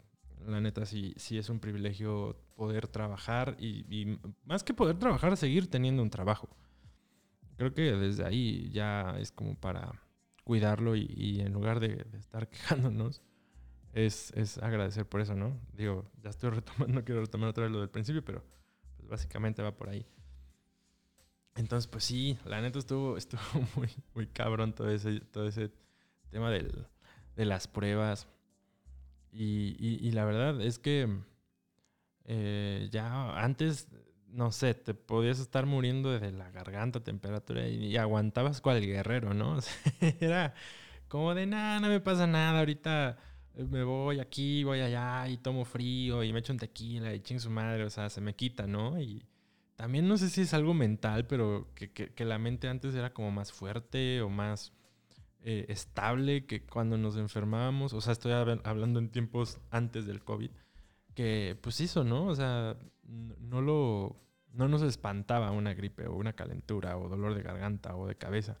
la 0.46 0.60
neta 0.60 0.86
sí, 0.86 1.14
sí 1.16 1.38
es 1.38 1.48
un 1.48 1.60
privilegio 1.60 2.36
poder 2.54 2.88
trabajar 2.88 3.56
y, 3.58 4.18
más 4.44 4.64
que 4.64 4.74
poder 4.74 4.98
trabajar, 4.98 5.36
seguir 5.36 5.70
teniendo 5.70 6.02
un 6.02 6.10
trabajo. 6.10 6.48
Creo 7.56 7.74
que 7.74 7.92
desde 7.92 8.24
ahí 8.24 8.70
ya 8.70 9.16
es 9.18 9.30
como 9.32 9.54
para 9.54 9.92
cuidarlo 10.44 10.96
y, 10.96 11.40
en 11.40 11.52
lugar 11.52 11.80
de, 11.80 12.04
de 12.04 12.18
estar 12.18 12.48
quejándonos, 12.50 13.22
es, 13.92 14.32
es, 14.34 14.58
agradecer 14.58 15.06
por 15.06 15.20
eso, 15.20 15.34
¿no? 15.34 15.60
Digo, 15.72 16.10
ya 16.22 16.30
estoy 16.30 16.50
retomando, 16.50 16.86
no 16.94 17.04
quiero 17.04 17.20
retomar 17.20 17.48
otra 17.50 17.64
vez 17.64 17.72
lo 17.72 17.80
del 17.80 17.90
principio, 17.90 18.24
pero 18.24 18.44
pues 18.96 19.08
básicamente 19.08 19.62
va 19.62 19.76
por 19.76 19.88
ahí. 19.88 20.06
Entonces, 21.54 21.86
pues 21.86 22.04
sí, 22.04 22.38
la 22.46 22.60
neta 22.60 22.78
estuvo, 22.78 23.16
estuvo 23.18 23.40
muy, 23.76 23.88
muy 24.14 24.26
cabrón 24.26 24.74
todo 24.74 24.90
ese, 24.90 25.20
todo 25.20 25.46
ese 25.46 25.70
tema 26.30 26.50
del, 26.50 26.86
de 27.36 27.44
las 27.44 27.68
pruebas. 27.68 28.26
Y, 29.32 30.10
la 30.12 30.24
verdad 30.24 30.60
es 30.60 30.78
que 30.78 31.08
eh, 32.24 32.88
ya 32.90 33.42
antes, 33.42 33.88
no 34.28 34.52
sé, 34.52 34.74
te 34.74 34.94
podías 34.94 35.40
estar 35.40 35.66
muriendo 35.66 36.18
de 36.18 36.32
la 36.32 36.50
garganta, 36.50 37.02
temperatura, 37.02 37.66
y, 37.68 37.86
y 37.86 37.96
aguantabas 37.96 38.60
cual 38.60 38.80
guerrero, 38.84 39.34
¿no? 39.34 39.54
O 39.56 39.60
sea, 39.62 39.74
era 40.20 40.54
como 41.08 41.34
de 41.34 41.46
nada, 41.46 41.80
no 41.80 41.88
me 41.88 42.00
pasa 42.00 42.26
nada, 42.26 42.58
ahorita 42.60 43.18
me 43.54 43.84
voy 43.84 44.20
aquí, 44.20 44.64
voy 44.64 44.80
allá 44.80 45.28
y 45.28 45.36
tomo 45.38 45.64
frío 45.64 46.22
y 46.24 46.32
me 46.32 46.40
echo 46.40 46.52
un 46.52 46.58
tequila 46.58 47.14
y 47.14 47.20
ching 47.20 47.40
su 47.40 47.50
madre, 47.50 47.84
o 47.84 47.90
sea, 47.90 48.10
se 48.10 48.20
me 48.20 48.34
quita, 48.34 48.66
¿no? 48.66 49.00
Y 49.00 49.26
también 49.76 50.08
no 50.08 50.16
sé 50.16 50.30
si 50.30 50.42
es 50.42 50.54
algo 50.54 50.74
mental, 50.74 51.26
pero 51.26 51.68
que, 51.74 51.90
que 51.90 52.24
la 52.24 52.38
mente 52.38 52.68
antes 52.68 52.94
era 52.94 53.12
como 53.12 53.30
más 53.30 53.52
fuerte 53.52 54.22
o 54.22 54.28
más 54.28 54.72
eh, 55.42 55.66
estable 55.68 56.46
que 56.46 56.64
cuando 56.64 56.98
nos 56.98 57.16
enfermábamos, 57.16 57.92
o 57.92 58.00
sea, 58.00 58.12
estoy 58.12 58.32
hablando 58.32 58.98
en 58.98 59.10
tiempos 59.10 59.58
antes 59.70 60.06
del 60.06 60.22
COVID, 60.22 60.50
que 61.14 61.58
pues 61.60 61.80
hizo, 61.80 62.04
¿no? 62.04 62.26
O 62.26 62.34
sea, 62.34 62.76
no 63.02 63.60
lo, 63.60 64.16
no 64.52 64.68
nos 64.68 64.82
espantaba 64.82 65.50
una 65.50 65.74
gripe 65.74 66.06
o 66.06 66.16
una 66.16 66.32
calentura 66.32 66.96
o 66.96 67.08
dolor 67.08 67.34
de 67.34 67.42
garganta 67.42 67.96
o 67.96 68.06
de 68.06 68.16
cabeza 68.16 68.58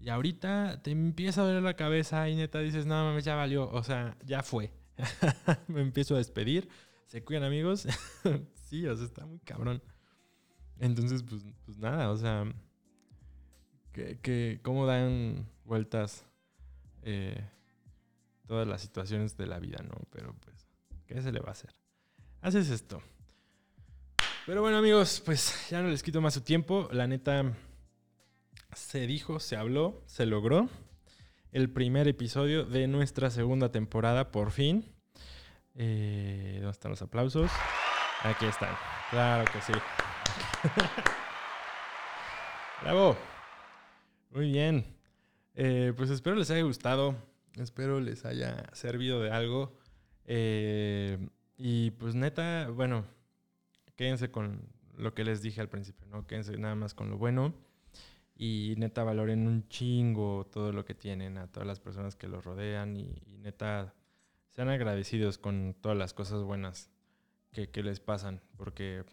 y 0.00 0.08
ahorita 0.08 0.80
te 0.82 0.90
empieza 0.90 1.42
a 1.42 1.44
doler 1.44 1.62
la 1.62 1.76
cabeza 1.76 2.28
y 2.28 2.34
neta 2.34 2.60
dices, 2.60 2.86
no 2.86 2.94
mames, 3.04 3.24
ya 3.24 3.34
valió. 3.34 3.70
O 3.70 3.82
sea, 3.82 4.16
ya 4.24 4.42
fue. 4.42 4.72
Me 5.68 5.82
empiezo 5.82 6.14
a 6.14 6.18
despedir. 6.18 6.68
Se 7.06 7.22
cuidan 7.22 7.44
amigos. 7.44 7.86
sí, 8.54 8.86
o 8.86 8.96
sea, 8.96 9.04
está 9.04 9.26
muy 9.26 9.40
cabrón. 9.40 9.82
Entonces, 10.78 11.22
pues, 11.22 11.44
pues 11.66 11.76
nada, 11.76 12.10
o 12.10 12.16
sea, 12.16 12.50
que, 13.92 14.18
que 14.20 14.60
cómo 14.62 14.86
dan 14.86 15.46
vueltas 15.70 16.26
eh, 17.02 17.48
todas 18.48 18.66
las 18.66 18.82
situaciones 18.82 19.36
de 19.36 19.46
la 19.46 19.60
vida, 19.60 19.78
¿no? 19.84 19.94
Pero 20.10 20.34
pues, 20.40 20.66
¿qué 21.06 21.22
se 21.22 21.30
le 21.30 21.38
va 21.38 21.50
a 21.50 21.52
hacer? 21.52 21.72
Haces 22.40 22.70
esto. 22.70 23.00
Pero 24.46 24.62
bueno, 24.62 24.78
amigos, 24.78 25.22
pues 25.24 25.68
ya 25.70 25.80
no 25.80 25.88
les 25.88 26.02
quito 26.02 26.20
más 26.20 26.34
su 26.34 26.40
tiempo. 26.40 26.88
La 26.90 27.06
neta, 27.06 27.54
se 28.74 29.06
dijo, 29.06 29.38
se 29.38 29.54
habló, 29.54 30.02
se 30.06 30.26
logró. 30.26 30.68
El 31.52 31.70
primer 31.70 32.08
episodio 32.08 32.64
de 32.64 32.88
nuestra 32.88 33.30
segunda 33.30 33.70
temporada, 33.70 34.32
por 34.32 34.50
fin. 34.50 34.92
Eh, 35.76 36.54
¿Dónde 36.56 36.72
están 36.72 36.90
los 36.90 37.02
aplausos? 37.02 37.48
Aquí 38.24 38.46
están. 38.46 38.74
Claro 39.10 39.44
que 39.52 39.60
sí. 39.60 39.72
Bravo. 42.82 43.16
Muy 44.30 44.50
bien. 44.50 44.99
Eh, 45.54 45.92
pues 45.96 46.10
espero 46.10 46.36
les 46.36 46.50
haya 46.50 46.62
gustado. 46.62 47.16
Espero 47.56 48.00
les 48.00 48.24
haya 48.24 48.64
servido 48.72 49.20
de 49.20 49.30
algo. 49.30 49.76
Eh, 50.24 51.18
y 51.56 51.90
pues 51.92 52.14
neta, 52.14 52.68
bueno, 52.70 53.04
quédense 53.96 54.30
con 54.30 54.62
lo 54.96 55.14
que 55.14 55.24
les 55.24 55.42
dije 55.42 55.60
al 55.60 55.68
principio, 55.68 56.06
¿no? 56.06 56.26
Quédense 56.26 56.56
nada 56.56 56.74
más 56.74 56.94
con 56.94 57.10
lo 57.10 57.18
bueno. 57.18 57.54
Y 58.36 58.74
neta, 58.78 59.04
valoren 59.04 59.46
un 59.46 59.68
chingo 59.68 60.46
todo 60.50 60.72
lo 60.72 60.84
que 60.84 60.94
tienen, 60.94 61.36
a 61.36 61.48
todas 61.48 61.66
las 61.66 61.80
personas 61.80 62.16
que 62.16 62.28
los 62.28 62.44
rodean. 62.44 62.96
Y, 62.96 63.38
neta, 63.40 63.94
sean 64.48 64.68
agradecidos 64.68 65.36
con 65.36 65.76
todas 65.80 65.98
las 65.98 66.14
cosas 66.14 66.42
buenas 66.42 66.90
que, 67.52 67.68
que 67.68 67.82
les 67.82 68.00
pasan. 68.00 68.40
Porque, 68.56 69.04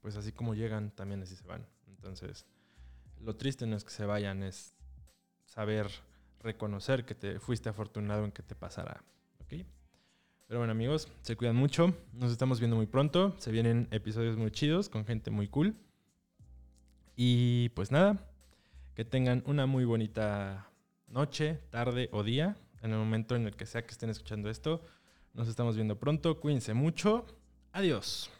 pues 0.00 0.16
así 0.16 0.32
como 0.32 0.54
llegan, 0.54 0.90
también 0.90 1.22
así 1.22 1.36
se 1.36 1.46
van. 1.46 1.66
Entonces, 1.86 2.44
lo 3.20 3.36
triste 3.36 3.66
no 3.66 3.76
es 3.76 3.84
que 3.84 3.90
se 3.90 4.04
vayan, 4.04 4.42
es 4.42 4.74
saber 5.50 5.90
reconocer 6.38 7.04
que 7.04 7.14
te 7.14 7.40
fuiste 7.40 7.68
afortunado 7.68 8.24
en 8.24 8.30
que 8.30 8.42
te 8.42 8.54
pasara. 8.54 9.02
¿Ok? 9.40 9.64
Pero 10.46 10.60
bueno, 10.60 10.70
amigos, 10.70 11.08
se 11.22 11.36
cuidan 11.36 11.56
mucho. 11.56 11.92
Nos 12.12 12.30
estamos 12.30 12.60
viendo 12.60 12.76
muy 12.76 12.86
pronto. 12.86 13.34
Se 13.38 13.50
vienen 13.50 13.88
episodios 13.90 14.36
muy 14.36 14.52
chidos 14.52 14.88
con 14.88 15.04
gente 15.04 15.30
muy 15.30 15.48
cool. 15.48 15.74
Y 17.16 17.70
pues 17.70 17.90
nada, 17.90 18.30
que 18.94 19.04
tengan 19.04 19.42
una 19.44 19.66
muy 19.66 19.84
bonita 19.84 20.70
noche, 21.08 21.60
tarde 21.70 22.08
o 22.12 22.22
día, 22.22 22.56
en 22.80 22.92
el 22.92 22.98
momento 22.98 23.34
en 23.34 23.46
el 23.46 23.56
que 23.56 23.66
sea 23.66 23.84
que 23.84 23.90
estén 23.90 24.08
escuchando 24.08 24.48
esto. 24.50 24.82
Nos 25.34 25.48
estamos 25.48 25.74
viendo 25.74 25.98
pronto. 25.98 26.40
Cuídense 26.40 26.74
mucho. 26.74 27.26
Adiós. 27.72 28.30